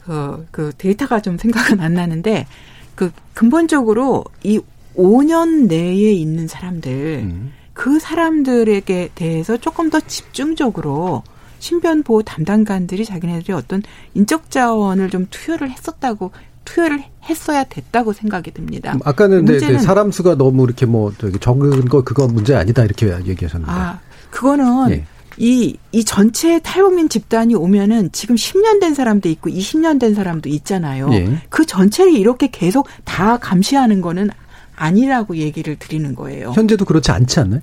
그, 0.04 0.46
그 0.50 0.72
데이터가 0.78 1.20
좀 1.20 1.38
생각은 1.38 1.80
안 1.80 1.94
나는데 1.94 2.46
그 2.94 3.10
근본적으로 3.34 4.24
이 4.42 4.60
5년 4.96 5.66
내에 5.66 6.12
있는 6.12 6.48
사람들 6.48 7.20
음. 7.24 7.52
그 7.76 8.00
사람들에게 8.00 9.10
대해서 9.14 9.58
조금 9.58 9.90
더 9.90 10.00
집중적으로 10.00 11.22
신변 11.58 12.02
보호 12.02 12.22
담당관들이 12.22 13.04
자기네들이 13.04 13.52
어떤 13.52 13.82
인적 14.14 14.50
자원을 14.50 15.10
좀 15.10 15.26
투여를 15.30 15.70
했었다고 15.70 16.32
투여를 16.64 17.04
했어야 17.28 17.64
됐다고 17.64 18.14
생각이 18.14 18.50
듭니다. 18.52 18.94
음, 18.94 19.00
아까는 19.04 19.44
네, 19.44 19.58
네, 19.58 19.78
사람 19.78 20.10
수가 20.10 20.36
너무 20.36 20.64
이렇게 20.64 20.86
뭐 20.86 21.12
적은 21.12 21.84
거 21.84 22.02
그거 22.02 22.26
문제 22.26 22.54
아니다 22.54 22.82
이렇게 22.82 23.08
얘기하셨는데. 23.26 23.70
아, 23.70 24.00
그거는 24.30 24.90
예. 24.92 25.04
이, 25.36 25.76
이 25.92 26.04
전체 26.04 26.58
탈북민 26.60 27.10
집단이 27.10 27.54
오면은 27.54 28.10
지금 28.12 28.36
10년 28.36 28.80
된 28.80 28.94
사람도 28.94 29.28
있고 29.28 29.50
20년 29.50 30.00
된 30.00 30.14
사람도 30.14 30.48
있잖아요. 30.48 31.10
예. 31.12 31.42
그 31.50 31.66
전체를 31.66 32.14
이렇게 32.14 32.48
계속 32.50 32.88
다 33.04 33.36
감시하는 33.36 34.00
거는 34.00 34.30
아니라고 34.76 35.36
얘기를 35.36 35.76
드리는 35.76 36.14
거예요. 36.14 36.52
현재도 36.52 36.84
그렇지 36.84 37.10
않지 37.10 37.40
않나요? 37.40 37.60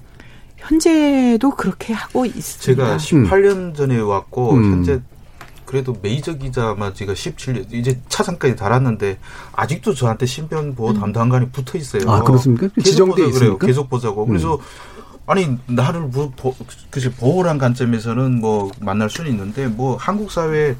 현재도 0.58 1.52
그렇게 1.56 1.94
하고 1.94 2.26
있습니다. 2.26 2.62
제가 2.64 2.98
18년 2.98 3.76
전에 3.76 4.00
왔고 4.00 4.54
음. 4.54 4.72
현재 4.72 5.02
그래도 5.66 5.96
메이저 6.02 6.34
기자만 6.34 6.94
제가 6.94 7.14
17년 7.14 7.72
이제 7.74 8.00
차상까지 8.08 8.56
달았는데 8.56 9.18
아직도 9.54 9.94
저한테 9.94 10.26
신변 10.26 10.76
보호 10.76 10.90
음. 10.92 11.00
담당관이 11.00 11.50
붙어 11.50 11.78
있어요. 11.78 12.10
아 12.10 12.22
그렇습니까? 12.24 12.70
지정돼 12.82 13.28
있어요. 13.28 13.58
계속 13.58 13.90
보자고. 13.90 14.26
그래서 14.26 14.56
음. 14.56 14.60
아니 15.26 15.58
나를 15.68 16.02
뭐 16.02 16.32
보, 16.36 16.54
그치 16.90 17.10
보호란 17.12 17.58
관점에서는 17.58 18.40
뭐 18.40 18.72
만날 18.80 19.10
수는 19.10 19.32
있는데 19.32 19.68
뭐 19.68 19.96
한국 19.96 20.32
사회에 20.32 20.76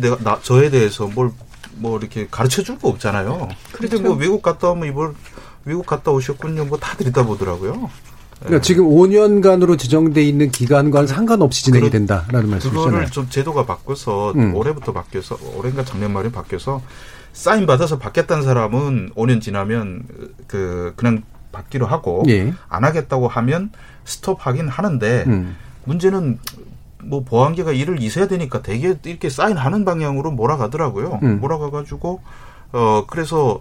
내가 0.00 0.16
나 0.18 0.38
저에 0.42 0.70
대해서 0.70 1.06
뭘 1.06 1.32
뭐 1.76 1.98
이렇게 1.98 2.28
가르쳐 2.30 2.62
줄 2.62 2.78
거 2.78 2.88
없잖아요. 2.88 3.48
그런데 3.72 3.96
뭐 3.96 4.02
그렇죠. 4.02 4.02
뭐 4.02 4.14
외국 4.16 4.42
갔다 4.42 4.70
오면 4.70 4.88
이걸 4.88 5.14
외국 5.64 5.86
갔다 5.86 6.10
오셨군요. 6.10 6.66
뭐 6.66 6.78
다 6.78 6.96
들이다 6.96 7.24
보더라고요. 7.24 7.90
그러니까 8.40 8.58
네. 8.58 8.60
지금 8.60 8.84
5년간으로 8.86 9.78
지정돼 9.78 10.22
있는 10.22 10.50
기간과는 10.50 11.06
상관없이 11.06 11.64
진행이 11.64 11.88
된다라는 11.90 12.50
말씀이잖아요. 12.50 12.84
그거를 12.84 13.10
좀 13.10 13.28
제도가 13.30 13.64
바뀌어서 13.64 14.32
음. 14.32 14.54
올해부터 14.54 14.92
바뀌어서 14.92 15.38
올해인가 15.56 15.84
작년 15.84 16.12
말에 16.12 16.30
바뀌어서 16.30 16.82
사인 17.32 17.66
받아서 17.66 17.98
받겠다는 17.98 18.42
사람은 18.44 19.12
5년 19.16 19.40
지나면 19.40 20.02
그 20.46 20.92
그냥 20.96 21.22
받기로 21.52 21.86
하고 21.86 22.24
예. 22.28 22.52
안 22.68 22.84
하겠다고 22.84 23.28
하면 23.28 23.70
스톱하긴 24.04 24.68
하는데 24.68 25.24
음. 25.26 25.56
문제는 25.84 26.38
뭐 27.04 27.22
보안계가 27.24 27.72
일을 27.72 28.02
있어야 28.02 28.26
되니까 28.26 28.62
되게 28.62 28.96
이렇게 29.04 29.28
사인하는 29.30 29.84
방향으로 29.84 30.32
몰아가더라고요. 30.32 31.20
음. 31.22 31.40
몰아가가지고 31.40 32.20
어 32.72 33.04
그래서 33.08 33.60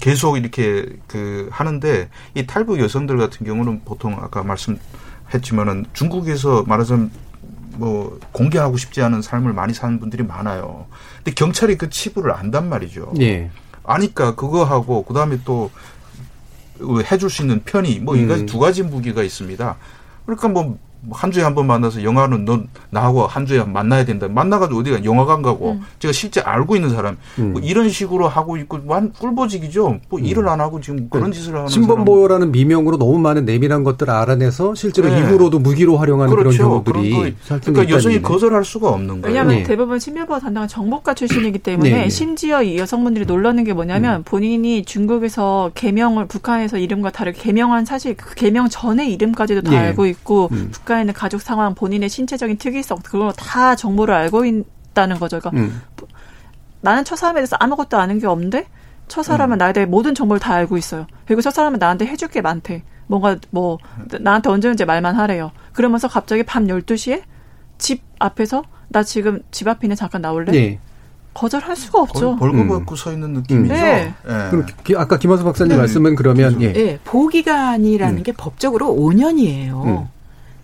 계속 0.00 0.36
이렇게 0.36 0.86
그 1.06 1.48
하는데 1.50 2.08
이 2.34 2.46
탈북 2.46 2.78
여성들 2.80 3.18
같은 3.18 3.46
경우는 3.46 3.82
보통 3.84 4.14
아까 4.14 4.42
말씀했지만은 4.42 5.86
중국에서 5.92 6.64
말하자면 6.66 7.10
뭐 7.76 8.18
공개하고 8.32 8.76
싶지 8.76 9.02
않은 9.02 9.22
삶을 9.22 9.52
많이 9.52 9.72
사는 9.72 10.00
분들이 10.00 10.22
많아요. 10.22 10.86
근데 11.18 11.32
경찰이 11.32 11.78
그 11.78 11.88
치부를 11.90 12.32
안단 12.32 12.68
말이죠. 12.68 13.12
예. 13.20 13.50
아니까 13.84 14.34
그거 14.34 14.64
하고 14.64 15.04
그다음에 15.04 15.38
또 15.44 15.70
해줄 17.10 17.30
수 17.30 17.42
있는 17.42 17.62
편의 17.64 18.00
뭐 18.00 18.16
이가지 18.16 18.42
음. 18.42 18.46
두 18.46 18.58
가지 18.58 18.82
무기가 18.82 19.22
있습니다. 19.22 19.76
그러니까 20.26 20.48
뭐 20.48 20.78
한 21.10 21.30
주에 21.30 21.42
한 21.42 21.54
번 21.54 21.66
만나서 21.66 22.02
영화는 22.02 22.44
넌 22.44 22.68
나하고 22.90 23.26
한 23.26 23.46
주에 23.46 23.62
만나야 23.64 24.04
된다. 24.04 24.28
만나가지고 24.28 24.80
어디가 24.80 25.04
영화관 25.04 25.42
가고 25.42 25.72
음. 25.72 25.80
제가 25.98 26.12
실제 26.12 26.40
알고 26.40 26.76
있는 26.76 26.90
사람 26.90 27.16
음. 27.38 27.52
뭐 27.52 27.62
이런 27.62 27.88
식으로 27.88 28.28
하고 28.28 28.56
있고 28.56 28.80
완 28.86 29.12
꿀보직이죠. 29.12 30.00
뭐 30.08 30.18
음. 30.20 30.24
일을 30.24 30.48
안 30.48 30.60
하고 30.60 30.80
지금 30.80 31.08
그런 31.08 31.32
짓을 31.32 31.54
하는 31.54 31.68
신변보호라는 31.68 32.52
미명으로 32.52 32.98
너무 32.98 33.18
많은 33.18 33.44
내밀한 33.44 33.84
것들을 33.84 34.12
알아내서 34.12 34.74
실제로 34.74 35.08
네. 35.08 35.20
입으로도 35.20 35.58
무기로 35.60 35.96
활용하는 35.96 36.34
그렇죠. 36.34 36.56
그런 36.56 36.84
경우들이 36.84 37.34
그러니까 37.64 37.88
여성이 37.94 38.20
거절할 38.20 38.64
수가 38.64 38.88
없는 38.88 39.22
거예요. 39.22 39.26
왜냐하면 39.26 39.56
네. 39.56 39.62
대부분 39.62 39.98
신변보호 39.98 40.40
담당은 40.40 40.68
정보과 40.68 41.14
출신이기 41.14 41.58
때문에 41.60 41.90
네. 41.90 42.08
심지어 42.08 42.62
이 42.62 42.76
여성분들이 42.78 43.24
놀라는 43.26 43.64
게 43.64 43.72
뭐냐면 43.72 44.20
음. 44.20 44.22
본인이 44.24 44.84
중국에서 44.84 45.70
개명을 45.74 46.26
북한에서 46.26 46.78
이름과 46.78 47.10
다르게 47.10 47.40
개명한 47.40 47.84
사실 47.84 48.16
그 48.16 48.34
개명 48.34 48.68
전에 48.68 49.08
이름까지도 49.10 49.62
다 49.62 49.70
네. 49.70 49.76
알고 49.78 50.06
있고 50.06 50.50
음. 50.88 50.88
국가에 50.88 51.00
있는 51.02 51.12
가족 51.12 51.42
상황, 51.42 51.74
본인의 51.74 52.08
신체적인 52.08 52.56
특이성 52.56 52.98
그걸 53.04 53.32
다 53.36 53.76
정보를 53.76 54.14
알고 54.14 54.44
있다는 54.46 55.18
거죠. 55.18 55.38
그러니까 55.38 55.62
음. 55.62 55.82
나는 56.80 57.04
첫 57.04 57.16
사람에 57.16 57.40
대해서 57.40 57.56
아무것도 57.60 57.98
아는 57.98 58.18
게 58.18 58.26
없는데 58.26 58.66
첫 59.06 59.22
사람은 59.22 59.56
음. 59.56 59.58
나에 59.58 59.72
대해 59.72 59.86
모든 59.86 60.14
정보를 60.14 60.40
다 60.40 60.54
알고 60.54 60.78
있어요. 60.78 61.06
그리고 61.26 61.42
첫 61.42 61.50
사람은 61.50 61.78
나한테 61.78 62.06
해줄 62.06 62.28
게 62.28 62.40
많대. 62.40 62.82
뭔가 63.06 63.36
뭐 63.50 63.78
나한테 64.20 64.50
언제 64.50 64.68
언제 64.68 64.84
말만 64.84 65.14
하래요. 65.14 65.52
그러면서 65.72 66.08
갑자기 66.08 66.42
밤 66.42 66.66
12시에 66.66 67.22
집 67.78 68.02
앞에서 68.18 68.64
나 68.88 69.02
지금 69.02 69.40
집 69.50 69.68
앞에 69.68 69.86
있는 69.86 69.96
잠깐 69.96 70.22
나올래? 70.22 70.52
네. 70.52 70.80
거절할 71.34 71.76
수가 71.76 72.00
없죠. 72.00 72.36
벌금 72.36 72.60
음. 72.60 72.68
받고 72.68 72.96
서 72.96 73.12
있는 73.12 73.32
느낌이죠. 73.34 73.72
네. 73.72 74.14
네. 74.26 74.50
그럼 74.50 74.66
아까 74.96 75.18
김원수 75.18 75.44
박사님 75.44 75.72
네. 75.72 75.76
말씀은 75.76 76.16
그러면 76.16 76.60
예. 76.60 76.72
네. 76.72 76.98
보호기간이라는 77.04 78.18
음. 78.18 78.22
게 78.22 78.32
법적으로 78.32 78.86
5년이에요. 78.88 80.08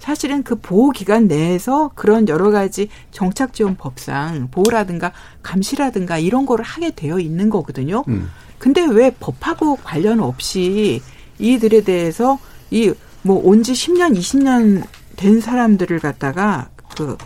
음. 0.05 0.07
사실은 0.07 0.42
그 0.42 0.57
보호 0.57 0.90
기간 0.90 1.26
내에서 1.26 1.90
그런 1.94 2.28
여러 2.28 2.50
가지 2.50 2.88
정착 3.11 3.55
지원 3.55 3.76
법상 3.76 4.48
보호라든가 4.50 5.12
감시라든가 5.42 6.18
이런 6.18 6.44
거를 6.46 6.64
하게 6.64 6.90
되어 6.94 7.18
있는 7.18 7.48
거거든요. 7.50 8.05
음. 8.09 8.28
근데 8.59 8.84
왜 8.84 9.11
법하고 9.18 9.76
관련 9.82 10.20
없이 10.20 11.00
이들에 11.38 11.82
대해서 11.82 12.38
이 12.70 12.92
뭐 13.26 13.40
온 13.42 13.62
지 13.62 13.72
10년, 13.72 14.14
20년 14.18 14.82
된 15.16 15.40
사람들을 15.40 15.98
갖다가 16.00 16.68
그 16.96 17.16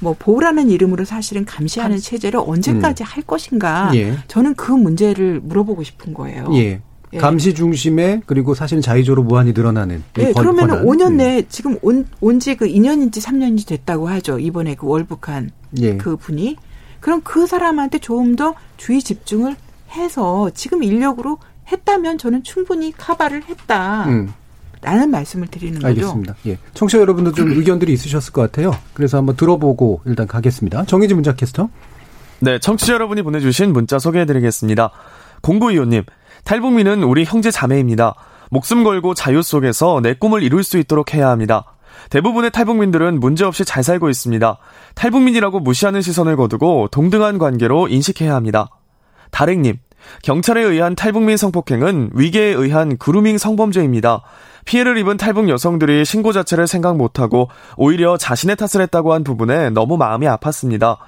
뭐 0.00 0.14
보호라는 0.18 0.68
이름으로 0.70 1.04
사실은 1.06 1.44
감시하는 1.46 1.98
체제를 1.98 2.40
언제까지 2.44 3.04
음. 3.04 3.06
할 3.06 3.22
것인가? 3.22 3.90
예. 3.94 4.18
저는 4.28 4.54
그 4.54 4.72
문제를 4.72 5.40
물어보고 5.40 5.82
싶은 5.82 6.12
거예요. 6.12 6.48
예. 6.54 6.82
예. 7.14 7.18
감시 7.18 7.54
중심에 7.54 8.20
그리고 8.26 8.54
사실은 8.54 8.82
자의적으로 8.82 9.22
무한히 9.22 9.52
늘어나는. 9.52 10.02
예, 10.18 10.32
그러면 10.36 10.70
은 10.70 10.84
5년 10.84 11.12
음. 11.12 11.16
내에 11.18 11.44
지금 11.48 11.78
온, 11.82 12.06
온지 12.20 12.56
그 12.56 12.66
2년인지 12.66 13.22
3년인지 13.22 13.66
됐다고 13.66 14.08
하죠. 14.08 14.38
이번에 14.38 14.74
그 14.74 14.86
월북한 14.86 15.50
예. 15.80 15.96
그 15.96 16.16
분이. 16.16 16.56
그럼 17.00 17.20
그 17.22 17.46
사람한테 17.46 17.98
조금 17.98 18.34
더 18.34 18.54
주의 18.76 19.00
집중을 19.00 19.56
해서 19.92 20.50
지금 20.54 20.82
인력으로 20.82 21.38
했다면 21.70 22.18
저는 22.18 22.42
충분히 22.42 22.92
카바를 22.92 23.44
했다. 23.44 24.06
음. 24.08 24.32
라는 24.82 25.10
말씀을 25.10 25.46
드리는 25.48 25.74
거죠. 25.74 25.86
알겠습니다. 25.86 26.34
예. 26.46 26.58
청취자 26.74 26.98
여러분도 27.00 27.32
좀 27.32 27.52
의견들이 27.56 27.92
있으셨을 27.92 28.32
것 28.32 28.42
같아요. 28.42 28.76
그래서 28.92 29.16
한번 29.16 29.36
들어보고 29.36 30.02
일단 30.04 30.26
가겠습니다. 30.26 30.84
정희진 30.84 31.16
문자 31.16 31.34
캐스터. 31.34 31.70
네, 32.40 32.58
청취자 32.58 32.92
여러분이 32.94 33.22
보내주신 33.22 33.72
문자 33.72 33.98
소개해드리겠습니다. 33.98 34.90
공구이호님, 35.40 36.02
탈북민은 36.44 37.02
우리 37.02 37.24
형제 37.24 37.50
자매입니다. 37.50 38.14
목숨 38.50 38.84
걸고 38.84 39.14
자유 39.14 39.42
속에서 39.42 40.00
내 40.02 40.14
꿈을 40.14 40.42
이룰 40.42 40.62
수 40.62 40.78
있도록 40.78 41.14
해야 41.14 41.30
합니다. 41.30 41.64
대부분의 42.10 42.50
탈북민들은 42.50 43.18
문제없이 43.18 43.64
잘 43.64 43.82
살고 43.82 44.10
있습니다. 44.10 44.58
탈북민이라고 44.94 45.60
무시하는 45.60 46.02
시선을 46.02 46.36
거두고 46.36 46.88
동등한 46.90 47.38
관계로 47.38 47.88
인식해야 47.88 48.34
합니다. 48.34 48.68
다랭님, 49.30 49.78
경찰에 50.22 50.62
의한 50.62 50.94
탈북민 50.94 51.36
성폭행은 51.36 52.10
위계에 52.12 52.52
의한 52.52 52.98
그루밍 52.98 53.38
성범죄입니다. 53.38 54.22
피해를 54.66 54.98
입은 54.98 55.16
탈북 55.16 55.48
여성들이 55.48 56.04
신고 56.04 56.32
자체를 56.32 56.66
생각 56.66 56.96
못하고 56.96 57.48
오히려 57.76 58.16
자신의 58.16 58.56
탓을 58.56 58.82
했다고 58.82 59.12
한 59.12 59.24
부분에 59.24 59.70
너무 59.70 59.96
마음이 59.96 60.26
아팠습니다. 60.26 60.98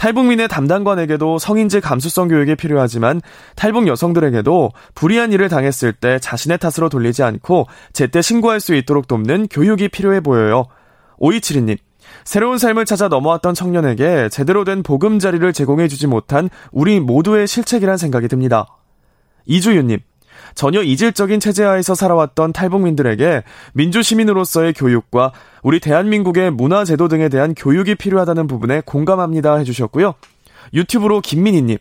탈북민의 0.00 0.48
담당관에게도 0.48 1.38
성인지 1.38 1.82
감수성 1.82 2.28
교육이 2.28 2.54
필요하지만 2.54 3.20
탈북 3.54 3.86
여성들에게도 3.86 4.70
불이한 4.94 5.30
일을 5.34 5.50
당했을 5.50 5.92
때 5.92 6.18
자신의 6.18 6.56
탓으로 6.56 6.88
돌리지 6.88 7.22
않고 7.22 7.66
제때 7.92 8.22
신고할 8.22 8.60
수 8.60 8.74
있도록 8.74 9.08
돕는 9.08 9.48
교육이 9.48 9.88
필요해 9.88 10.20
보여요. 10.20 10.64
오이칠이님, 11.18 11.76
새로운 12.24 12.56
삶을 12.56 12.86
찾아 12.86 13.08
넘어왔던 13.08 13.52
청년에게 13.52 14.30
제대로 14.30 14.64
된 14.64 14.82
보금자리를 14.82 15.52
제공해주지 15.52 16.06
못한 16.06 16.48
우리 16.72 16.98
모두의 16.98 17.46
실책이란 17.46 17.98
생각이 17.98 18.26
듭니다. 18.26 18.78
이주윤님, 19.44 19.98
전혀 20.54 20.82
이질적인 20.82 21.40
체제하에서 21.40 21.94
살아왔던 21.94 22.52
탈북민들에게 22.52 23.42
민주시민으로서의 23.74 24.72
교육과 24.72 25.32
우리 25.62 25.80
대한민국의 25.80 26.50
문화제도 26.50 27.08
등에 27.08 27.28
대한 27.28 27.54
교육이 27.54 27.94
필요하다는 27.94 28.46
부분에 28.46 28.82
공감합니다 28.84 29.56
해주셨고요. 29.56 30.14
유튜브로 30.74 31.20
김민희님, 31.20 31.78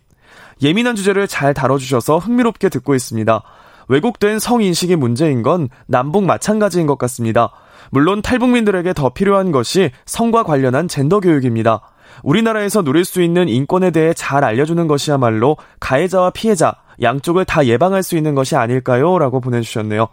예민한 0.61 0.95
주제를 0.95 1.27
잘 1.27 1.53
다뤄주셔서 1.53 2.17
흥미롭게 2.17 2.69
듣고 2.69 2.95
있습니다. 2.95 3.43
왜곡된 3.87 4.39
성인식이 4.39 4.95
문제인 4.95 5.41
건 5.41 5.69
남북 5.87 6.23
마찬가지인 6.23 6.85
것 6.85 6.97
같습니다. 6.97 7.51
물론 7.91 8.21
탈북민들에게 8.21 8.93
더 8.93 9.09
필요한 9.09 9.51
것이 9.51 9.91
성과 10.05 10.43
관련한 10.43 10.87
젠더 10.87 11.19
교육입니다. 11.19 11.81
우리나라에서 12.23 12.83
누릴 12.83 13.05
수 13.05 13.21
있는 13.21 13.47
인권에 13.47 13.91
대해 13.91 14.13
잘 14.13 14.43
알려주는 14.43 14.87
것이야말로 14.87 15.57
가해자와 15.79 16.31
피해자 16.31 16.75
양쪽을 17.01 17.45
다 17.45 17.65
예방할 17.65 18.03
수 18.03 18.17
있는 18.17 18.35
것이 18.35 18.55
아닐까요? 18.55 19.17
라고 19.19 19.39
보내주셨네요. 19.39 20.07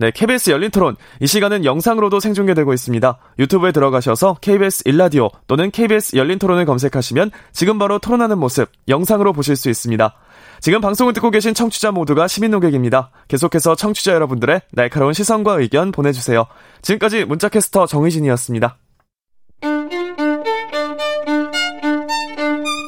네, 0.00 0.12
KBS 0.12 0.50
열린 0.50 0.70
토론. 0.70 0.96
이 1.20 1.26
시간은 1.26 1.64
영상으로도 1.64 2.20
생중계되고 2.20 2.72
있습니다. 2.72 3.18
유튜브에 3.40 3.72
들어가셔서 3.72 4.36
KBS 4.40 4.84
일라디오 4.86 5.28
또는 5.48 5.72
KBS 5.72 6.16
열린 6.16 6.38
토론을 6.38 6.66
검색하시면 6.66 7.32
지금 7.52 7.78
바로 7.78 7.98
토론하는 7.98 8.38
모습 8.38 8.70
영상으로 8.86 9.32
보실 9.32 9.56
수 9.56 9.68
있습니다. 9.68 10.14
지금 10.60 10.80
방송을 10.80 11.12
듣고 11.14 11.30
계신 11.30 11.52
청취자 11.52 11.90
모두가 11.90 12.28
시민 12.28 12.52
노객입니다. 12.52 13.10
계속해서 13.26 13.74
청취자 13.74 14.12
여러분들의 14.12 14.60
날카로운 14.72 15.12
시선과 15.12 15.54
의견 15.60 15.90
보내주세요. 15.90 16.46
지금까지 16.82 17.24
문자캐스터 17.24 17.86
정의진이었습니다. 17.86 18.76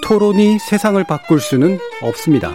토론이 0.06 0.58
세상을 0.58 1.02
바꿀 1.04 1.40
수는 1.40 1.78
없습니다. 2.02 2.54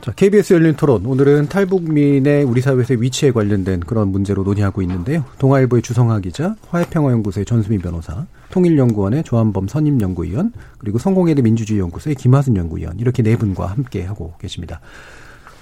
자, 0.00 0.12
KBS 0.12 0.54
열린 0.54 0.74
토론. 0.76 1.04
오늘은 1.04 1.48
탈북민의 1.50 2.44
우리 2.44 2.62
사회에서의 2.62 3.02
위치에 3.02 3.32
관련된 3.32 3.80
그런 3.80 4.08
문제로 4.08 4.42
논의하고 4.42 4.80
있는데요. 4.80 5.24
동아일보의 5.38 5.82
주성하 5.82 6.20
기자, 6.20 6.56
화해평화연구소의 6.70 7.44
전수민 7.44 7.82
변호사, 7.82 8.24
통일연구원의 8.50 9.24
조한범 9.24 9.68
선임연구위원, 9.68 10.52
그리고 10.78 10.98
성공회대 10.98 11.42
민주주의연구소의 11.42 12.16
김하순 12.16 12.56
연구위원, 12.56 12.98
이렇게 12.98 13.22
네 13.22 13.36
분과 13.36 13.66
함께 13.66 14.02
하고 14.02 14.32
계십니다. 14.40 14.80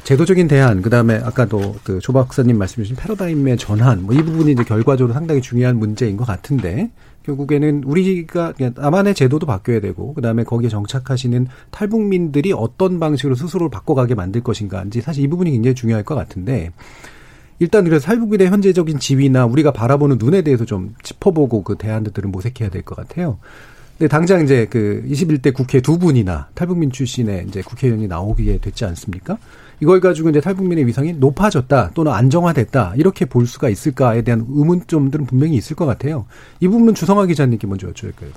제도적인 0.05 0.47
대안, 0.47 0.83
그 0.83 0.89
다음에 0.89 1.17
아까도 1.17 1.75
그 1.83 1.99
조 2.01 2.13
박사님 2.13 2.57
말씀 2.57 2.83
주신 2.83 2.95
패러다임의 2.95 3.59
전환, 3.59 4.05
뭐 4.05 4.15
이 4.15 4.23
부분이 4.23 4.53
이제 4.53 4.63
결과적으로 4.63 5.15
상당히 5.15 5.43
중요한 5.43 5.79
문제인 5.79 6.17
것 6.17 6.25
같은데, 6.25 6.93
결국에는 7.29 7.85
우리가 7.85 8.55
남한의 8.75 9.15
제도도 9.15 9.47
바뀌어야 9.47 9.81
되고 9.81 10.15
그다음에 10.15 10.45
거기에 10.45 10.69
정착하시는 10.69 11.47
탈북민들이 11.71 12.53
어떤 12.53 12.99
방식으로 12.99 13.35
스스로를 13.35 13.71
바꿔가게 13.71 14.15
만들 14.15 14.43
것인가인지 14.43 15.01
사실 15.03 15.25
이 15.25 15.29
부분이 15.29 15.51
굉장히 15.51 15.75
중요할 15.75 16.03
것 16.05 16.15
같은데 16.15 16.71
일단 17.59 17.85
그래서 17.85 18.07
탈북민의 18.07 18.49
현재적인 18.49 18.99
지위나 18.99 19.45
우리가 19.47 19.73
바라보는 19.73 20.19
눈에 20.19 20.43
대해서 20.43 20.65
좀 20.65 20.95
짚어보고 21.03 21.63
그 21.65 21.77
대안들을 21.77 22.31
모색해야 22.31 22.71
될 22.71 22.83
것 22.83 22.95
같아요. 22.95 23.39
근데 23.99 24.09
당장 24.09 24.45
이제 24.45 24.67
그 24.71 25.05
21대 25.09 25.53
국회 25.53 25.81
두 25.81 25.99
분이나 25.99 26.49
탈북민 26.55 26.93
출신의 26.93 27.47
이제 27.49 27.63
국회의원이 27.63 28.07
나오게 28.07 28.59
됐지 28.59 28.85
않습니까? 28.85 29.39
이걸 29.81 30.01
가지고 30.01 30.31
이제 30.31 30.41
탈북민의 30.41 30.87
위상이 30.87 31.13
높아졌다 31.15 31.91
또는 31.95 32.13
안정화됐다 32.13 32.95
이렇게 32.97 33.25
볼 33.25 33.47
수가 33.47 33.69
있을까에 33.69 34.23
대한 34.23 34.47
의문점들은 34.49 35.27
분명히 35.27 35.57
있을 35.57 35.75
것 35.75 35.85
같아요. 35.85 36.27
이 36.61 36.69
부분은 36.69 36.95
주성화 36.95 37.27
기자님께 37.27 37.67
먼저 37.67 37.89
여쭤볼까요? 37.89 38.31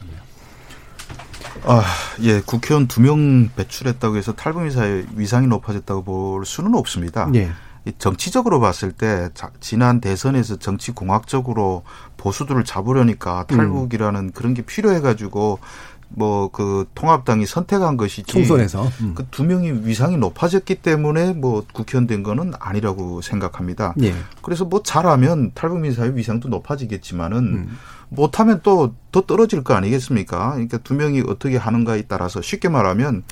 아, 1.63 1.83
예, 2.23 2.41
국회의원 2.41 2.87
두 2.87 3.01
명 3.01 3.49
배출했다고 3.55 4.17
해서 4.17 4.33
탈북민사의 4.33 5.05
위상이 5.15 5.45
높아졌다고 5.47 6.03
볼 6.03 6.45
수는 6.45 6.73
없습니다. 6.73 7.29
예. 7.35 7.51
정치적으로 7.97 8.59
봤을 8.59 8.91
때 8.91 9.29
지난 9.59 10.01
대선에서 10.01 10.57
정치 10.57 10.91
공학적으로 10.91 11.83
보수들을 12.17 12.63
잡으려니까 12.63 13.45
탈북이라는 13.47 14.19
음. 14.19 14.31
그런 14.33 14.53
게 14.53 14.61
필요해 14.61 15.01
가지고 15.01 15.59
뭐 16.13 16.49
그 16.51 16.85
통합당이 16.95 17.45
선택한 17.45 17.97
것이지 17.97 18.23
총선에서 18.23 18.83
음. 19.01 19.13
그두 19.15 19.43
명이 19.43 19.87
위상이 19.87 20.17
높아졌기 20.17 20.75
때문에 20.75 21.33
뭐 21.33 21.65
국회의원 21.73 22.07
된 22.07 22.23
거는 22.23 22.53
아니라고 22.59 23.21
생각합니다. 23.21 23.93
예. 24.03 24.13
그래서 24.41 24.65
뭐 24.65 24.83
잘하면 24.83 25.51
탈북민 25.53 25.93
사회 25.93 26.13
위상도 26.13 26.49
높아지겠지만은 26.49 27.37
음. 27.37 27.77
못하면 28.09 28.59
또 28.63 28.93
더 29.11 29.21
떨어질 29.21 29.63
거 29.63 29.73
아니겠습니까? 29.73 30.51
그러니까 30.51 30.77
두 30.79 30.93
명이 30.93 31.23
어떻게 31.27 31.57
하는가에 31.57 32.03
따라서 32.03 32.41
쉽게 32.41 32.69
말하면 32.69 33.23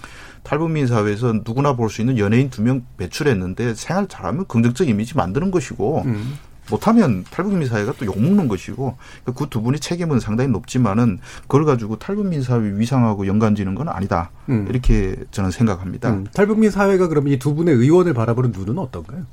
탈북민 0.43 0.87
사회에서 0.87 1.33
누구나 1.43 1.73
볼 1.75 1.89
수 1.89 2.01
있는 2.01 2.17
연예인 2.17 2.49
두 2.49 2.61
명 2.61 2.83
배출했는데 2.97 3.73
생활 3.75 4.07
잘하면 4.07 4.45
긍정적 4.47 4.87
이미지 4.87 5.15
만드는 5.15 5.51
것이고 5.51 6.03
음. 6.05 6.37
못하면 6.69 7.23
탈북민 7.31 7.67
사회가 7.67 7.93
또 7.97 8.05
욕먹는 8.05 8.47
것이고 8.47 8.95
그 9.35 9.49
두 9.49 9.61
분이 9.61 9.79
책임은 9.79 10.19
상당히 10.19 10.49
높지만은 10.51 11.19
그걸 11.43 11.65
가지고 11.65 11.97
탈북민 11.97 12.43
사회 12.43 12.61
위상하고 12.77 13.25
연관지는 13.25 13.73
건 13.75 13.89
아니다. 13.89 14.29
음. 14.49 14.67
이렇게 14.69 15.15
저는 15.31 15.49
생각합니다. 15.51 16.11
음. 16.11 16.27
탈북민 16.33 16.69
사회가 16.69 17.07
그럼 17.07 17.27
이두 17.27 17.55
분의 17.55 17.73
의원을 17.75 18.13
바라보는 18.13 18.51
눈은 18.51 18.77
어떤가요? 18.77 19.23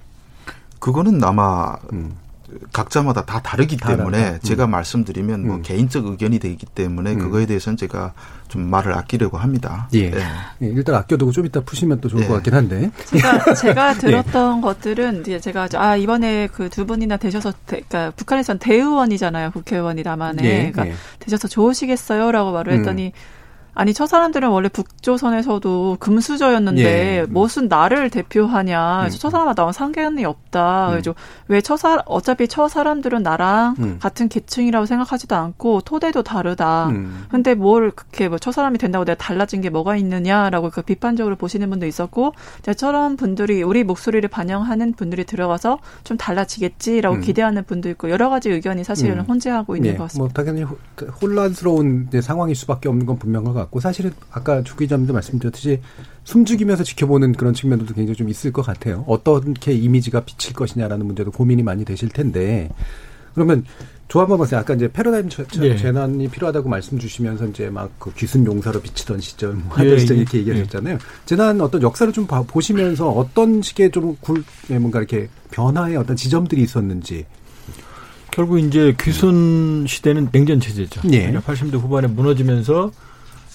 그거는 0.78 1.22
아마 1.24 1.76
음. 1.92 2.12
각자마다 2.72 3.24
다 3.24 3.40
다르기 3.40 3.76
때문에 3.76 4.32
다 4.34 4.38
제가 4.38 4.66
음. 4.66 4.70
말씀드리면 4.70 5.46
뭐 5.46 5.56
음. 5.56 5.62
개인적 5.62 6.06
의견이 6.06 6.38
되기 6.38 6.64
때문에 6.66 7.14
음. 7.14 7.18
그거에 7.18 7.46
대해서는 7.46 7.76
제가 7.76 8.12
좀 8.46 8.62
말을 8.70 8.92
아끼려고 8.96 9.38
합니다. 9.38 9.88
예. 9.94 10.10
네. 10.10 10.22
예. 10.62 10.66
일단 10.66 10.94
아껴두고 10.94 11.32
좀 11.32 11.46
이따 11.46 11.60
푸시면 11.60 12.00
또 12.00 12.08
좋을 12.08 12.22
예. 12.22 12.28
것 12.28 12.34
같긴 12.34 12.54
한데. 12.54 12.90
제가 13.06 13.54
제가 13.54 13.90
예. 13.90 13.98
들었던 13.98 14.58
예. 14.58 14.60
것들은 14.62 15.20
이제 15.22 15.40
제가 15.40 15.68
아 15.74 15.96
이번에 15.96 16.46
그 16.48 16.66
두 16.76 16.84
분이나 16.84 17.16
되셔서 17.16 17.52
대, 17.66 17.80
그러니까 17.88 18.12
북한에선 18.16 18.58
대의원이잖아요 18.58 19.50
국회의원이 19.52 20.02
남한에 20.02 20.44
예. 20.44 20.70
그러니까 20.70 20.88
예. 20.88 20.94
되셔서 21.20 21.48
좋으시겠어요라고 21.48 22.52
말을 22.52 22.74
했더니. 22.74 23.12
아니 23.76 23.92
저 23.92 24.06
사람들은 24.06 24.48
원래 24.48 24.68
북조선에서도 24.68 25.98
금수저였는데 26.00 26.82
예. 26.82 27.26
무슨 27.28 27.68
나를 27.68 28.08
대표하냐 28.10 29.04
음. 29.04 29.10
저 29.10 29.30
사람과 29.30 29.54
나온 29.54 29.72
상관이 29.72 30.24
없다. 30.24 30.88
음. 30.88 30.90
그래서 30.92 31.14
왜저 31.48 31.76
사 31.76 32.02
어차피 32.06 32.48
저 32.48 32.68
사람들은 32.68 33.22
나랑 33.22 33.76
음. 33.78 33.98
같은 34.00 34.28
계층이라고 34.28 34.86
생각하지도 34.86 35.36
않고 35.36 35.82
토대도 35.82 36.22
다르다. 36.22 36.88
음. 36.88 37.26
근데 37.28 37.54
뭘 37.54 37.90
그렇게 37.90 38.28
뭐 38.28 38.38
저 38.46 38.52
사람이 38.52 38.78
된다고 38.78 39.04
내가 39.04 39.18
달라진 39.18 39.60
게 39.60 39.70
뭐가 39.70 39.96
있느냐라고 39.96 40.70
그 40.70 40.80
비판적으로 40.80 41.34
보시는 41.34 41.68
분도 41.68 41.84
있었고 41.84 42.32
저런 42.76 43.16
분들이 43.16 43.64
우리 43.64 43.82
목소리를 43.82 44.28
반영하는 44.28 44.92
분들이 44.92 45.24
들어가서 45.24 45.80
좀 46.04 46.16
달라지겠지라고 46.16 47.16
음. 47.16 47.20
기대하는 47.22 47.64
분도 47.64 47.88
있고 47.88 48.08
여러 48.08 48.30
가지 48.30 48.50
의견이 48.50 48.84
사실은 48.84 49.18
음. 49.18 49.24
혼재하고 49.24 49.74
있는 49.74 49.90
네. 49.90 49.96
것 49.96 50.04
같습니다. 50.04 50.32
뭐 50.32 50.44
당연히 50.44 50.64
혼란스러운 51.20 52.08
상황일 52.22 52.54
수밖에 52.54 52.88
없는 52.88 53.04
건 53.04 53.18
분명한 53.18 53.52
것 53.52 53.58
같고 53.58 53.65
사실은 53.80 54.12
아까 54.30 54.62
주 54.62 54.76
기자님도 54.76 55.12
말씀드렸듯이 55.12 55.80
숨죽이면서 56.24 56.84
지켜보는 56.84 57.32
그런 57.32 57.54
측면도 57.54 57.86
굉장히 57.94 58.16
좀 58.16 58.28
있을 58.28 58.52
것 58.52 58.62
같아요. 58.62 59.04
어떻게 59.06 59.72
이미지가 59.72 60.24
비칠 60.24 60.54
것이냐라는 60.54 61.06
문제도 61.06 61.30
고민이 61.30 61.62
많이 61.62 61.84
되실 61.84 62.08
텐데 62.08 62.70
그러면 63.34 63.64
조 64.08 64.20
한번 64.20 64.38
보세요. 64.38 64.60
아까 64.60 64.74
이제 64.74 64.88
패러다임 64.88 65.28
예. 65.62 65.76
재난이 65.76 66.28
필요하다고 66.28 66.68
말씀 66.68 66.98
주시면서 66.98 67.46
이제 67.48 67.68
막 67.70 67.90
그 67.98 68.12
귀순 68.14 68.46
용사로 68.46 68.80
비치던 68.80 69.20
시절, 69.20 69.54
뭐 69.54 69.72
하던 69.76 69.92
예. 69.92 69.98
시절 69.98 70.18
이렇게 70.18 70.38
얘기하셨잖아요. 70.38 70.94
예. 70.94 70.98
재난 71.24 71.60
어떤 71.60 71.82
역사를 71.82 72.10
좀 72.12 72.26
봐, 72.26 72.42
보시면서 72.42 73.10
어떤 73.10 73.62
식의 73.62 73.90
좀 73.90 74.16
굴, 74.20 74.44
예, 74.70 74.78
뭔가 74.78 75.00
이렇게 75.00 75.28
변화의 75.50 75.96
어떤 75.96 76.14
지점들이 76.14 76.62
있었는지. 76.62 77.26
결국 78.30 78.58
이제 78.58 78.94
귀순 79.00 79.86
시대는 79.88 80.28
냉전 80.30 80.60
체제죠. 80.60 81.00
예. 81.12 81.32
80대 81.32 81.80
후반에 81.80 82.06
무너지면서 82.06 82.92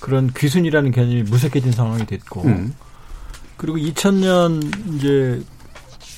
그런 0.02 0.30
귀순이라는 0.36 0.92
개념이 0.92 1.24
무색해진 1.24 1.72
상황이 1.72 2.06
됐고, 2.06 2.44
음. 2.44 2.74
그리고 3.56 3.78
2000년 3.78 4.96
이제 4.96 5.42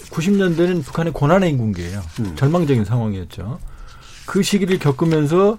90년대는 0.10 0.84
북한의 0.84 1.14
고난의 1.14 1.52
인군기예요. 1.52 2.02
음. 2.22 2.36
절망적인 2.36 2.86
상황이었죠. 2.86 3.60
그 4.26 4.42
시기를 4.42 4.80
겪으면서 4.80 5.58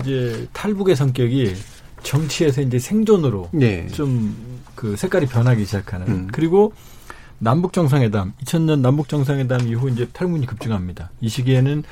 이제 0.00 0.48
탈북의 0.52 0.96
성격이 0.96 1.54
정치에서 2.02 2.62
이제 2.62 2.78
생존으로 2.78 3.48
네. 3.52 3.86
좀그 3.88 4.96
색깔이 4.96 5.26
변하기 5.26 5.64
시작하는 5.64 6.08
음. 6.08 6.28
그리고 6.32 6.72
남북 7.38 7.72
정상회담 7.72 8.32
2000년 8.44 8.80
남북 8.80 9.08
정상회담 9.08 9.68
이후 9.68 9.90
이제 9.90 10.08
탈북이 10.12 10.46
급증합니다. 10.46 11.10
이 11.20 11.28
시기에는 11.28 11.82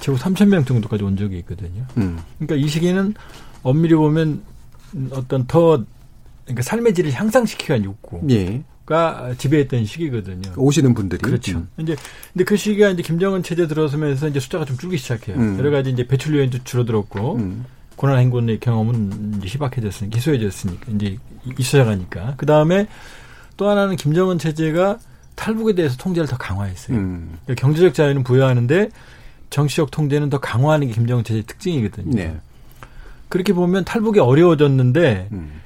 최고 0.00 0.16
3천 0.16 0.48
명 0.48 0.64
정도까지 0.64 1.02
온 1.02 1.16
적이 1.16 1.38
있거든요. 1.38 1.86
음. 1.96 2.18
그러니까 2.38 2.56
이 2.56 2.68
시기에는 2.68 3.14
엄밀히 3.62 3.94
보면 3.94 4.42
어떤 5.10 5.46
더 5.46 5.84
그러니까 6.44 6.62
삶의 6.62 6.94
질을 6.94 7.12
향상시키기 7.12 7.72
위한 7.72 7.84
욕구. 7.84 8.20
예. 8.30 8.62
가 8.88 9.34
지배했던 9.36 9.84
시기거든요. 9.84 10.54
오시는 10.56 10.94
분들이 10.94 11.20
그렇죠. 11.20 11.58
음. 11.58 11.68
이제 11.76 11.94
근데 12.32 12.44
그 12.44 12.56
시기가 12.56 12.88
이제 12.88 13.02
김정은 13.02 13.42
체제 13.42 13.66
들어서면서 13.66 14.28
이제 14.28 14.40
숫자가 14.40 14.64
좀 14.64 14.78
줄기 14.78 14.96
시작해요. 14.96 15.36
음. 15.36 15.58
여러 15.58 15.70
가지 15.70 15.90
이제 15.90 16.06
배출 16.06 16.34
요인도 16.34 16.64
줄어들었고 16.64 17.34
음. 17.36 17.66
고난 17.96 18.18
행군의 18.18 18.60
경험은 18.60 19.34
이제 19.36 19.48
희박해졌으니까 19.48 20.14
기소해졌으니까 20.14 20.92
이제 20.94 21.18
있어야하니까 21.58 22.34
그 22.38 22.46
다음에 22.46 22.86
또 23.58 23.68
하나는 23.68 23.96
김정은 23.96 24.38
체제가 24.38 24.98
탈북에 25.34 25.74
대해서 25.74 25.98
통제를 25.98 26.26
더 26.26 26.38
강화했어요. 26.38 26.96
음. 26.96 27.38
그러니까 27.44 27.60
경제적 27.60 27.92
자유는 27.92 28.24
부여하는데 28.24 28.88
정치적 29.50 29.90
통제는 29.90 30.30
더 30.30 30.38
강화하는 30.40 30.86
게 30.86 30.94
김정은 30.94 31.24
체제의 31.24 31.42
특징이거든요. 31.42 32.14
네. 32.14 32.36
그렇게 33.28 33.52
보면 33.52 33.84
탈북이 33.84 34.20
어려워졌는데. 34.20 35.28
음. 35.32 35.60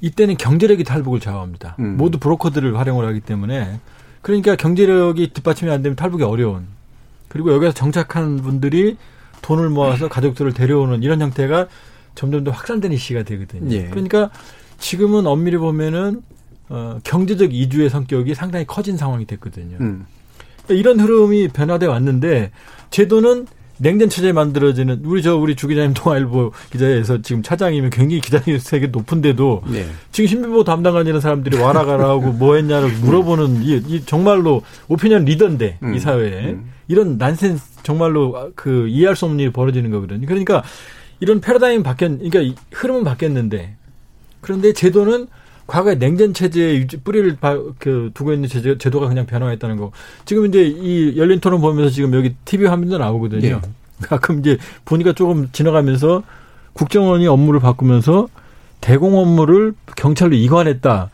이때는 0.00 0.36
경제력이 0.36 0.84
탈북을 0.84 1.20
좌우합니다. 1.20 1.76
음. 1.78 1.96
모두 1.96 2.18
브로커들을 2.18 2.78
활용을 2.78 3.06
하기 3.08 3.20
때문에 3.20 3.80
그러니까 4.22 4.56
경제력이 4.56 5.28
뒷받침이 5.34 5.70
안 5.70 5.82
되면 5.82 5.96
탈북이 5.96 6.22
어려운 6.22 6.66
그리고 7.28 7.52
여기서 7.52 7.72
정착한 7.72 8.38
분들이 8.38 8.96
돈을 9.42 9.68
모아서 9.68 10.08
가족들을 10.08 10.52
데려오는 10.52 11.02
이런 11.02 11.20
형태가 11.20 11.68
점점 12.14 12.44
더 12.44 12.50
확산되는 12.50 12.96
시기가 12.96 13.22
되거든요. 13.22 13.74
예. 13.74 13.88
그러니까 13.88 14.30
지금은 14.78 15.26
엄밀히 15.26 15.58
보면은 15.58 16.22
어, 16.68 16.98
경제적 17.04 17.54
이주의 17.54 17.88
성격이 17.88 18.34
상당히 18.34 18.66
커진 18.66 18.96
상황이 18.96 19.26
됐거든요. 19.26 19.76
음. 19.80 20.06
그러니까 20.64 20.74
이런 20.74 21.00
흐름이 21.00 21.48
변화돼 21.48 21.86
왔는데 21.86 22.50
제도는 22.90 23.46
냉전 23.80 24.10
체제 24.10 24.32
만들어지는 24.32 25.00
우리 25.04 25.22
저 25.22 25.36
우리 25.36 25.56
주 25.56 25.66
기자님 25.66 25.94
동아일보 25.94 26.52
기자에서 26.70 27.22
지금 27.22 27.42
차장이면 27.42 27.88
굉장히 27.90 28.20
기자님 28.20 28.58
세계 28.58 28.88
높은데도 28.88 29.62
네. 29.72 29.86
지금 30.12 30.28
신변보 30.28 30.64
담당하는 30.64 31.18
사람들이 31.20 31.56
와라 31.58 31.86
가라 31.86 32.08
하고 32.08 32.32
뭐 32.32 32.56
했냐를 32.56 32.90
물어보는 33.00 33.62
이, 33.62 33.82
이 33.88 34.04
정말로 34.04 34.62
오피니언 34.88 35.24
리더인데 35.24 35.78
음. 35.82 35.94
이 35.94 35.98
사회에 35.98 36.50
음. 36.50 36.70
이런 36.88 37.16
난센스 37.16 37.82
정말로 37.82 38.52
그 38.54 38.86
이해할 38.88 39.16
수 39.16 39.24
없는 39.24 39.40
일이 39.40 39.50
벌어지는 39.50 39.90
거거든요. 39.90 40.26
그러니까 40.26 40.62
이런 41.20 41.40
패러다임 41.40 41.82
바뀌었 41.82 42.18
그러니까 42.18 42.62
흐름은 42.72 43.04
바뀌었는데 43.04 43.76
그런데 44.42 44.72
제도는 44.74 45.26
과거에 45.70 45.94
냉전 45.94 46.34
체제의 46.34 46.88
뿌리를 47.04 47.36
바, 47.36 47.56
그 47.78 48.10
두고 48.12 48.32
있는 48.32 48.48
제도, 48.48 48.76
제도가 48.76 49.06
그냥 49.06 49.24
변화했다는 49.24 49.76
거. 49.76 49.92
지금 50.24 50.46
이제 50.46 50.64
이 50.64 51.16
열린 51.16 51.38
토론 51.38 51.60
보면서 51.60 51.90
지금 51.94 52.12
여기 52.14 52.34
TV 52.44 52.66
화면도 52.66 52.98
나오거든요. 52.98 53.46
예. 53.46 53.60
가끔 54.02 54.40
이제 54.40 54.58
보니까 54.84 55.12
조금 55.12 55.48
지나가면서 55.52 56.24
국정원이 56.72 57.28
업무를 57.28 57.60
바꾸면서 57.60 58.26
대공 58.80 59.16
업무를 59.16 59.74
경찰로 59.96 60.34
이관했다. 60.34 61.10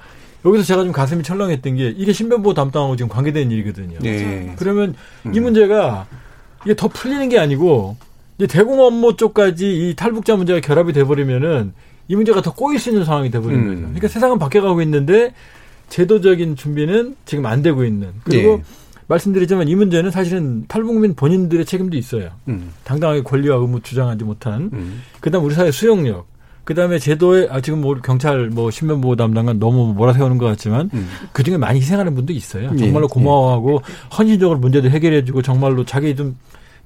여기서 0.47 0.65
제가 0.65 0.85
좀 0.85 0.93
가슴이 0.93 1.23
철렁했던 1.23 1.77
게 1.77 1.89
이게 1.95 2.15
신변보호 2.15 2.55
담당하고 2.55 2.97
지금 2.97 3.11
관계된 3.11 3.51
일이거든요. 3.51 3.99
네. 4.01 4.55
그러면 4.57 4.95
음. 5.27 5.35
이 5.35 5.41
문제가 5.41 6.07
이게 6.65 6.75
더 6.75 6.89
풀리는 6.89 7.29
게 7.29 7.39
아니고 7.39 7.99
이제 8.39 8.47
대공 8.47 8.81
업무 8.81 9.17
쪽까지 9.17 9.91
이 9.91 9.95
탈북자 9.97 10.35
문제가 10.35 10.61
결합이 10.61 10.95
돼버리면은 10.95 11.75
이 12.09 12.17
문제가 12.17 12.41
더 12.41 12.53
꼬일 12.53 12.79
수 12.79 12.91
있는 12.91 13.05
상황이 13.05 13.31
돼버리는 13.31 13.63
음. 13.63 13.69
거죠. 13.69 13.81
그러니까 13.81 14.09
세상은 14.09 14.39
바뀌어가고 14.39 14.83
있는데 14.83 15.33
제도적인 15.89 16.57
준비는 16.57 17.17
지금 17.25 17.47
안 17.47 17.63
되고 17.63 17.85
있는. 17.85 18.09
그리고 18.25 18.57
네. 18.57 18.63
말씀드리지만 19.09 19.69
이 19.69 19.75
문제는 19.75 20.11
사실은 20.11 20.65
탈북민 20.67 21.15
본인들의 21.15 21.65
책임도 21.65 21.97
있어요. 21.97 22.31
음. 22.49 22.73
당당하게 22.85 23.23
권리와 23.23 23.57
의무 23.57 23.81
주장하지 23.81 24.25
못한. 24.25 24.71
음. 24.73 25.03
그다음 25.21 25.45
우리 25.45 25.55
사회 25.55 25.71
수용력. 25.71 26.27
그다음에 26.65 26.99
제도에 26.99 27.47
아 27.49 27.61
지금 27.61 27.81
뭐 27.81 27.95
경찰 27.95 28.49
뭐 28.49 28.73
신변 28.73 29.01
보호 29.01 29.15
담당관 29.15 29.61
너무 29.61 29.95
몰아세우는 29.95 30.37
것 30.37 30.47
같지만 30.47 30.91
음. 30.95 31.09
그중에 31.31 31.57
많이 31.57 31.79
희생하는 31.79 32.17
분도 32.17 32.33
있어요. 32.33 32.71
예. 32.75 32.77
정말로 32.77 33.05
예. 33.05 33.15
고마워하고 33.15 33.83
예. 33.89 34.17
헌신적으로 34.17 34.59
문제도 34.59 34.91
해결해 34.91 35.25
주고 35.25 35.43
정말로 35.43 35.85
자기 35.85 36.17
좀 36.17 36.37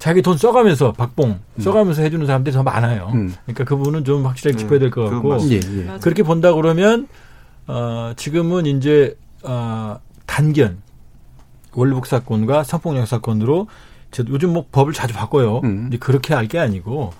자기 0.00 0.22
돈 0.22 0.38
써가면서 0.38 0.92
박봉 0.92 1.28
음. 1.30 1.60
써가면서 1.62 2.02
해주는 2.02 2.26
사람들이 2.26 2.54
더 2.54 2.62
많아요. 2.64 3.10
음. 3.14 3.34
그러니까 3.44 3.64
그 3.64 3.76
부분은 3.76 4.04
좀 4.04 4.26
확실하게 4.26 4.56
짚어야 4.56 4.78
될 4.80 4.90
것 4.90 5.04
같고 5.08 5.38
예, 5.50 5.56
예. 5.56 5.98
그렇게 6.00 6.22
본다 6.22 6.52
그러면 6.54 7.06
어 7.66 8.12
지금은 8.16 8.64
이제 8.66 9.16
어 9.44 10.00
단견 10.26 10.78
월북 11.74 12.06
사건과 12.06 12.64
성폭력 12.64 13.06
사건으로 13.06 13.68
요즘 14.30 14.54
뭐 14.54 14.64
법을 14.72 14.94
자주 14.94 15.12
바꿔요. 15.14 15.60
음. 15.64 15.86
이제 15.88 15.98
그렇게 15.98 16.32
할게 16.34 16.58
아니고 16.58 17.12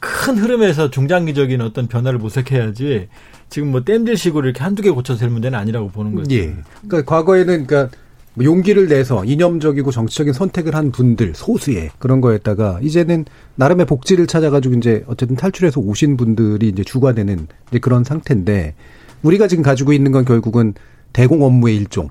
큰 0.00 0.36
흐름에서 0.36 0.90
중장기적인 0.90 1.60
어떤 1.60 1.86
변화를 1.86 2.18
모색해야지 2.18 3.08
지금 3.48 3.70
뭐 3.70 3.82
땜질식으로 3.84 4.46
이렇게 4.46 4.64
한두 4.64 4.82
개 4.82 4.90
고쳐서 4.90 5.20
될 5.20 5.30
문제는 5.30 5.56
아니라고 5.56 5.90
보는 5.90 6.16
거죠. 6.16 6.34
예. 6.34 6.56
그러니까 6.88 7.04
과거에는 7.16 7.66
그러니까 7.68 7.82
뭐 7.84 7.98
용기를 8.44 8.88
내서 8.88 9.24
이념적이고 9.24 9.90
정치적인 9.90 10.32
선택을 10.32 10.74
한 10.74 10.92
분들 10.92 11.32
소수의 11.34 11.90
그런 11.98 12.20
거였다가 12.20 12.80
이제는 12.82 13.24
나름의 13.54 13.86
복지를 13.86 14.26
찾아가지고 14.26 14.74
이제 14.76 15.04
어쨌든 15.06 15.36
탈출해서 15.36 15.80
오신 15.80 16.16
분들이 16.16 16.68
이제 16.68 16.84
주가 16.84 17.12
되는 17.12 17.46
이제 17.70 17.78
그런 17.78 18.04
상태인데 18.04 18.74
우리가 19.22 19.48
지금 19.48 19.62
가지고 19.62 19.92
있는 19.92 20.12
건 20.12 20.24
결국은 20.24 20.74
대공 21.12 21.42
업무의 21.42 21.76
일종. 21.76 22.10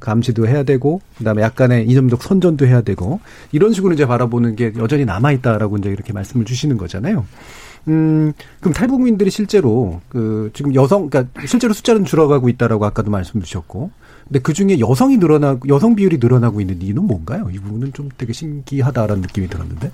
감시도 0.00 0.48
해야 0.48 0.64
되고 0.64 1.00
그다음에 1.18 1.42
약간의 1.42 1.86
이념적 1.86 2.20
선전도 2.20 2.66
해야 2.66 2.80
되고 2.80 3.20
이런 3.52 3.72
식으로 3.72 3.94
이제 3.94 4.04
바라보는 4.04 4.56
게 4.56 4.72
여전히 4.78 5.04
남아 5.04 5.30
있다라고 5.30 5.76
이제 5.76 5.90
이렇게 5.90 6.12
말씀을 6.12 6.44
주시는 6.44 6.76
거잖아요. 6.76 7.24
음, 7.88 8.32
그럼 8.58 8.74
탈북민들이 8.74 9.30
실제로 9.30 10.00
그 10.08 10.50
지금 10.54 10.74
여성 10.74 11.08
그러니까 11.08 11.40
실제로 11.46 11.72
숫자는 11.72 12.04
줄어가고 12.04 12.48
있다라고 12.48 12.84
아까도 12.84 13.12
말씀 13.12 13.40
주셨고 13.40 13.92
근데 14.28 14.40
그 14.40 14.52
중에 14.52 14.80
여성이 14.80 15.18
늘어나고 15.18 15.68
여성 15.68 15.94
비율이 15.94 16.18
늘어나고 16.18 16.60
있는 16.60 16.82
이유는 16.82 17.04
뭔가요? 17.04 17.48
이 17.52 17.58
부분은 17.58 17.92
좀 17.92 18.08
되게 18.16 18.32
신기하다라는 18.32 19.22
느낌이 19.22 19.48
들었는데. 19.48 19.90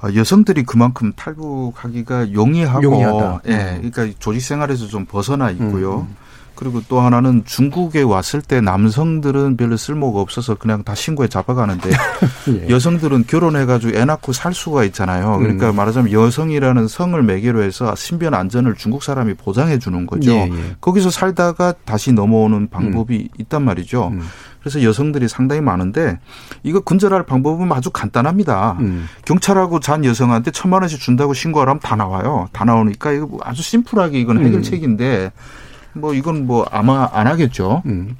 아, 0.00 0.14
여성들이 0.14 0.62
그만큼 0.62 1.12
탈북하기가 1.16 2.32
용이하고, 2.32 2.84
용이하다. 2.84 3.40
예, 3.48 3.80
그러니까 3.90 4.08
조직 4.20 4.42
생활에서 4.42 4.86
좀 4.86 5.06
벗어나 5.06 5.50
있고요. 5.50 6.00
음. 6.00 6.00
음. 6.02 6.16
그리고 6.58 6.82
또 6.88 6.98
하나는 6.98 7.44
중국에 7.44 8.02
왔을 8.02 8.42
때 8.42 8.60
남성들은 8.60 9.56
별로 9.56 9.76
쓸모가 9.76 10.20
없어서 10.20 10.56
그냥 10.56 10.82
다 10.82 10.92
신고에 10.92 11.28
잡아가는데 11.28 11.88
예. 12.50 12.68
여성들은 12.68 13.26
결혼해가지고 13.28 13.96
애 13.96 14.04
낳고 14.04 14.32
살 14.32 14.52
수가 14.52 14.82
있잖아요. 14.86 15.38
그러니까 15.38 15.70
음. 15.70 15.76
말하자면 15.76 16.10
여성이라는 16.10 16.88
성을 16.88 17.22
매개로 17.22 17.62
해서 17.62 17.94
신변 17.94 18.34
안전을 18.34 18.74
중국 18.74 19.04
사람이 19.04 19.34
보장해 19.34 19.78
주는 19.78 20.04
거죠. 20.04 20.32
예, 20.32 20.50
예. 20.52 20.76
거기서 20.80 21.10
살다가 21.10 21.74
다시 21.84 22.10
넘어오는 22.12 22.70
방법이 22.70 23.16
음. 23.16 23.38
있단 23.38 23.62
말이죠. 23.62 24.08
음. 24.08 24.22
그래서 24.58 24.82
여성들이 24.82 25.28
상당히 25.28 25.60
많은데 25.60 26.18
이거 26.64 26.80
근절할 26.80 27.22
방법은 27.22 27.70
아주 27.70 27.90
간단합니다. 27.90 28.78
음. 28.80 29.06
경찰하고 29.24 29.78
잔 29.78 30.04
여성한테 30.04 30.50
천만 30.50 30.82
원씩 30.82 30.98
준다고 30.98 31.34
신고하라면 31.34 31.78
다 31.78 31.94
나와요. 31.94 32.48
다 32.52 32.64
나오니까 32.64 33.12
이거 33.12 33.26
뭐 33.26 33.38
아주 33.44 33.62
심플하게 33.62 34.18
이건 34.18 34.44
해결책인데 34.44 35.30
음. 35.32 35.67
뭐 35.94 36.14
이건 36.14 36.46
뭐 36.46 36.66
아마 36.70 37.08
안 37.12 37.26
하겠죠. 37.26 37.82
음. 37.86 38.16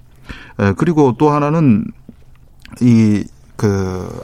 에, 0.59 0.73
그리고 0.77 1.15
또 1.19 1.31
하나는 1.31 1.85
이 2.81 3.25
그 3.59 4.23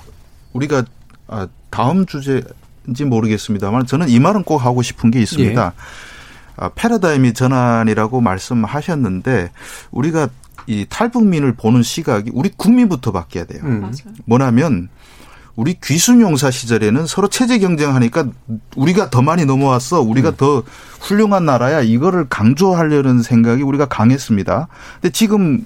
우리가 0.52 0.84
아, 1.26 1.48
다음 1.68 2.06
주제인지 2.06 3.04
모르겠습니다만 3.04 3.84
저는 3.84 4.08
이 4.08 4.20
말은 4.20 4.44
꼭 4.44 4.58
하고 4.58 4.80
싶은 4.80 5.10
게 5.10 5.20
있습니다. 5.20 5.66
예. 5.66 5.70
아, 6.56 6.68
패러다임이 6.68 7.34
전환이라고 7.34 8.20
말씀하셨는데 8.20 9.50
우리가 9.90 10.28
이 10.68 10.86
탈북민을 10.88 11.54
보는 11.54 11.82
시각이 11.82 12.30
우리 12.32 12.48
국민부터 12.48 13.10
바뀌어야 13.10 13.44
돼요. 13.44 13.60
음. 13.64 13.92
뭐냐면 14.24 14.88
우리 15.56 15.76
귀순용사 15.82 16.50
시절에는 16.50 17.06
서로 17.06 17.28
체제 17.28 17.58
경쟁하니까 17.58 18.26
우리가 18.76 19.10
더 19.10 19.22
많이 19.22 19.44
넘어왔어. 19.44 20.00
우리가 20.00 20.30
음. 20.30 20.34
더 20.36 20.62
훌륭한 21.00 21.44
나라야. 21.44 21.80
이거를 21.80 22.26
강조하려는 22.28 23.22
생각이 23.22 23.62
우리가 23.62 23.86
강했습니다. 23.86 24.68
근데 25.00 25.12
지금 25.12 25.64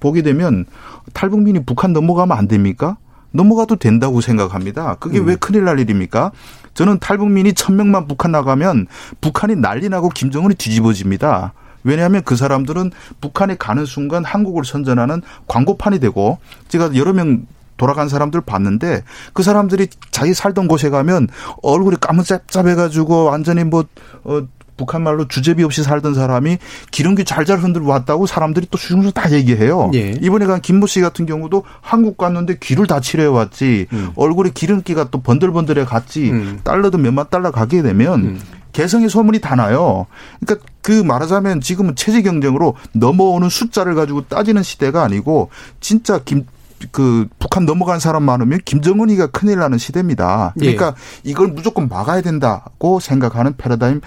보게 0.00 0.22
되면 0.22 0.66
탈북민이 1.12 1.64
북한 1.64 1.92
넘어가면 1.92 2.36
안 2.36 2.48
됩니까? 2.48 2.96
넘어가도 3.30 3.76
된다고 3.76 4.20
생각합니다. 4.20 4.96
그게 4.96 5.18
음. 5.18 5.26
왜 5.26 5.36
큰일 5.36 5.64
날 5.64 5.78
일입니까? 5.78 6.32
저는 6.74 6.98
탈북민이 6.98 7.54
천명만 7.54 8.08
북한 8.08 8.32
나가면 8.32 8.86
북한이 9.20 9.56
난리 9.56 9.88
나고 9.88 10.08
김정은이 10.08 10.56
뒤집어집니다. 10.56 11.52
왜냐하면 11.84 12.22
그 12.24 12.34
사람들은 12.34 12.90
북한에 13.20 13.56
가는 13.56 13.84
순간 13.86 14.24
한국을 14.24 14.64
선전하는 14.64 15.22
광고판이 15.46 16.00
되고 16.00 16.38
제가 16.68 16.96
여러 16.96 17.12
명 17.12 17.46
돌아간 17.76 18.08
사람들 18.08 18.40
봤는데 18.40 19.02
그 19.32 19.42
사람들이 19.42 19.88
자기 20.10 20.34
살던 20.34 20.68
곳에 20.68 20.90
가면 20.90 21.28
얼굴이 21.62 21.96
까무잡잡해가지고 22.00 23.24
완전히 23.24 23.64
뭐 23.64 23.84
어, 24.24 24.46
북한 24.76 25.02
말로 25.02 25.28
주제비 25.28 25.62
없이 25.62 25.82
살던 25.82 26.14
사람이 26.14 26.58
기름기 26.90 27.24
잘잘 27.24 27.58
흔들고 27.58 27.88
왔다고 27.88 28.26
사람들이 28.26 28.66
또 28.70 28.78
수중수 28.78 29.12
다 29.12 29.30
얘기해요. 29.30 29.90
예. 29.94 30.14
이번에 30.20 30.46
간 30.46 30.60
김모 30.60 30.86
씨 30.86 31.00
같은 31.00 31.26
경우도 31.26 31.64
한국 31.80 32.16
갔는데 32.16 32.58
귀를 32.60 32.86
다 32.86 33.00
칠해 33.00 33.24
왔지 33.26 33.86
음. 33.92 34.10
얼굴에 34.16 34.50
기름기가 34.52 35.10
또 35.10 35.20
번들번들해 35.20 35.84
갔지 35.84 36.30
음. 36.30 36.60
달러도 36.64 36.98
몇만 36.98 37.26
달러 37.30 37.50
가게 37.50 37.82
되면 37.82 38.24
음. 38.24 38.40
개성의 38.72 39.08
소문이 39.08 39.40
다 39.40 39.54
나요. 39.54 40.06
그러니까 40.40 40.66
그 40.82 40.90
말하자면 40.90 41.60
지금은 41.60 41.94
체제 41.94 42.22
경쟁으로 42.22 42.74
넘어오는 42.92 43.48
숫자를 43.48 43.94
가지고 43.94 44.22
따지는 44.22 44.64
시대가 44.64 45.04
아니고 45.04 45.50
진짜 45.80 46.20
김, 46.24 46.46
그 46.90 47.28
북한 47.38 47.64
넘어간 47.64 48.00
사람 48.00 48.22
많으면 48.24 48.60
김정은이가 48.64 49.28
큰일 49.28 49.58
나는 49.58 49.78
시대입니다. 49.78 50.54
그러니까 50.58 50.94
예. 51.24 51.30
이걸 51.30 51.48
무조건 51.48 51.88
막아야 51.88 52.20
된다고 52.22 53.00
생각하는 53.00 53.56
패러다임 53.56 54.00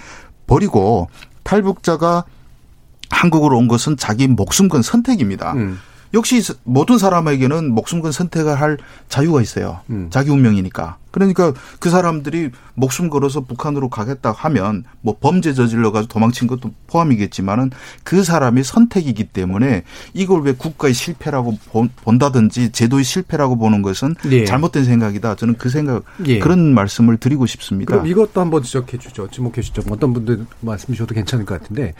버리고 0.46 1.08
탈북자가 1.44 2.24
한국으로 3.10 3.56
온 3.56 3.68
것은 3.68 3.96
자기 3.96 4.26
목숨 4.26 4.68
건 4.68 4.82
선택입니다. 4.82 5.52
음. 5.54 5.78
역시 6.14 6.42
모든 6.64 6.98
사람에게는 6.98 7.72
목숨 7.72 8.00
건 8.00 8.12
선택을 8.12 8.60
할 8.60 8.78
자유가 9.08 9.42
있어요. 9.42 9.80
음. 9.90 10.08
자기 10.10 10.30
운명이니까. 10.30 10.96
그러니까 11.26 11.52
그 11.78 11.90
사람들이 11.90 12.50
목숨 12.74 13.10
걸어서 13.10 13.40
북한으로 13.40 13.88
가겠다 13.88 14.32
하면 14.32 14.84
뭐 15.00 15.16
범죄 15.18 15.52
저질러 15.52 15.92
가지고 15.92 16.12
도망친 16.12 16.46
것도 16.48 16.72
포함이겠지만은 16.86 17.70
그 18.04 18.22
사람의 18.22 18.64
선택이기 18.64 19.24
때문에 19.24 19.82
이걸 20.14 20.42
왜 20.42 20.52
국가의 20.52 20.94
실패라고 20.94 21.58
본다든지 22.02 22.72
제도의 22.72 23.04
실패라고 23.04 23.56
보는 23.56 23.82
것은 23.82 24.14
예. 24.30 24.44
잘못된 24.44 24.84
생각이다. 24.84 25.34
저는 25.36 25.56
그 25.58 25.68
생각 25.68 26.04
예. 26.26 26.38
그런 26.38 26.74
말씀을 26.74 27.16
드리고 27.16 27.46
싶습니다. 27.46 27.92
그럼 27.92 28.06
이것도 28.06 28.40
한번 28.40 28.62
지적해 28.62 28.98
주죠. 28.98 29.28
지목해 29.28 29.60
주죠. 29.60 29.82
어떤 29.90 30.12
분들 30.12 30.46
말씀 30.60 30.94
주셔도 30.94 31.14
괜찮을 31.14 31.44
것 31.44 31.60
같은데 31.60 31.94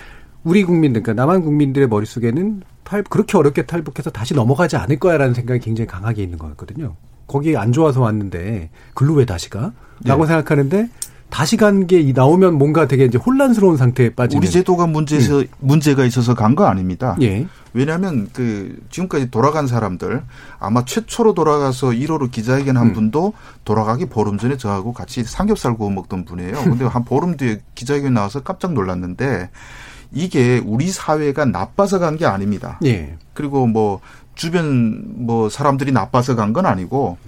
우리 0.44 0.64
국민들, 0.64 1.02
그러니까 1.02 1.22
남한 1.22 1.42
국민들의 1.42 1.88
머릿속에는 1.88 2.62
탈, 2.84 3.02
그렇게 3.02 3.36
어렵게 3.36 3.66
탈북해서 3.66 4.10
다시 4.10 4.34
넘어가지 4.34 4.76
않을 4.76 4.98
거야라는 4.98 5.34
생각이 5.34 5.60
굉장히 5.60 5.86
강하게 5.86 6.22
있는 6.22 6.38
것 6.38 6.48
같거든요. 6.48 6.96
거기 7.28 7.56
안 7.56 7.70
좋아서 7.72 8.00
왔는데 8.00 8.70
글로 8.94 9.14
왜 9.14 9.24
다시 9.24 9.48
가? 9.50 9.70
라고 10.04 10.22
네. 10.24 10.28
생각하는데 10.28 10.88
다시 11.30 11.58
간 11.58 11.86
게 11.86 12.10
나오면 12.14 12.54
뭔가 12.54 12.88
되게 12.88 13.04
이제 13.04 13.18
혼란스러운 13.18 13.76
상태에 13.76 14.10
빠지는. 14.14 14.42
우리 14.42 14.50
제도가 14.50 14.86
문제에서 14.86 15.40
음. 15.40 15.46
문제가 15.60 16.04
있어서 16.06 16.34
간 16.34 16.54
거 16.56 16.64
아닙니다. 16.64 17.16
예. 17.20 17.46
왜냐하면 17.74 18.30
그 18.32 18.78
지금까지 18.88 19.30
돌아간 19.30 19.66
사람들 19.66 20.22
아마 20.58 20.86
최초로 20.86 21.34
돌아가서 21.34 21.88
1호로 21.88 22.30
기자회견 22.30 22.78
한 22.78 22.86
음. 22.88 22.92
분도 22.94 23.34
돌아가기 23.66 24.06
보름 24.06 24.38
전에 24.38 24.56
저하고 24.56 24.94
같이 24.94 25.22
삼겹살 25.22 25.74
구워 25.76 25.90
먹던 25.90 26.24
분이에요. 26.24 26.54
근데 26.64 26.86
한 26.86 27.04
보름 27.04 27.36
뒤에 27.36 27.60
기자회견 27.74 28.14
나와서 28.14 28.40
깜짝 28.42 28.72
놀랐는데 28.72 29.50
이게 30.12 30.62
우리 30.64 30.88
사회가 30.88 31.44
나빠서 31.44 31.98
간 31.98 32.16
게 32.16 32.24
아닙니다. 32.24 32.78
예. 32.86 33.16
그리고 33.34 33.66
뭐 33.66 34.00
주변 34.38 35.02
뭐 35.26 35.48
사람들이 35.48 35.92
나빠서 35.92 36.34
간 36.36 36.52
건 36.52 36.64
아니고 36.66 37.18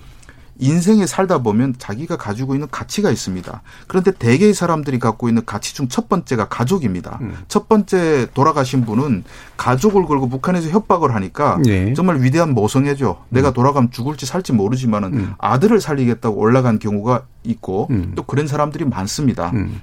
인생에 0.63 1.07
살다 1.07 1.39
보면 1.39 1.75
자기가 1.79 2.19
가지고 2.19 2.55
있는 2.55 2.69
가치가 2.71 3.11
있습니다. 3.11 3.63
그런데 3.87 4.11
대개의 4.11 4.53
사람들이 4.53 4.99
갖고 4.99 5.29
있는 5.29 5.45
가치 5.47 5.75
중 5.75 5.89
첫 5.89 6.09
번째가 6.11 6.49
가족입니다. 6.49 7.19
음. 7.23 7.35
첫 7.49 7.67
번째 7.69 8.27
돌아가신 8.35 8.85
분은 8.85 9.25
가족을 9.57 10.05
걸고 10.05 10.29
북한에서 10.29 10.69
협박을 10.69 11.15
하니까 11.15 11.59
네. 11.65 11.95
정말 11.95 12.21
위대한 12.23 12.53
모성애죠. 12.53 13.17
음. 13.21 13.27
내가 13.31 13.53
돌아가면 13.53 13.91
죽을지 13.91 14.27
살지 14.27 14.53
모르지만은 14.53 15.15
음. 15.15 15.35
아들을 15.39 15.81
살리겠다고 15.81 16.37
올라간 16.37 16.79
경우가 16.79 17.23
있고 17.45 17.87
음. 17.91 18.13
또 18.15 18.23
그런 18.25 18.47
사람들이 18.47 18.85
많습니다. 18.85 19.51
음. 19.55 19.81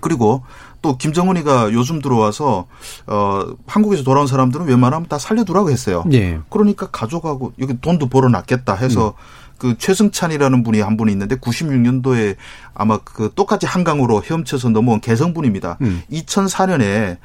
그리고 0.00 0.42
또 0.82 0.96
김정은이가 0.98 1.72
요즘 1.72 2.02
들어와서 2.02 2.66
어 3.06 3.46
한국에서 3.66 4.02
돌아온 4.02 4.26
사람들은 4.26 4.66
웬만하면 4.66 5.08
다 5.08 5.18
살려두라고 5.18 5.70
했어요. 5.70 6.04
예. 6.12 6.40
그러니까 6.50 6.88
가족하고 6.90 7.52
여기 7.60 7.80
돈도 7.80 8.08
벌어놨겠다 8.08 8.74
해서 8.74 9.14
음. 9.16 9.42
그 9.58 9.78
최승찬이라는 9.78 10.64
분이 10.64 10.80
한 10.80 10.96
분이 10.96 11.12
있는데 11.12 11.36
96년도에 11.36 12.34
아마 12.74 12.98
그 12.98 13.30
똑같이 13.32 13.64
한강으로 13.64 14.24
헤엄쳐서 14.24 14.70
넘어온 14.70 15.00
개성분입니다. 15.00 15.78
음. 15.82 16.02
2004년에 16.10 17.18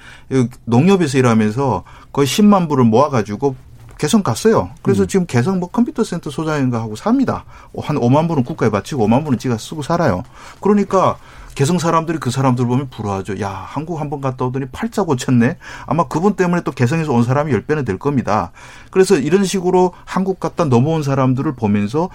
농협에서 0.65 1.17
일하면서 1.17 1.83
거의 2.13 2.27
10만 2.27 2.69
불을 2.69 2.83
모아가지고 2.83 3.55
개성 3.97 4.21
갔어요. 4.21 4.69
그래서 4.83 5.03
음. 5.03 5.07
지금 5.07 5.25
개성 5.25 5.59
뭐 5.59 5.69
컴퓨터 5.69 6.03
센터 6.03 6.29
소장인가 6.29 6.79
하고 6.79 6.95
삽니다. 6.95 7.45
한 7.75 7.97
5만 7.97 8.27
불은 8.27 8.43
국가에 8.43 8.69
바치고 8.69 9.07
5만 9.07 9.23
불은 9.23 9.39
지가 9.39 9.57
쓰고 9.57 9.81
살아요. 9.81 10.21
그러니까 10.61 11.17
개성 11.57 11.79
사람들이 11.79 12.19
그 12.19 12.29
사람들 12.29 12.67
보면 12.67 12.91
부러워하죠. 12.91 13.41
야, 13.41 13.49
한국 13.49 13.99
한 13.99 14.11
번 14.11 14.21
갔다 14.21 14.45
오더니 14.45 14.67
팔자 14.71 15.01
고쳤네. 15.01 15.57
아마 15.87 16.07
그분 16.07 16.35
때문에 16.35 16.61
또 16.61 16.71
개성에서 16.71 17.11
온 17.11 17.23
사람이 17.23 17.51
10배는 17.51 17.83
될 17.83 17.97
겁니다. 17.97 18.51
그래서 18.91 19.17
이런 19.17 19.43
식으로 19.43 19.91
한국 20.05 20.39
갔다 20.39 20.65
넘어온 20.65 21.01
사람들을 21.01 21.55
보면서 21.55 22.11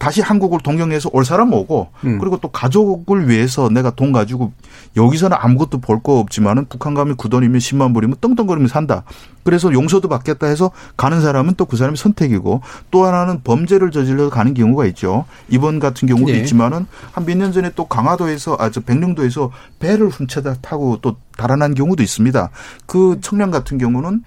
다시 0.00 0.22
한국을 0.22 0.60
동경해서 0.60 1.10
올 1.12 1.26
사람 1.26 1.52
오고 1.52 1.88
음. 2.04 2.18
그리고 2.18 2.38
또 2.38 2.48
가족을 2.48 3.28
위해서 3.28 3.68
내가 3.68 3.90
돈 3.90 4.12
가지고 4.12 4.50
여기서는 4.96 5.36
아무것도 5.38 5.78
볼 5.80 6.00
거 6.02 6.18
없지만은 6.18 6.64
북한 6.70 6.94
가면 6.94 7.16
그 7.18 7.28
돈이면 7.28 7.58
10만 7.58 7.92
불이면 7.92 8.16
떵떵거리면 8.22 8.68
산다. 8.68 9.04
그래서 9.44 9.70
용서도 9.72 10.08
받겠다 10.08 10.46
해서 10.46 10.70
가는 10.96 11.20
사람은 11.20 11.54
또 11.56 11.66
그 11.66 11.76
사람이 11.76 11.98
선택이고 11.98 12.62
또 12.90 13.04
하나는 13.04 13.42
범죄를 13.44 13.90
저질러 13.90 14.30
가는 14.30 14.54
경우가 14.54 14.86
있죠. 14.86 15.26
이번 15.50 15.78
같은 15.78 16.08
경우도 16.08 16.32
네. 16.32 16.38
있지만은 16.38 16.86
한 17.12 17.24
몇 17.26 17.36
년 17.36 17.52
전에 17.52 17.70
또 17.76 17.84
강화도에서 17.86 18.56
아 18.58 18.70
저 18.70 18.80
백령도에서 18.80 19.50
배를 19.80 20.08
훔쳐다 20.08 20.54
타고 20.62 20.96
또 21.02 21.16
달아난 21.36 21.74
경우도 21.74 22.02
있습니다. 22.02 22.48
그 22.86 23.18
청년 23.20 23.50
같은 23.50 23.76
경우는 23.76 24.24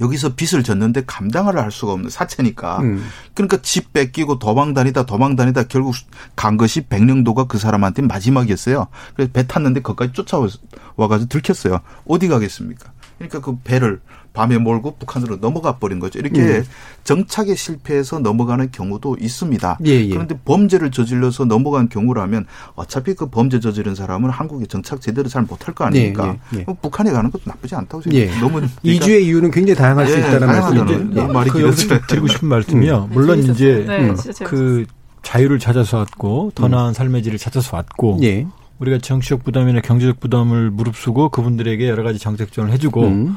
여기서 0.00 0.34
빚을 0.34 0.62
졌는데 0.62 1.04
감당을 1.06 1.58
할 1.58 1.70
수가 1.70 1.92
없는 1.92 2.10
사채니까. 2.10 2.80
음. 2.80 3.04
그러니까 3.34 3.58
집 3.62 3.92
뺏기고 3.92 4.38
도망 4.38 4.74
다니다 4.74 5.06
도망 5.06 5.36
다니다 5.36 5.64
결국 5.64 5.94
간 6.36 6.56
것이 6.56 6.82
백령도가 6.82 7.44
그 7.44 7.58
사람한테 7.58 8.02
마지막이었어요. 8.02 8.88
그래서 9.14 9.30
배 9.32 9.46
탔는데 9.46 9.82
거기까지 9.82 10.12
쫓아와 10.12 10.48
가지고 10.96 11.28
들켰어요. 11.28 11.80
어디 12.06 12.28
가겠습니까? 12.28 12.92
그러니까 13.28 13.40
그 13.40 13.58
배를 13.64 14.00
밤에 14.32 14.58
몰고 14.58 14.96
북한으로 14.98 15.36
넘어가 15.36 15.78
버린 15.78 16.00
거죠. 16.00 16.18
이렇게 16.18 16.40
음. 16.40 16.64
정착에 17.04 17.54
실패해서 17.54 18.18
넘어가는 18.18 18.70
경우도 18.72 19.16
있습니다. 19.20 19.78
예, 19.86 19.90
예. 19.90 20.08
그런데 20.08 20.36
범죄를 20.44 20.90
저질러서 20.90 21.44
넘어간 21.44 21.88
경우라면 21.88 22.46
어차피 22.74 23.14
그 23.14 23.30
범죄 23.30 23.60
저지른 23.60 23.94
사람은 23.94 24.30
한국에 24.30 24.66
정착 24.66 25.00
제대로 25.00 25.28
잘 25.28 25.42
못할 25.42 25.72
거 25.74 25.84
아닙니까? 25.84 26.36
예, 26.52 26.58
예, 26.58 26.60
예. 26.68 26.74
북한에 26.82 27.12
가는 27.12 27.30
것도 27.30 27.42
나쁘지 27.44 27.76
않다고 27.76 28.02
생각해요. 28.02 28.40
너무 28.40 28.54
그러니까 28.54 28.80
이주의 28.82 29.24
이유는 29.26 29.52
굉장히 29.52 29.76
다양할 29.78 30.08
수 30.08 30.18
있다는 30.18 30.46
말씀이죠. 30.48 31.20
예. 31.20 31.26
말이 31.26 31.50
그 31.50 31.74
드리고 32.08 32.26
싶은 32.26 32.48
말씀이요. 32.48 33.08
음. 33.10 33.14
물론 33.14 33.38
이제 33.38 33.84
네, 33.86 34.08
음. 34.08 34.16
그 34.44 34.84
자유를 35.22 35.60
찾아서 35.60 35.98
왔고 35.98 36.50
더 36.56 36.66
음. 36.66 36.72
나은 36.72 36.92
삶의 36.92 37.22
질을 37.22 37.38
찾아서 37.38 37.76
왔고 37.76 38.18
예. 38.22 38.46
우리가 38.84 38.98
정치적 38.98 39.44
부담이나 39.44 39.80
경제적 39.80 40.20
부담을 40.20 40.70
무릅쓰고 40.70 41.30
그분들에게 41.30 41.88
여러 41.88 42.02
가지 42.02 42.18
정책 42.18 42.52
지원을 42.52 42.72
해주고 42.74 43.02
음. 43.02 43.36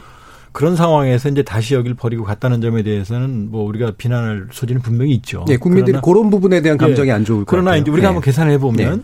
그런 0.51 0.75
상황에서 0.75 1.29
이제 1.29 1.43
다시 1.43 1.75
여길 1.75 1.93
버리고 1.93 2.23
갔다는 2.23 2.61
점에 2.61 2.83
대해서는 2.83 3.51
뭐 3.51 3.63
우리가 3.65 3.91
비난할 3.97 4.47
소지는 4.51 4.81
분명히 4.81 5.13
있죠. 5.15 5.45
네, 5.47 5.57
국민들이 5.57 5.97
그런 6.03 6.29
부분에 6.29 6.61
대한 6.61 6.77
감정이 6.77 7.09
예, 7.09 7.13
안 7.13 7.25
좋을 7.25 7.45
그러나 7.45 7.71
같아요. 7.71 7.81
이제 7.81 7.91
우리가 7.91 8.03
네. 8.03 8.07
한번 8.07 8.23
계산해 8.23 8.53
을 8.53 8.59
보면 8.59 8.97
네. 8.97 9.03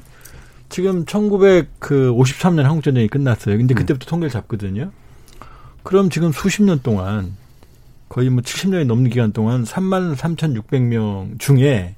지금 0.69 1.05
1953년 1.05 2.63
한국 2.63 2.83
전쟁이 2.83 3.07
끝났어요. 3.07 3.57
근데 3.57 3.73
음. 3.73 3.75
그때부터 3.75 4.05
음. 4.05 4.09
통계를 4.09 4.31
잡거든요. 4.31 4.91
그럼 5.83 6.09
지금 6.09 6.31
수십 6.31 6.63
년 6.63 6.79
동안 6.81 7.33
거의 8.09 8.29
뭐 8.29 8.41
70년이 8.41 8.85
넘는 8.85 9.11
기간 9.11 9.31
동안 9.31 9.63
3만 9.63 10.15
3,600명 10.15 11.39
중에 11.39 11.95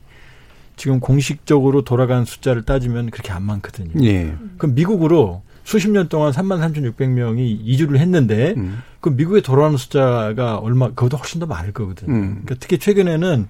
지금 0.76 1.00
공식적으로 1.00 1.84
돌아간 1.84 2.26
숫자를 2.26 2.64
따지면 2.64 3.10
그렇게 3.10 3.32
안 3.32 3.44
많거든요. 3.44 3.92
예. 4.04 4.36
그럼 4.58 4.76
미국으로 4.76 5.42
수십 5.64 5.90
년 5.90 6.08
동안 6.10 6.32
3만 6.32 6.60
3,600명이 6.62 7.60
이주를 7.64 8.00
했는데 8.00 8.54
음. 8.56 8.82
그 9.02 9.10
미국에 9.10 9.42
돌아오는 9.42 9.78
숫자가 9.78 10.58
얼마 10.58 10.90
그보다 10.90 11.18
훨씬 11.18 11.40
더 11.40 11.46
많을 11.46 11.72
거거든요. 11.72 12.14
음. 12.14 12.24
그러니까 12.44 12.56
특히 12.60 12.78
최근에는 12.78 13.48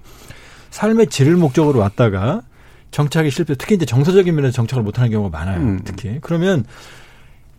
삶의 0.70 1.08
질을 1.08 1.36
목적으로 1.36 1.80
왔다가 1.80 2.42
정착이 2.90 3.30
실패, 3.30 3.54
특히 3.54 3.74
이제 3.74 3.84
정서적인 3.84 4.34
면에서 4.34 4.52
정착을 4.52 4.82
못하는 4.82 5.10
경우가 5.10 5.36
많아요. 5.36 5.60
음. 5.60 5.80
특히 5.84 6.18
그러면 6.22 6.64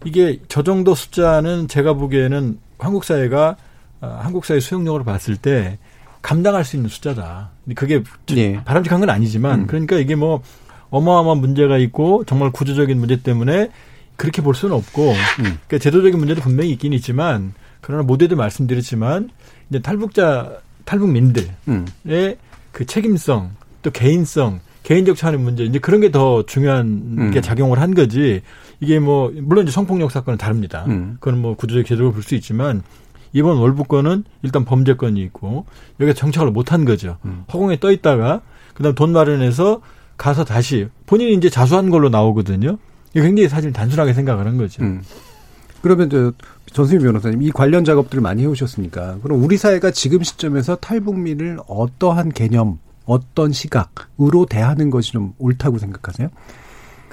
이게 0.06 0.40
저 0.48 0.64
정도 0.64 0.96
숫자는 0.96 1.68
제가 1.68 1.94
보기에는 1.94 2.60
한국 2.80 3.04
사회가 3.04 3.58
어, 4.02 4.20
한국 4.22 4.46
사회 4.46 4.60
수용력으로 4.60 5.04
봤을 5.04 5.36
때 5.36 5.78
감당할 6.22 6.66
수 6.66 6.76
있는 6.76 6.90
숫자다. 6.90 7.52
그게 7.76 8.04
예. 8.36 8.64
바람직한 8.64 9.00
건 9.00 9.10
아니지만 9.10 9.62
음. 9.62 9.68
그러니까 9.68 9.98
이게 9.98 10.16
뭐 10.16 10.42
어마어마한 10.90 11.40
문제가 11.40 11.78
있고 11.78 12.24
정말 12.26 12.52
구조적인 12.52 12.98
문제 12.98 13.22
때문에 13.22 13.70
그렇게 14.16 14.42
볼 14.42 14.56
수는 14.56 14.76
없고 14.76 15.12
음. 15.12 15.44
그러니까 15.44 15.78
제도적인 15.80 16.18
문제도 16.18 16.42
분명히 16.42 16.72
있긴 16.72 16.94
있지만 16.94 17.54
그러나 17.82 18.04
모두에도 18.04 18.36
말씀드렸지만 18.36 19.30
이제 19.70 19.80
탈북자 19.80 20.58
탈북민들의 20.86 21.50
음. 21.68 21.86
그 22.72 22.86
책임성 22.86 23.52
또 23.82 23.92
개인성 23.92 24.60
개인적 24.84 25.18
차원의 25.18 25.42
문제 25.42 25.64
이제 25.66 25.80
그런 25.80 26.00
게 26.02 26.10
더 26.12 26.46
중요한 26.46 26.88
음. 27.18 27.32
게 27.32 27.42
작용을 27.42 27.80
한 27.82 27.94
거지 27.94 28.42
이게 28.80 29.00
뭐 29.00 29.32
물론 29.36 29.66
이제 29.66 29.72
성폭력 29.74 30.12
사건은 30.12 30.38
다릅니다. 30.38 30.86
음. 30.88 31.18
그건 31.20 31.42
뭐 31.42 31.56
구조적 31.56 31.86
제도로 31.86 32.12
볼 32.14 32.24
수 32.24 32.36
있지만 32.36 32.84
이번 33.38 33.58
월북건은 33.58 34.24
일단 34.42 34.66
범죄건이 34.66 35.22
있고 35.22 35.66
여기가 36.00 36.14
정착을 36.14 36.52
못한 36.52 36.86
거죠. 36.86 37.18
음. 37.26 37.44
허공에 37.54 37.80
떠 37.80 37.92
있다가 37.92 38.42
그다음 38.74 38.96
돈 38.96 39.12
마련해서 39.12 39.82
가서 40.18 40.44
다시 40.44 40.88
본인이 41.06 41.36
이제 41.36 41.50
자수한 41.50 41.90
걸로 41.90 42.10
나오거든요. 42.10 42.78
이게 43.12 43.22
굉장히 43.22 43.48
사실 43.48 43.72
단순하게 43.72 44.14
생각을 44.14 44.48
한 44.48 44.58
거죠. 44.58 44.84
음. 44.84 45.02
그러면 45.82 46.10
저 46.10 46.34
전수민 46.74 47.06
변호사님 47.06 47.44
이 47.44 47.52
관련 47.52 47.86
작업들을 47.86 48.22
많이 48.22 48.42
해오셨으니까 48.42 49.20
그럼 49.22 49.44
우리 49.44 49.58
사회가 49.58 49.92
지금 49.92 50.24
시점에서 50.24 50.76
탈북민을 50.78 51.60
어떠한 51.68 52.32
개념, 52.32 52.80
어떤 53.06 53.52
시각으로 53.52 54.46
대하는 54.48 54.90
것이 54.90 55.12
좀 55.12 55.34
옳다고 55.38 55.78
생각하세요? 55.78 56.30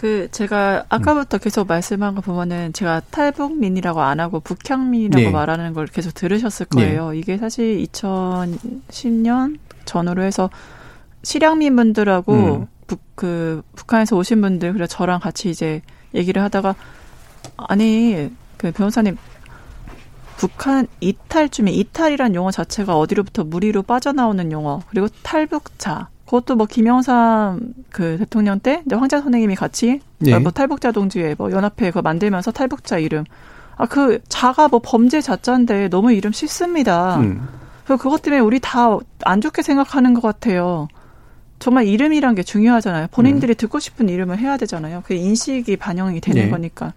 그 0.04 0.28
제가 0.30 0.84
아까부터 0.90 1.38
음. 1.38 1.40
계속 1.40 1.66
말씀한 1.66 2.14
거 2.14 2.20
보면은 2.20 2.74
제가 2.74 3.00
탈북민이라고 3.10 4.02
안 4.02 4.20
하고 4.20 4.38
북향민이라고 4.38 5.24
네. 5.24 5.30
말하는 5.30 5.72
걸 5.72 5.86
계속 5.86 6.12
들으셨을 6.12 6.66
네. 6.76 6.88
거예요. 6.88 7.12
네. 7.12 7.18
이게 7.18 7.38
사실 7.38 7.82
2010년 7.86 9.56
전후로 9.86 10.22
해서 10.22 10.50
실향민 11.22 11.74
분들하고 11.76 12.34
음. 12.34 12.66
북, 12.86 13.00
그 13.14 13.62
북한에서 13.76 14.14
오신 14.18 14.42
분들 14.42 14.74
그래 14.74 14.86
저랑 14.86 15.20
같이 15.20 15.48
이제 15.48 15.80
얘기를 16.14 16.42
하다가 16.42 16.74
아니 17.56 18.30
그 18.58 18.72
변호사님 18.72 19.16
북한 20.36 20.86
이탈 21.00 21.48
쯤에 21.48 21.70
이탈이란 21.72 22.34
용어 22.34 22.50
자체가 22.50 22.98
어디로부터 22.98 23.44
무리로 23.44 23.82
빠져나오는 23.84 24.52
용어 24.52 24.82
그리고 24.90 25.08
탈북자 25.22 26.10
그것도 26.24 26.56
뭐 26.56 26.66
김영삼 26.66 27.60
그 27.90 28.16
대통령 28.18 28.58
때 28.60 28.82
이제 28.86 28.96
황자 28.96 29.20
선생님이 29.20 29.54
같이 29.56 30.00
예. 30.26 30.38
뭐 30.38 30.50
탈북자 30.52 30.90
동지회 30.92 31.34
뭐 31.38 31.50
연합회 31.50 31.90
그 31.90 31.98
만들면서 31.98 32.50
탈북자 32.50 32.98
이름 32.98 33.24
아 33.76 33.86
그 33.86 34.20
자가 34.28 34.68
뭐 34.68 34.80
범죄 34.82 35.20
자자인데 35.20 35.88
너무 35.88 36.12
이름 36.12 36.32
싫습니다. 36.32 37.16
음. 37.18 37.46
그 37.86 37.96
그것 37.96 38.22
때문에 38.22 38.40
우리 38.40 38.60
다 38.60 38.98
안 39.24 39.40
좋게 39.40 39.62
생각하는 39.62 40.14
것 40.14 40.22
같아요. 40.22 40.88
정말 41.58 41.86
이름이란 41.86 42.34
게 42.34 42.42
중요하잖아요. 42.42 43.08
본인들이 43.10 43.52
음. 43.52 43.56
듣고 43.56 43.78
싶은 43.78 44.08
이름을 44.08 44.38
해야 44.38 44.56
되잖아요. 44.56 45.02
그 45.06 45.14
인식이 45.14 45.76
반영이 45.76 46.20
되는 46.20 46.42
네. 46.44 46.50
거니까. 46.50 46.92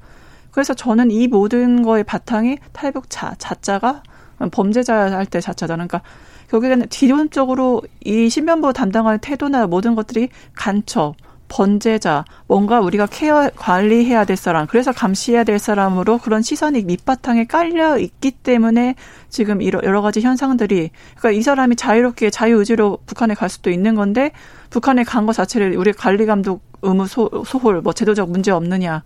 그래서 0.51 0.73
저는 0.73 1.09
이 1.11 1.27
모든 1.27 1.83
거의 1.83 2.03
바탕이 2.03 2.57
탈북자 2.73 3.35
자자가 3.37 4.03
범죄자 4.51 5.11
할 5.11 5.25
때 5.25 5.39
자자다. 5.39 5.75
그러니까 5.75 6.01
결국에는 6.49 6.87
기본적으로 6.89 7.81
이 8.03 8.29
신변보호 8.29 8.73
담당하는 8.73 9.19
태도나 9.19 9.67
모든 9.67 9.95
것들이 9.95 10.29
간첩, 10.55 11.15
번제자, 11.49 12.25
뭔가 12.47 12.81
우리가 12.81 13.05
케어 13.05 13.49
관리해야 13.55 14.25
될 14.25 14.35
사람, 14.35 14.67
그래서 14.67 14.91
감시해야 14.91 15.43
될 15.45 15.59
사람으로 15.59 16.17
그런 16.17 16.41
시선이 16.41 16.83
밑바탕에 16.83 17.45
깔려 17.45 17.97
있기 17.97 18.31
때문에 18.31 18.95
지금 19.29 19.63
여러 19.63 20.01
가지 20.01 20.19
현상들이 20.21 20.91
그러니까 21.15 21.31
이 21.31 21.41
사람이 21.41 21.75
자유롭게 21.77 22.29
자유 22.31 22.59
의지로 22.59 22.97
북한에 23.05 23.33
갈 23.33 23.49
수도 23.49 23.69
있는 23.69 23.95
건데 23.95 24.31
북한에 24.69 25.03
간 25.03 25.25
것 25.25 25.33
자체를 25.33 25.77
우리 25.77 25.93
관리 25.93 26.25
감독 26.25 26.63
의무 26.81 27.07
소, 27.07 27.29
소홀 27.45 27.81
뭐 27.81 27.93
제도적 27.93 28.29
문제 28.29 28.51
없느냐. 28.51 29.03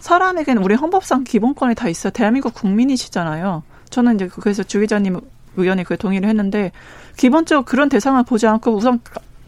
사람에게는 0.00 0.62
우리 0.62 0.74
헌법상 0.74 1.24
기본권이 1.24 1.74
다 1.74 1.88
있어요. 1.88 2.10
대한민국 2.10 2.54
국민이시잖아요. 2.54 3.62
저는 3.90 4.14
이제 4.16 4.28
그래서 4.28 4.62
주 4.62 4.80
기자님 4.80 5.20
의원이 5.56 5.84
그 5.84 5.96
동의를 5.96 6.28
했는데 6.28 6.72
기본적으로 7.16 7.64
그런 7.64 7.88
대상을 7.88 8.22
보지 8.24 8.46
않고 8.46 8.74
우선 8.74 9.00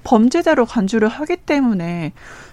범죄자로 0.04 0.66
간주를 0.66 1.08
하기 1.08 1.36
때문에 1.36 2.12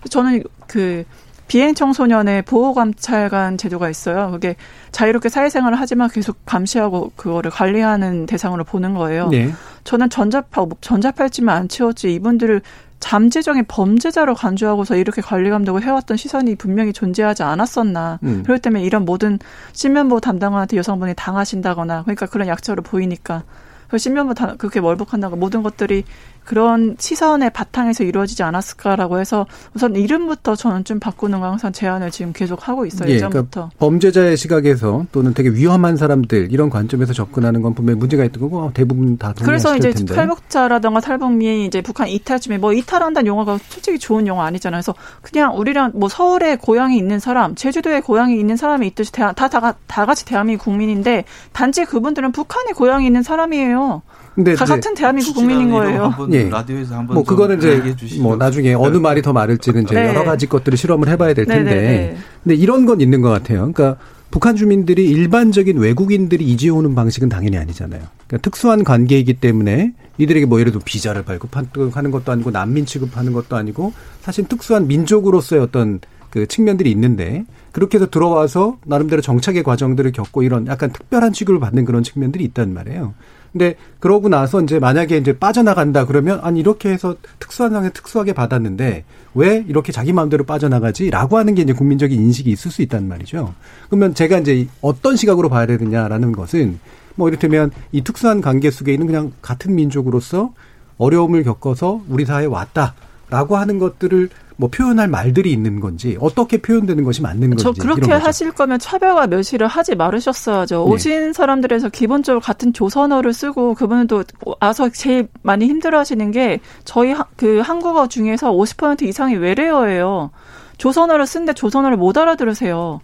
저는 0.10 0.44
그 0.68 1.04
비행 1.48 1.74
청소년의 1.74 2.44
보호 2.44 2.76
감찰관 2.76 3.58
제도가 3.58 3.90
있어요. 3.90 4.30
그게 4.32 4.56
자유롭게 4.92 5.30
사회생활을 5.30 5.80
하지만 5.80 6.08
계속 6.10 6.38
감시하고 6.46 7.12
그거를 7.16 7.50
관리하는 7.50 8.28
대상으로 8.28 8.64
보는 8.64 8.94
거예요. 8.94 9.30
네. 9.30 9.52
저는 9.84 10.12
전자파 10.12 10.68
전자팔찌만 10.80 11.58
안 11.58 11.68
치웠지 11.68 12.14
이분들을 12.14 12.62
잠재적인 13.00 13.66
범죄자로 13.68 14.36
간주하고서 14.36 14.96
이렇게 14.96 15.22
관리 15.22 15.50
감독을 15.50 15.84
해왔던 15.84 16.18
시선이 16.18 16.56
분명히 16.56 16.94
존재하지 16.94 17.44
않았었나. 17.44 18.20
음. 18.24 18.44
그렇기 18.44 18.62
때문에 18.62 18.84
이런 18.84 19.06
모든 19.06 19.40
신면보 19.74 20.20
담당한테 20.20 20.78
여성분이 20.78 21.14
당하신다거나 21.16 22.04
그러니까 22.04 22.26
그런 22.26 22.48
약처로 22.48 22.84
보이니까 22.84 23.44
그 23.88 23.98
신면보 23.98 24.34
그렇게 24.58 24.80
월북한다고 24.80 25.36
모든 25.36 25.64
것들이 25.64 26.04
그런 26.50 26.96
시선의 26.98 27.52
바탕에서 27.52 28.04
이루어지지 28.04 28.42
않았을까라고 28.42 29.20
해서 29.20 29.46
우선 29.76 29.96
이름부터 29.96 30.56
저는 30.56 30.84
좀 30.84 31.00
바꾸는 31.00 31.42
거 31.42 31.46
항상 31.46 31.72
제안을 31.72 32.10
지금 32.10 32.34
계속 32.34 32.68
하고 32.68 32.88
있어요. 32.88 33.08
예, 33.08 33.18
그러니까 33.18 33.28
예전부터. 33.28 33.60
그러니까 33.62 33.78
범죄자의 33.78 34.36
시각에서 34.36 35.06
또는 35.12 35.36
되게 35.36 35.50
위험한 35.50 35.96
사람들 35.96 36.52
이런 36.52 36.72
관점에서 36.72 37.14
접근하는 37.14 37.62
건 37.62 37.76
분명히 37.76 38.00
문제가 38.00 38.26
있던 38.26 38.42
거고 38.42 38.62
어, 38.62 38.72
대부분 38.74 39.16
다 39.20 39.36
그래서 39.44 39.78
이제 39.78 39.92
텐데. 39.92 40.16
탈북자라든가 40.16 41.02
탈북민 41.02 41.60
이제 41.66 41.82
북한 41.82 42.08
이탈쯤에 42.08 42.58
뭐 42.58 42.74
이탈한다는 42.74 43.28
용어가 43.28 43.60
솔직히 43.60 44.00
좋은 44.00 44.26
용어 44.26 44.42
아니잖아요. 44.42 44.80
그래서 44.80 44.96
그냥 45.22 45.56
우리랑 45.56 45.92
뭐 45.94 46.10
서울에 46.10 46.56
고향이 46.56 46.98
있는 46.98 47.20
사람, 47.20 47.54
제주도에 47.54 48.02
고향이 48.02 48.40
있는 48.40 48.58
사람이 48.58 48.88
있듯이 48.88 49.12
다 49.12 49.34
다 49.34 49.50
다, 49.50 49.76
다 49.86 50.06
같이 50.08 50.26
대한민국 50.26 50.64
국민인데 50.66 51.26
단지 51.54 51.86
그분들은 51.86 52.32
북한에 52.32 52.72
고향이 52.72 53.06
있는 53.06 53.22
사람이에요. 53.22 54.02
근데 54.40 54.56
다 54.56 54.64
같은 54.64 54.94
대한민국 54.94 55.36
국민인 55.36 55.70
거예요. 55.70 56.16
예. 56.32 56.48
라디오에서 56.48 56.96
한번 56.96 57.16
뭐 57.16 57.24
그거는 57.26 57.58
이제 57.58 57.94
뭐 58.22 58.38
나중에 58.38 58.74
어느 58.74 58.94
네. 58.94 59.00
말이 59.02 59.22
더 59.22 59.34
많을지는 59.34 59.84
이제 59.84 59.94
네. 59.96 60.08
여러 60.08 60.24
가지 60.24 60.48
것들을 60.48 60.78
실험을 60.78 61.10
해봐야 61.10 61.34
될 61.34 61.46
텐데. 61.46 61.76
네네네. 61.76 62.18
근데 62.44 62.56
이런 62.56 62.86
건 62.86 63.02
있는 63.02 63.20
것 63.20 63.30
같아요. 63.30 63.70
그러니까 63.70 63.98
북한 64.32 64.56
주민들이 64.56 65.10
일반적인 65.10 65.78
외국인들이 65.78 66.46
이주해 66.46 66.70
오는 66.70 66.96
방식은 66.96 67.28
당연히 67.28 67.58
아니잖아요. 67.58 68.02
그러니까 68.28 68.38
특수한 68.38 68.86
관계이기 68.86 69.34
때문에 69.34 69.92
이들에게 70.18 70.46
뭐 70.46 70.62
예를 70.62 70.72
들어 70.72 70.82
비자를 70.86 71.24
발급하는 71.24 72.10
것도 72.10 72.32
아니고 72.32 72.52
난민 72.52 72.86
취급하는 72.86 73.34
것도 73.34 73.58
아니고 73.58 73.92
사실 74.22 74.48
특수한 74.48 74.88
민족으로서의 74.88 75.62
어떤 75.62 76.00
그 76.30 76.48
측면들이 76.48 76.90
있는데 76.92 77.44
그렇게 77.74 77.98
해서 77.98 78.10
들어와서 78.10 78.78
나름대로 78.86 79.22
정착의 79.22 79.64
과정들을 79.64 80.14
겪고 80.14 80.44
이런 80.44 80.66
약간 80.68 80.94
특별한 80.94 81.34
취급을 81.34 81.60
받는 81.60 81.84
그런 81.84 82.04
측면들이 82.04 82.46
있단 82.46 82.74
말이에요. 82.74 83.14
근데 83.52 83.76
그러고 84.00 84.30
나서 84.30 84.62
이제 84.62 84.80
만약에 84.80 85.18
이제 85.18 85.38
빠져나간다 85.38 86.06
그러면 86.06 86.40
아니 86.44 86.60
이렇게 86.60 86.90
해서 86.90 87.16
특수한 87.40 87.72
상황에 87.72 87.90
특수하게 87.90 88.34
받았는데 88.34 89.06
왜 89.36 89.66
이렇게 89.68 89.92
자기 89.92 90.14
마음대로 90.14 90.44
빠져나가지라고 90.44 91.38
하는 91.38 91.56
게 91.56 91.64
이제 91.64 91.74
국민적인 91.74 92.20
인식이 92.20 92.50
있을 92.52 92.72
수 92.72 92.82
있단 92.82 93.08
말이죠. 93.08 93.54
그러면 93.90 94.14
제가 94.14 94.40
이제 94.40 94.68
어떤 94.82 95.16
시각으로 95.16 95.50
봐야 95.50 95.66
되느냐라는 95.66 96.32
것은 96.32 96.80
뭐 97.16 97.28
이를테면 97.28 97.72
이 97.92 98.04
특수한 98.04 98.42
관계 98.42 98.72
속에 98.72 98.94
있는 98.94 99.08
그냥 99.08 99.32
같은 99.42 99.76
민족으로서 99.76 100.54
어려움을 100.98 101.44
겪어서 101.44 102.02
우리 102.08 102.26
사회에 102.26 102.46
왔다라고 102.46 103.58
하는 103.58 103.80
것들을 103.80 104.30
뭐 104.60 104.70
표현할 104.70 105.08
말들이 105.08 105.54
있는 105.54 105.80
건지 105.80 106.18
어떻게 106.20 106.62
표현되는 106.62 107.06
것이 107.06 107.22
맞는 107.22 107.52
건지 107.52 107.64
저 107.64 107.72
그렇게 107.72 108.12
하실 108.12 108.52
거면 108.52 108.78
차별과 108.78 109.28
멸시를 109.28 109.68
하지 109.68 109.96
말으셨어야죠. 109.96 110.84
네. 110.84 110.92
오신 110.92 111.32
사람들에서 111.32 111.88
기본적으로 111.88 112.42
같은 112.42 112.74
조선어를 112.74 113.32
쓰고 113.32 113.74
그분도 113.76 114.26
와서 114.60 114.90
제일 114.90 115.30
많이 115.44 115.66
힘들어하시는 115.66 116.32
게 116.32 116.60
저희 116.84 117.16
그 117.38 117.60
한국어 117.60 118.08
중에서 118.08 118.52
50% 118.52 119.04
이상이 119.04 119.36
외래어예요. 119.36 120.32
조선어를 120.78 121.26
쓰는데 121.26 121.54
조선어를 121.54 121.96
못 121.96 122.18
알아들으세요. 122.18 123.00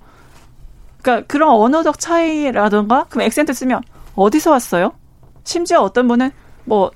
그러니까 1.02 1.26
그런 1.28 1.52
언어적 1.52 2.00
차이라든가 2.00 3.06
그럼 3.08 3.28
액센트 3.28 3.54
쓰면 3.54 3.82
어디서 4.16 4.52
왔어요? 4.52 4.92
심지어 5.46 5.80
어떤 5.80 6.10
분은 6.10 6.32
뭐 6.66 6.92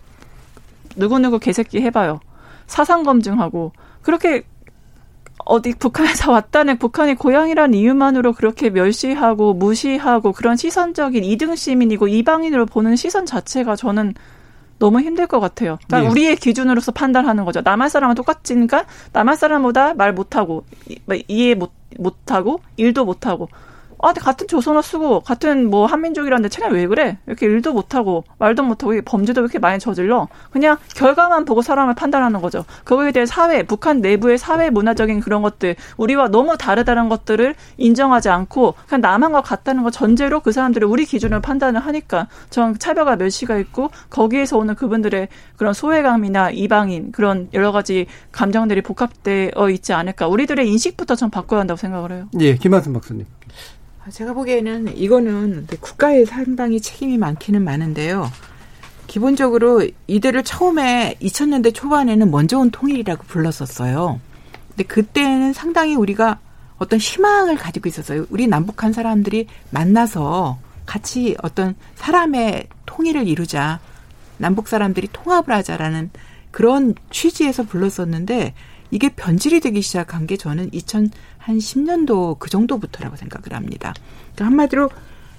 누구누구 0.97 1.39
개새끼 1.39 1.79
해봐요. 1.79 2.19
사상 2.67 3.03
검증하고 3.03 3.71
그렇게 4.01 4.43
어디 5.45 5.73
북한에서 5.73 6.31
왔다는 6.33 6.77
북한이 6.77 7.15
고향이라는 7.15 7.73
이유만으로 7.73 8.33
그렇게 8.33 8.69
멸시하고 8.69 9.53
무시하고 9.53 10.31
그런 10.31 10.55
시선적인 10.55 11.23
이등 11.23 11.55
시민이고 11.55 12.07
이방인으로 12.07 12.65
보는 12.65 12.95
시선 12.95 13.25
자체가 13.25 13.75
저는 13.75 14.13
너무 14.77 15.01
힘들 15.01 15.27
것 15.27 15.39
같아요. 15.39 15.77
그러니까 15.87 16.07
네. 16.07 16.11
우리의 16.11 16.35
기준으로서 16.37 16.93
판단하는 16.93 17.43
거죠. 17.45 17.61
남한 17.61 17.89
사람은 17.89 18.15
똑같으니까 18.15 18.85
남한 19.11 19.35
사람보다 19.35 19.93
말 19.93 20.13
못하고 20.13 20.63
이해 21.27 21.53
못 21.55 21.71
못하고 21.97 22.61
일도 22.77 23.03
못하고 23.03 23.49
아, 24.01 24.07
근데 24.07 24.21
같은 24.21 24.47
조선어 24.47 24.81
쓰고 24.81 25.21
같은 25.21 25.69
뭐 25.69 25.85
한민족이라는데 25.85 26.49
쟤네 26.49 26.73
왜 26.73 26.87
그래? 26.87 27.17
이렇게 27.27 27.45
일도 27.45 27.73
못하고 27.73 28.23
말도 28.37 28.63
못하고 28.63 28.93
범죄도 29.03 29.41
왜 29.41 29.45
이렇게 29.45 29.59
많이 29.59 29.79
저질러? 29.79 30.27
그냥 30.51 30.77
결과만 30.95 31.45
보고 31.45 31.61
사람을 31.61 31.95
판단하는 31.95 32.41
거죠. 32.41 32.65
거기에 32.85 33.11
대해 33.11 33.25
사회, 33.25 33.63
북한 33.63 34.01
내부의 34.01 34.37
사회 34.37 34.69
문화적인 34.69 35.19
그런 35.19 35.41
것들, 35.41 35.75
우리와 35.97 36.29
너무 36.29 36.57
다르다는 36.57 37.09
것들을 37.09 37.55
인정하지 37.77 38.29
않고 38.29 38.75
그냥 38.87 39.01
남한과 39.01 39.41
같다는 39.41 39.83
거 39.83 39.91
전제로 39.91 40.39
그 40.39 40.51
사람들이 40.51 40.85
우리 40.85 41.05
기준으로 41.05 41.41
판단을 41.41 41.81
하니까 41.81 42.27
전 42.49 42.77
차별과 42.77 43.17
멸시가 43.17 43.57
있고 43.57 43.89
거기에서 44.09 44.57
오는 44.57 44.75
그분들의 44.75 45.27
그런 45.57 45.73
소외감이나 45.73 46.51
이방인 46.51 47.11
그런 47.11 47.49
여러 47.53 47.71
가지 47.71 48.07
감정들이 48.31 48.81
복합되어 48.81 49.69
있지 49.71 49.93
않을까. 49.93 50.27
우리들의 50.27 50.67
인식부터 50.69 51.15
전 51.15 51.29
바꿔야 51.29 51.59
한다고 51.59 51.77
생각을 51.77 52.11
해요. 52.11 52.29
예, 52.39 52.55
김한순 52.55 52.93
박사님. 52.93 53.25
제가 54.11 54.33
보기에는 54.33 54.97
이거는 54.97 55.67
국가에 55.79 56.25
상당히 56.25 56.79
책임이 56.79 57.17
많기는 57.17 57.63
많은데요. 57.63 58.31
기본적으로 59.07 59.87
이들을 60.07 60.43
처음에 60.43 61.15
2000년대 61.21 61.73
초반에는 61.73 62.29
먼저 62.29 62.59
온 62.59 62.69
통일이라고 62.69 63.23
불렀었어요. 63.23 64.19
근데 64.69 64.83
그때는 64.83 65.53
상당히 65.53 65.95
우리가 65.95 66.39
어떤 66.77 66.99
희망을 66.99 67.55
가지고 67.55 67.89
있었어요. 67.89 68.25
우리 68.29 68.47
남북한 68.47 68.93
사람들이 68.93 69.47
만나서 69.71 70.59
같이 70.85 71.35
어떤 71.41 71.75
사람의 71.95 72.67
통일을 72.85 73.27
이루자. 73.27 73.79
남북 74.37 74.67
사람들이 74.67 75.09
통합을 75.11 75.53
하자라는 75.53 76.11
그런 76.51 76.95
취지에서 77.11 77.63
불렀었는데 77.63 78.53
이게 78.91 79.09
변질이 79.09 79.59
되기 79.59 79.81
시작한 79.81 80.25
게 80.25 80.37
저는 80.37 80.69
2010년도 81.57 82.39
그 82.39 82.49
정도부터라고 82.49 83.15
생각을 83.15 83.53
합니다. 83.53 83.93
그러니까 84.35 84.45
한마디로 84.45 84.89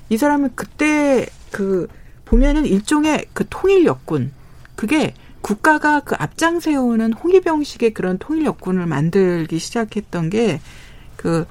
이 0.08 0.16
사람은 0.16 0.50
그때 0.54 1.26
그 1.50 1.88
보면은 2.24 2.66
일종의 2.66 3.26
그 3.32 3.44
통일 3.48 3.84
역군 3.84 4.32
그게 4.76 5.14
국가가 5.40 6.00
그 6.00 6.14
앞장 6.18 6.60
세우는 6.60 7.14
홍위병식의 7.14 7.94
그런 7.94 8.18
통일 8.18 8.44
역군을 8.44 8.86
만들기 8.86 9.58
시작했던 9.58 10.30
게 10.30 10.60
그 11.20 11.44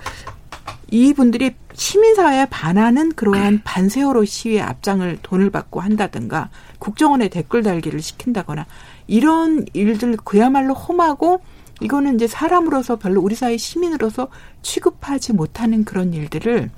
이분들이 0.90 1.54
시민사회에 1.74 2.48
반하는 2.50 3.14
그러한 3.14 3.62
반세월호 3.64 4.26
시위에 4.26 4.62
앞장을 4.62 5.20
돈을 5.22 5.52
받고 5.52 5.80
한다든가 5.80 6.50
국정원에 6.80 7.28
댓글 7.28 7.62
달기를 7.62 8.02
시킨다거나 8.02 8.66
이런 9.06 9.68
일들 9.74 10.18
그야말로 10.18 10.74
험하고 10.74 11.42
이거는 11.82 12.16
이제 12.16 12.28
사람으로서 12.28 12.98
별로 12.98 13.22
우리 13.22 13.36
사회 13.36 13.58
시민으로서 13.58 14.28
취급하지 14.62 15.34
못하는 15.34 15.84
그런 15.86 16.14
일들을 16.14 16.70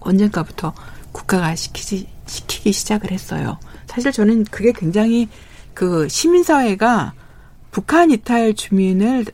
언젠가부터 0.00 0.72
국가가 1.12 1.54
시키지 1.54 2.08
시키기 2.26 2.72
시작을 2.72 3.10
했어요. 3.10 3.58
사실 3.86 4.12
저는 4.12 4.44
그게 4.44 4.72
굉장히 4.72 5.28
그 5.74 6.08
시민사회가 6.08 7.12
북한 7.70 8.10
이탈 8.10 8.54
주민을 8.54 9.26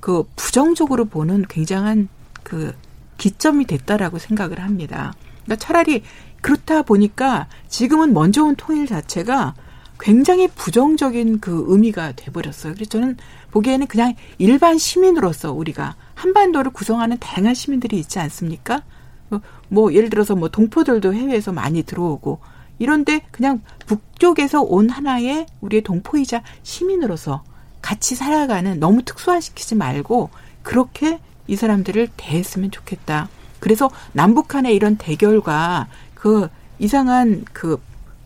그 0.00 0.24
부정적으로 0.36 1.06
보는 1.06 1.46
굉장한 1.48 2.08
그 2.42 2.74
기점이 3.18 3.64
됐다라고 3.66 4.18
생각을 4.18 4.60
합니다. 4.60 5.14
그러니까 5.44 5.56
차라리 5.64 6.02
그렇다 6.40 6.82
보니까 6.82 7.48
지금은 7.68 8.12
먼저 8.12 8.44
온 8.44 8.54
통일 8.56 8.86
자체가 8.86 9.54
굉장히 9.98 10.46
부정적인 10.48 11.40
그 11.40 11.64
의미가 11.68 12.12
돼버렸어요. 12.12 12.74
그래서 12.74 12.90
저는 12.90 13.16
보기에는 13.56 13.86
그냥 13.86 14.14
일반 14.38 14.76
시민으로서 14.76 15.52
우리가 15.52 15.94
한반도를 16.14 16.72
구성하는 16.72 17.18
다양한 17.18 17.54
시민들이 17.54 17.98
있지 17.98 18.18
않습니까? 18.18 18.82
뭐, 19.28 19.40
뭐 19.68 19.94
예를 19.94 20.10
들어서 20.10 20.34
뭐 20.34 20.48
동포들도 20.48 21.14
해외에서 21.14 21.52
많이 21.52 21.82
들어오고 21.82 22.40
이런데 22.78 23.22
그냥 23.30 23.62
북쪽에서 23.86 24.60
온 24.62 24.90
하나의 24.90 25.46
우리의 25.60 25.82
동포이자 25.82 26.42
시민으로서 26.62 27.42
같이 27.80 28.14
살아가는 28.14 28.78
너무 28.78 29.02
특수화시키지 29.02 29.74
말고 29.74 30.30
그렇게 30.62 31.18
이 31.46 31.56
사람들을 31.56 32.08
대했으면 32.16 32.70
좋겠다. 32.70 33.28
그래서 33.60 33.90
남북한의 34.12 34.74
이런 34.74 34.96
대결과 34.96 35.86
그 36.14 36.48
이상한 36.78 37.44
그 37.52 37.80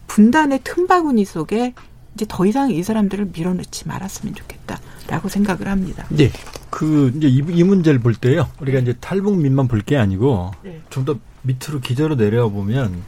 분단의 0.08 0.60
틈바구니 0.64 1.24
속에 1.24 1.74
이제 2.14 2.26
더 2.28 2.44
이상 2.46 2.70
이 2.72 2.82
사람들을 2.82 3.30
밀어넣지 3.32 3.86
말았으면 3.86 4.34
좋겠다 4.34 4.80
라고 5.10 5.28
생각을 5.28 5.66
합니다. 5.68 6.06
네. 6.08 6.30
그 6.70 7.12
이제 7.16 7.28
이, 7.28 7.42
이 7.48 7.64
문제를 7.64 7.98
볼 7.98 8.14
때요. 8.14 8.48
우리가 8.60 8.78
네. 8.78 8.82
이제 8.82 8.98
탈북민만 9.00 9.66
볼 9.68 9.82
게 9.82 9.96
아니고 9.96 10.52
네. 10.62 10.80
좀더 10.90 11.18
밑으로 11.42 11.80
기저로 11.80 12.14
내려와 12.14 12.48
보면 12.48 13.02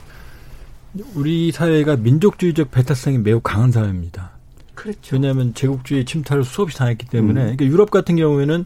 우리 1.14 1.52
사회가 1.52 1.96
민족주의적 1.96 2.70
배타성이 2.70 3.18
매우 3.18 3.40
강한 3.40 3.70
사회입니다. 3.70 4.32
그렇죠. 4.74 5.16
왜냐하면 5.16 5.54
제국주의 5.54 6.04
침탈을 6.04 6.44
수없이 6.44 6.76
당했기 6.78 7.06
때문에 7.06 7.40
음. 7.40 7.44
그러니까 7.56 7.64
유럽 7.66 7.90
같은 7.90 8.16
경우에는 8.16 8.64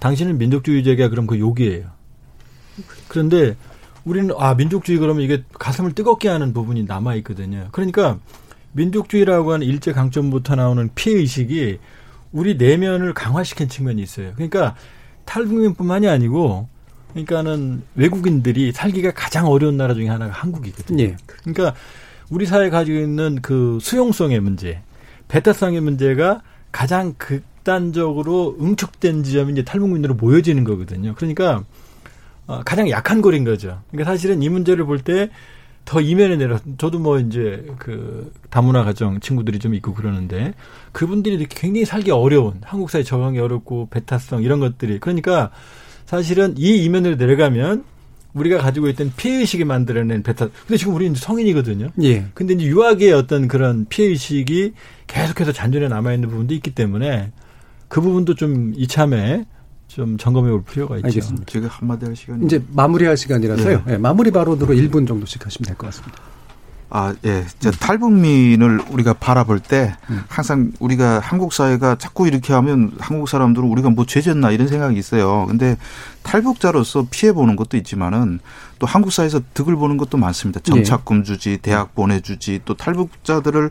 당신은 0.00 0.38
민족주의적이야 0.38 1.08
그럼 1.08 1.26
그 1.26 1.38
욕이에요. 1.38 1.84
그런데 3.08 3.54
우리는 4.04 4.34
아 4.38 4.54
민족주의 4.54 4.98
그러면 4.98 5.22
이게 5.22 5.44
가슴을 5.58 5.92
뜨겁게 5.92 6.28
하는 6.28 6.52
부분이 6.52 6.84
남아 6.84 7.14
있거든요. 7.16 7.68
그러니까 7.70 8.18
민족주의라고 8.72 9.52
하는 9.52 9.66
일제 9.66 9.92
강점부터 9.92 10.56
나오는 10.56 10.90
피해 10.94 11.16
의식이 11.16 11.78
우리 12.32 12.56
내면을 12.56 13.14
강화시킨 13.14 13.68
측면이 13.68 14.02
있어요. 14.02 14.32
그러니까 14.34 14.74
탈북민뿐만이 15.24 16.08
아니고 16.08 16.68
그러니까는 17.10 17.82
외국인들이 17.94 18.72
살기가 18.72 19.12
가장 19.12 19.46
어려운 19.46 19.76
나라 19.76 19.94
중에 19.94 20.08
하나가 20.08 20.32
한국이거든요. 20.32 21.02
예. 21.04 21.16
그러니까 21.26 21.74
우리 22.30 22.46
사회 22.46 22.70
가지고 22.70 22.98
있는 22.98 23.40
그 23.42 23.78
수용성의 23.82 24.40
문제, 24.40 24.80
배타성의 25.28 25.82
문제가 25.82 26.42
가장 26.70 27.14
극단적으로 27.18 28.56
응축된 28.60 29.22
지점이 29.22 29.52
이제 29.52 29.62
탈북민으로 29.62 30.14
모여지는 30.14 30.64
거거든요. 30.64 31.14
그러니까 31.14 31.64
어, 32.46 32.62
가장 32.64 32.88
약한 32.88 33.20
골인 33.20 33.44
거죠. 33.44 33.82
그러니까 33.90 34.10
사실은 34.10 34.42
이 34.42 34.48
문제를 34.48 34.86
볼때 34.86 35.28
더 35.84 36.00
이면에 36.00 36.36
내려 36.36 36.58
저도 36.78 36.98
뭐 36.98 37.18
이제 37.18 37.66
그 37.78 38.32
다문화 38.50 38.84
가정 38.84 39.20
친구들이 39.20 39.58
좀 39.58 39.74
있고 39.74 39.94
그러는데 39.94 40.54
그분들이 40.92 41.46
굉장히 41.48 41.84
살기 41.84 42.10
어려운 42.10 42.60
한국 42.62 42.90
사회 42.90 43.02
적응이 43.02 43.38
어렵고 43.38 43.88
배타성 43.90 44.42
이런 44.42 44.60
것들이 44.60 45.00
그러니까 45.00 45.50
사실은 46.06 46.54
이 46.56 46.84
이면으로 46.84 47.16
내려가면 47.16 47.84
우리가 48.34 48.58
가지고 48.58 48.88
있던 48.88 49.12
피해 49.16 49.38
의식이 49.38 49.64
만들어낸 49.64 50.22
배타. 50.22 50.48
근데 50.66 50.76
지금 50.76 50.94
우리는 50.94 51.14
성인이거든요. 51.14 51.88
예. 52.02 52.26
근데 52.34 52.54
이제 52.54 52.64
유학의 52.64 53.12
어떤 53.12 53.48
그런 53.48 53.86
피해 53.88 54.08
의식이 54.08 54.72
계속해서 55.06 55.52
잔존해 55.52 55.88
남아 55.88 56.14
있는 56.14 56.30
부분도 56.30 56.54
있기 56.54 56.74
때문에 56.74 57.32
그 57.88 58.00
부분도 58.00 58.34
좀 58.34 58.72
이참에 58.76 59.44
좀 59.94 60.16
점검해 60.16 60.50
볼 60.50 60.64
필요가 60.64 60.96
있죠. 60.96 61.06
알겠습니다. 61.06 61.44
제가 61.46 61.68
한마디 61.68 62.06
할 62.06 62.16
시간이 62.16 62.46
이제 62.46 62.62
마무리할 62.72 63.16
시간이라서요. 63.16 63.82
네. 63.84 63.92
네, 63.92 63.98
마무리 63.98 64.30
발언으로 64.30 64.74
1분 64.74 65.06
정도씩 65.06 65.44
하시면 65.44 65.66
될 65.66 65.76
것 65.76 65.86
같습니다. 65.88 66.18
아, 66.94 67.14
예. 67.24 67.46
저 67.58 67.70
탈북민을 67.70 68.82
우리가 68.90 69.14
바라볼 69.14 69.60
때 69.60 69.94
항상 70.28 70.72
우리가 70.78 71.20
한국 71.20 71.54
사회가 71.54 71.96
자꾸 71.96 72.26
이렇게 72.28 72.52
하면 72.52 72.92
한국 72.98 73.28
사람들은 73.30 73.66
우리가 73.66 73.88
뭐 73.88 74.04
죄졌나 74.04 74.50
이런 74.50 74.68
생각이 74.68 74.98
있어요. 74.98 75.46
근데 75.48 75.78
탈북자로서 76.22 77.06
피해 77.10 77.32
보는 77.32 77.56
것도 77.56 77.78
있지만은 77.78 78.40
또 78.78 78.86
한국 78.86 79.10
사회에서 79.10 79.40
득을 79.54 79.76
보는 79.76 79.96
것도 79.96 80.18
많습니다. 80.18 80.60
정착금 80.60 81.24
주지, 81.24 81.58
대학 81.62 81.94
보내주지, 81.94 82.60
또 82.66 82.74
탈북자들을 82.74 83.70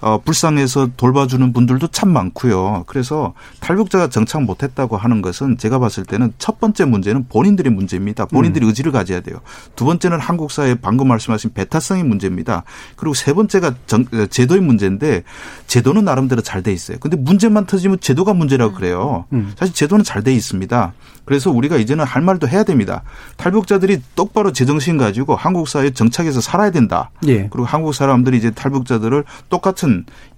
어, 0.00 0.20
불쌍해서 0.22 0.90
돌봐주는 0.96 1.52
분들도 1.52 1.88
참 1.88 2.10
많고요. 2.10 2.84
그래서 2.86 3.34
탈북자가 3.60 4.08
정착 4.08 4.42
못했다고 4.42 4.96
하는 4.96 5.22
것은 5.22 5.58
제가 5.58 5.78
봤을 5.78 6.04
때는 6.04 6.32
첫 6.38 6.60
번째 6.60 6.84
문제는 6.84 7.26
본인들의 7.28 7.72
문제입니다. 7.72 8.26
본인들이 8.26 8.64
음. 8.64 8.68
의지를 8.68 8.92
가져야 8.92 9.20
돼요. 9.20 9.40
두 9.74 9.84
번째는 9.84 10.20
한국 10.20 10.50
사회 10.50 10.74
방금 10.74 11.08
말씀하신 11.08 11.52
배타성의 11.54 12.04
문제입니다. 12.04 12.64
그리고 12.96 13.14
세 13.14 13.32
번째가 13.32 13.74
정, 13.86 14.04
어, 14.12 14.26
제도의 14.26 14.60
문제인데 14.60 15.22
제도는 15.66 16.04
나름대로 16.04 16.42
잘 16.42 16.62
돼 16.62 16.72
있어요. 16.72 16.98
근데 16.98 17.16
문제만 17.16 17.66
터지면 17.66 18.00
제도가 18.00 18.34
문제라고 18.34 18.72
음. 18.72 18.74
그래요. 18.74 19.24
음. 19.32 19.52
사실 19.56 19.74
제도는 19.74 20.04
잘 20.04 20.22
돼 20.22 20.34
있습니다. 20.34 20.94
그래서 21.24 21.50
우리가 21.50 21.76
이제는 21.76 22.04
할 22.04 22.22
말도 22.22 22.48
해야 22.48 22.64
됩니다. 22.64 23.02
탈북자들이 23.36 24.00
똑바로 24.14 24.52
제정신 24.52 24.96
가지고 24.96 25.36
한국 25.36 25.68
사회에 25.68 25.90
정착해서 25.90 26.40
살아야 26.40 26.70
된다. 26.70 27.10
예. 27.26 27.48
그리고 27.50 27.64
한국 27.64 27.94
사람들이 27.94 28.36
이제 28.36 28.50
탈북자들을 28.50 29.24
똑같은 29.48 29.85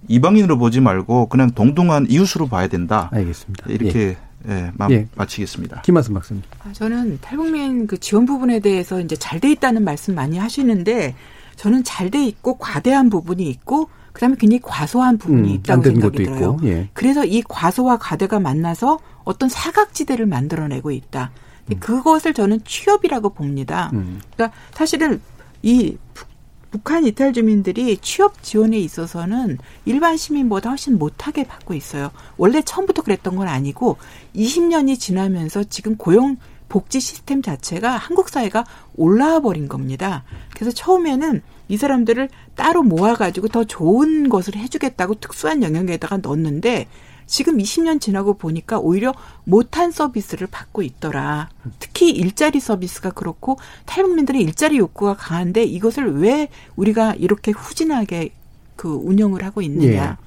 이방인으로 0.07 0.57
보지 0.57 0.79
말고 0.81 1.27
그냥 1.27 1.51
동등한 1.51 2.07
이웃으로 2.09 2.47
봐야 2.47 2.67
된다. 2.67 3.09
알겠습니다. 3.11 3.65
이렇게 3.69 3.99
예. 3.99 4.17
예, 4.47 4.71
마, 4.75 4.87
예. 4.89 5.07
마치겠습니다. 5.15 5.81
김한순 5.81 6.13
박사님. 6.13 6.43
아, 6.63 6.71
저는 6.71 7.19
탈북민 7.21 7.87
그 7.87 7.99
지원 7.99 8.25
부분에 8.25 8.59
대해서 8.59 9.01
이제 9.01 9.15
잘 9.15 9.39
돼 9.39 9.51
있다는 9.51 9.83
말씀 9.83 10.15
많이 10.15 10.37
하시는데 10.37 11.15
저는 11.57 11.83
잘 11.83 12.09
돼 12.09 12.23
있고 12.25 12.57
과대한 12.57 13.09
부분이 13.09 13.47
있고 13.49 13.89
그다음에 14.13 14.35
굉장히 14.39 14.61
과소한 14.63 15.17
부분이 15.17 15.49
음, 15.49 15.55
있다고 15.55 15.83
생각이 15.83 16.23
들어요. 16.23 16.57
예. 16.63 16.89
그래서 16.93 17.25
이 17.25 17.41
과소와 17.47 17.97
과대가 17.97 18.39
만나서 18.39 18.99
어떤 19.23 19.49
사각지대를 19.49 20.25
만들어내고 20.25 20.91
있다. 20.91 21.31
음. 21.71 21.79
그것을 21.79 22.33
저는 22.33 22.61
취업이라고 22.63 23.29
봅니다. 23.33 23.91
음. 23.93 24.19
그러니까 24.35 24.57
사실은 24.73 25.21
이 25.61 25.97
북한 26.71 27.05
이탈 27.05 27.33
주민들이 27.33 27.97
취업 27.97 28.43
지원에 28.43 28.77
있어서는 28.77 29.57
일반 29.85 30.17
시민보다 30.17 30.69
훨씬 30.69 30.97
못하게 30.97 31.43
받고 31.43 31.73
있어요. 31.73 32.11
원래 32.37 32.61
처음부터 32.61 33.01
그랬던 33.01 33.35
건 33.35 33.47
아니고 33.47 33.97
20년이 34.35 34.99
지나면서 34.99 35.63
지금 35.63 35.95
고용 35.97 36.37
복지 36.67 36.99
시스템 36.99 37.41
자체가 37.41 37.97
한국 37.97 38.29
사회가 38.29 38.63
올라와 38.95 39.39
버린 39.39 39.67
겁니다. 39.67 40.23
그래서 40.53 40.71
처음에는 40.71 41.41
이 41.67 41.77
사람들을 41.77 42.29
따로 42.55 42.83
모아가지고 42.83 43.47
더 43.47 43.63
좋은 43.63 44.29
것을 44.29 44.55
해주겠다고 44.55 45.15
특수한 45.15 45.63
영역에다가 45.63 46.17
넣었는데 46.17 46.87
지금 47.29 47.59
20년 47.59 48.01
지나고 48.01 48.33
보니까 48.33 48.79
오히려 48.79 49.13
못한 49.43 49.91
서비스를 49.91 50.47
받고 50.47 50.81
있더라. 50.81 51.49
특히 51.77 52.09
일자리 52.09 52.59
서비스가 52.59 53.11
그렇고 53.11 53.57
탈북민들의 53.85 54.41
일자리 54.41 54.79
욕구가 54.79 55.15
강한데 55.15 55.63
이것을 55.63 56.19
왜 56.19 56.49
우리가 56.75 57.13
이렇게 57.13 57.51
후진하게 57.51 58.31
그 58.75 58.89
운영을 58.89 59.43
하고 59.43 59.61
있느냐라고 59.61 60.17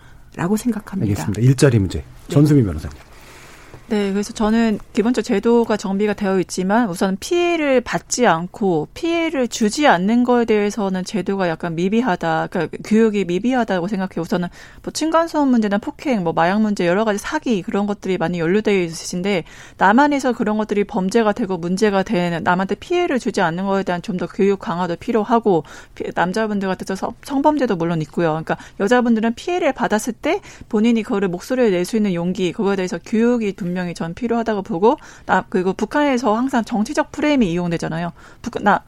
예. 0.52 0.56
생각합니다. 0.56 1.10
알겠습니다. 1.10 1.40
일자리 1.40 1.78
문제. 1.80 1.98
네. 1.98 2.04
전수민 2.28 2.64
변호사님. 2.64 2.96
네, 3.92 4.10
그래서 4.10 4.32
저는 4.32 4.78
기본적 4.94 5.22
제도가 5.22 5.76
정비가 5.76 6.14
되어 6.14 6.40
있지만 6.40 6.88
우선 6.88 7.18
피해를 7.20 7.82
받지 7.82 8.26
않고 8.26 8.88
피해를 8.94 9.48
주지 9.48 9.86
않는 9.86 10.24
거에 10.24 10.46
대해서는 10.46 11.04
제도가 11.04 11.46
약간 11.50 11.74
미비하다, 11.74 12.46
그러니까 12.50 12.78
교육이 12.86 13.26
미비하다고 13.26 13.88
생각해요. 13.88 14.22
우선은 14.22 14.48
뭐 14.82 14.94
층간소음 14.94 15.48
문제나 15.48 15.76
폭행, 15.76 16.24
뭐 16.24 16.32
마약 16.32 16.62
문제 16.62 16.86
여러 16.86 17.04
가지 17.04 17.18
사기 17.18 17.60
그런 17.60 17.86
것들이 17.86 18.16
많이 18.16 18.38
연루되어 18.38 18.80
있으신데 18.82 19.44
남한에서 19.76 20.32
그런 20.32 20.56
것들이 20.56 20.84
범죄가 20.84 21.32
되고 21.34 21.58
문제가 21.58 22.02
되는 22.02 22.42
남한테 22.42 22.76
피해를 22.76 23.18
주지 23.18 23.42
않는 23.42 23.66
거에 23.66 23.82
대한 23.82 24.00
좀 24.00 24.16
더 24.16 24.26
교육 24.26 24.58
강화도 24.58 24.96
필요하고 24.96 25.64
남자분들 26.14 26.66
같아서 26.66 27.12
성범죄도 27.24 27.76
물론 27.76 28.00
있고요. 28.00 28.28
그러니까 28.28 28.56
여자분들은 28.80 29.34
피해를 29.34 29.74
받았을 29.74 30.14
때 30.14 30.40
본인이 30.70 31.02
그거를 31.02 31.28
목소리를 31.28 31.70
낼 31.72 31.84
수 31.84 31.96
있는 31.96 32.14
용기 32.14 32.52
그거에 32.52 32.76
대해서 32.76 32.98
교육이 33.04 33.52
분명 33.54 33.81
분명히 33.82 33.94
전 33.94 34.14
필요하다고 34.14 34.62
보고 34.62 34.96
나 35.26 35.44
그리고 35.48 35.72
북한에서 35.72 36.34
항상 36.34 36.64
정치적 36.64 37.12
프레임이 37.12 37.50
이용되잖아요. 37.52 38.12
북, 38.40 38.62
나 38.62 38.82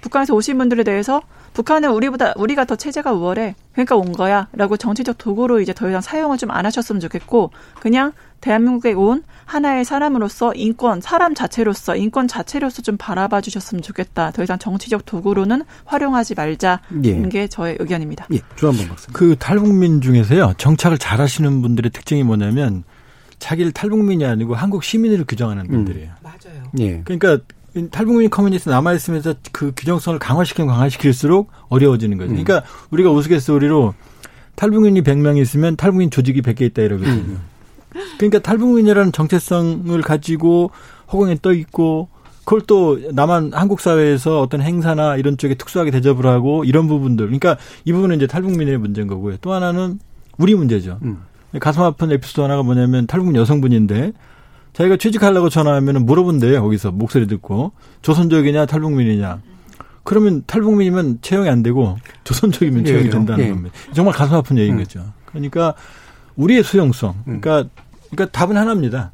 북한에서 0.00 0.34
오신 0.34 0.58
분들에 0.58 0.82
대해서 0.82 1.22
북한은 1.54 1.90
우리보다 1.90 2.32
우리가 2.36 2.64
더 2.64 2.76
체제가 2.76 3.12
우월해. 3.12 3.54
그러니까 3.72 3.96
온 3.96 4.12
거야라고 4.12 4.76
정치적 4.76 5.18
도구로 5.18 5.60
이제 5.60 5.72
더 5.72 5.88
이상 5.88 6.00
사용을 6.00 6.38
좀 6.38 6.50
안 6.50 6.66
하셨으면 6.66 6.98
좋겠고 7.00 7.50
그냥 7.80 8.12
대한민국에 8.40 8.94
온 8.94 9.22
하나의 9.44 9.84
사람으로서 9.84 10.54
인권, 10.54 11.00
사람 11.00 11.34
자체로서 11.34 11.94
인권 11.94 12.26
자체로서 12.26 12.82
좀 12.82 12.96
바라봐 12.96 13.42
주셨으면 13.42 13.82
좋겠다. 13.82 14.32
더 14.32 14.42
이상 14.42 14.58
정치적 14.58 15.04
도구로는 15.06 15.62
활용하지 15.84 16.34
말자는 16.34 17.04
예. 17.04 17.28
게 17.28 17.46
저의 17.46 17.76
의견입니다. 17.78 18.26
예, 18.32 18.40
조한번 18.56 18.88
박사. 18.88 19.12
그 19.12 19.36
탈북민 19.38 20.00
중에서요 20.00 20.54
정착을 20.56 20.98
잘하시는 20.98 21.62
분들의 21.62 21.92
특징이 21.92 22.24
뭐냐면 22.24 22.84
자기를 23.42 23.72
탈북민이 23.72 24.24
아니고 24.24 24.54
한국 24.54 24.84
시민으로 24.84 25.24
규정하는 25.24 25.64
음. 25.64 25.70
분들이에요. 25.70 26.10
음. 26.10 26.22
맞아요. 26.22 26.62
예. 26.78 27.02
그러니까 27.04 27.38
탈북민 27.90 28.30
커뮤니티 28.30 28.68
남아 28.68 28.92
있으면서 28.92 29.34
그 29.50 29.72
규정성을 29.76 30.18
강화시키면 30.18 30.68
강화시킬수록 30.68 31.50
어려워지는 31.68 32.18
거죠. 32.18 32.30
음. 32.30 32.44
그러니까 32.44 32.64
우리가 32.90 33.10
우스갯소리로 33.10 33.94
탈북민이 34.54 35.02
100명 35.02 35.38
있으면 35.38 35.76
탈북민 35.76 36.10
조직이 36.10 36.40
100개 36.40 36.62
있다 36.62 36.82
이러거든요. 36.82 37.12
음. 37.14 37.40
그러니까 38.16 38.38
탈북민이라는 38.38 39.10
정체성을 39.10 40.00
가지고 40.02 40.70
허공에 41.12 41.38
떠 41.42 41.52
있고 41.52 42.08
그걸 42.44 42.60
또 42.62 42.98
남한 43.12 43.52
한국 43.54 43.80
사회에서 43.80 44.40
어떤 44.40 44.62
행사나 44.62 45.16
이런 45.16 45.36
쪽에 45.36 45.54
특수하게 45.54 45.90
대접을 45.90 46.26
하고 46.26 46.64
이런 46.64 46.86
부분들. 46.86 47.26
그러니까 47.26 47.56
이 47.84 47.92
부분은 47.92 48.16
이제 48.16 48.26
탈북민의 48.26 48.78
문제인 48.78 49.08
거고요. 49.08 49.38
또 49.40 49.52
하나는 49.52 49.98
우리 50.38 50.54
문제죠. 50.54 50.98
음. 51.02 51.22
가슴 51.60 51.82
아픈 51.82 52.10
에피소드 52.10 52.40
하나가 52.40 52.62
뭐냐면 52.62 53.06
탈북 53.06 53.34
여성분인데 53.34 54.12
자기가 54.72 54.96
취직하려고 54.96 55.48
전화하면 55.48 56.06
물어본대요. 56.06 56.62
거기서 56.62 56.92
목소리 56.92 57.26
듣고 57.26 57.72
조선족이냐 58.00 58.66
탈북민이냐. 58.66 59.42
그러면 60.04 60.42
탈북민이면 60.46 61.18
채용이 61.22 61.48
안 61.48 61.62
되고 61.62 61.96
조선족이면 62.24 62.84
채용이 62.84 63.10
된다는 63.10 63.44
예. 63.44 63.50
겁니다. 63.50 63.74
정말 63.92 64.14
가슴 64.14 64.36
아픈 64.36 64.58
얘기인 64.58 64.74
음. 64.74 64.78
거죠. 64.78 65.04
그러니까 65.26 65.74
우리의 66.36 66.64
수용성. 66.64 67.10
음. 67.28 67.40
그러니까 67.40 67.68
그러니까 68.10 68.38
답은 68.38 68.56
하나입니다. 68.56 69.12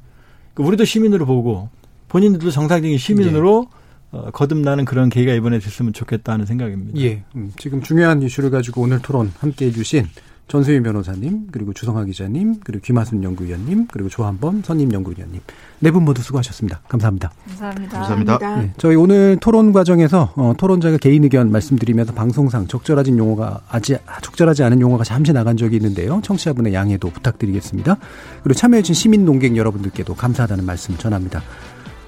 그러니까 0.55 0.69
우리도 0.69 0.85
시민으로 0.85 1.27
보고 1.27 1.69
본인들도 2.09 2.51
정상적인 2.51 2.97
시민으로 2.97 3.69
예. 3.75 3.79
어, 4.11 4.31
거듭나는 4.31 4.85
그런 4.87 5.11
계기가 5.11 5.35
이번에 5.35 5.59
됐으면 5.59 5.93
좋겠다 5.93 6.37
는 6.37 6.47
생각입니다. 6.47 6.99
예. 7.01 7.25
음, 7.37 7.53
지금 7.59 7.83
중요한 7.83 8.23
이슈를 8.23 8.51
가지고 8.51 8.83
오늘 8.83 9.01
토론 9.01 9.33
함께 9.39 9.67
해주신 9.67 10.07
전수희 10.49 10.81
변호사님, 10.83 11.49
그리고 11.53 11.73
주성하 11.75 12.05
기자님, 12.05 12.57
그리고 12.65 12.83
김하순 12.83 13.23
연구위원님, 13.23 13.87
그리고 13.91 14.09
조한범 14.09 14.63
선임 14.65 14.93
연구위원님 14.93 15.41
네 15.81 15.91
분 15.91 16.05
모두 16.05 16.23
수고하셨습니다. 16.23 16.81
감사합니다. 16.89 17.31
감사합니다. 17.49 17.99
감사합니다. 17.99 18.57
네, 18.61 18.73
저희 18.79 18.97
오늘 18.97 19.37
토론 19.41 19.73
과정에서 19.73 20.33
어, 20.37 20.55
토론자가 20.57 20.97
개인 20.97 21.23
의견 21.25 21.53
말씀드리면서 21.53 22.15
방송상 22.15 22.67
적절하진 22.67 23.19
용어가 23.19 23.61
아직 23.69 23.99
적절하지 24.23 24.63
않은 24.65 24.81
용어가 24.81 25.05
잠시 25.05 25.33
나간 25.33 25.57
적이 25.57 25.77
있는데요. 25.77 26.21
청취자분의 26.25 26.73
양해도 26.75 27.11
부탁드리겠습니다. 27.11 27.97
그리고 28.43 28.55
참여해주신 28.59 28.95
시민 28.95 29.25
농객 29.25 29.57
여러분들께도 29.57 30.15
감사하다는 30.15 30.65
말씀 30.65 30.97
전합니다. 30.97 31.43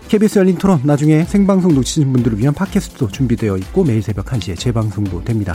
KBS 0.09 0.41
열린 0.41 0.57
토론 0.57 0.80
나중에 0.82 1.22
생방송 1.24 1.74
놓치신 1.74 2.12
분들을 2.12 2.38
위한 2.38 2.53
팟캐스트도 2.55 3.09
준비되어 3.09 3.57
있고 3.59 3.84
매일 3.84 4.03
새벽 4.03 4.24
1시에 4.26 4.59
재방송도 4.59 5.22
됩니다. 5.22 5.54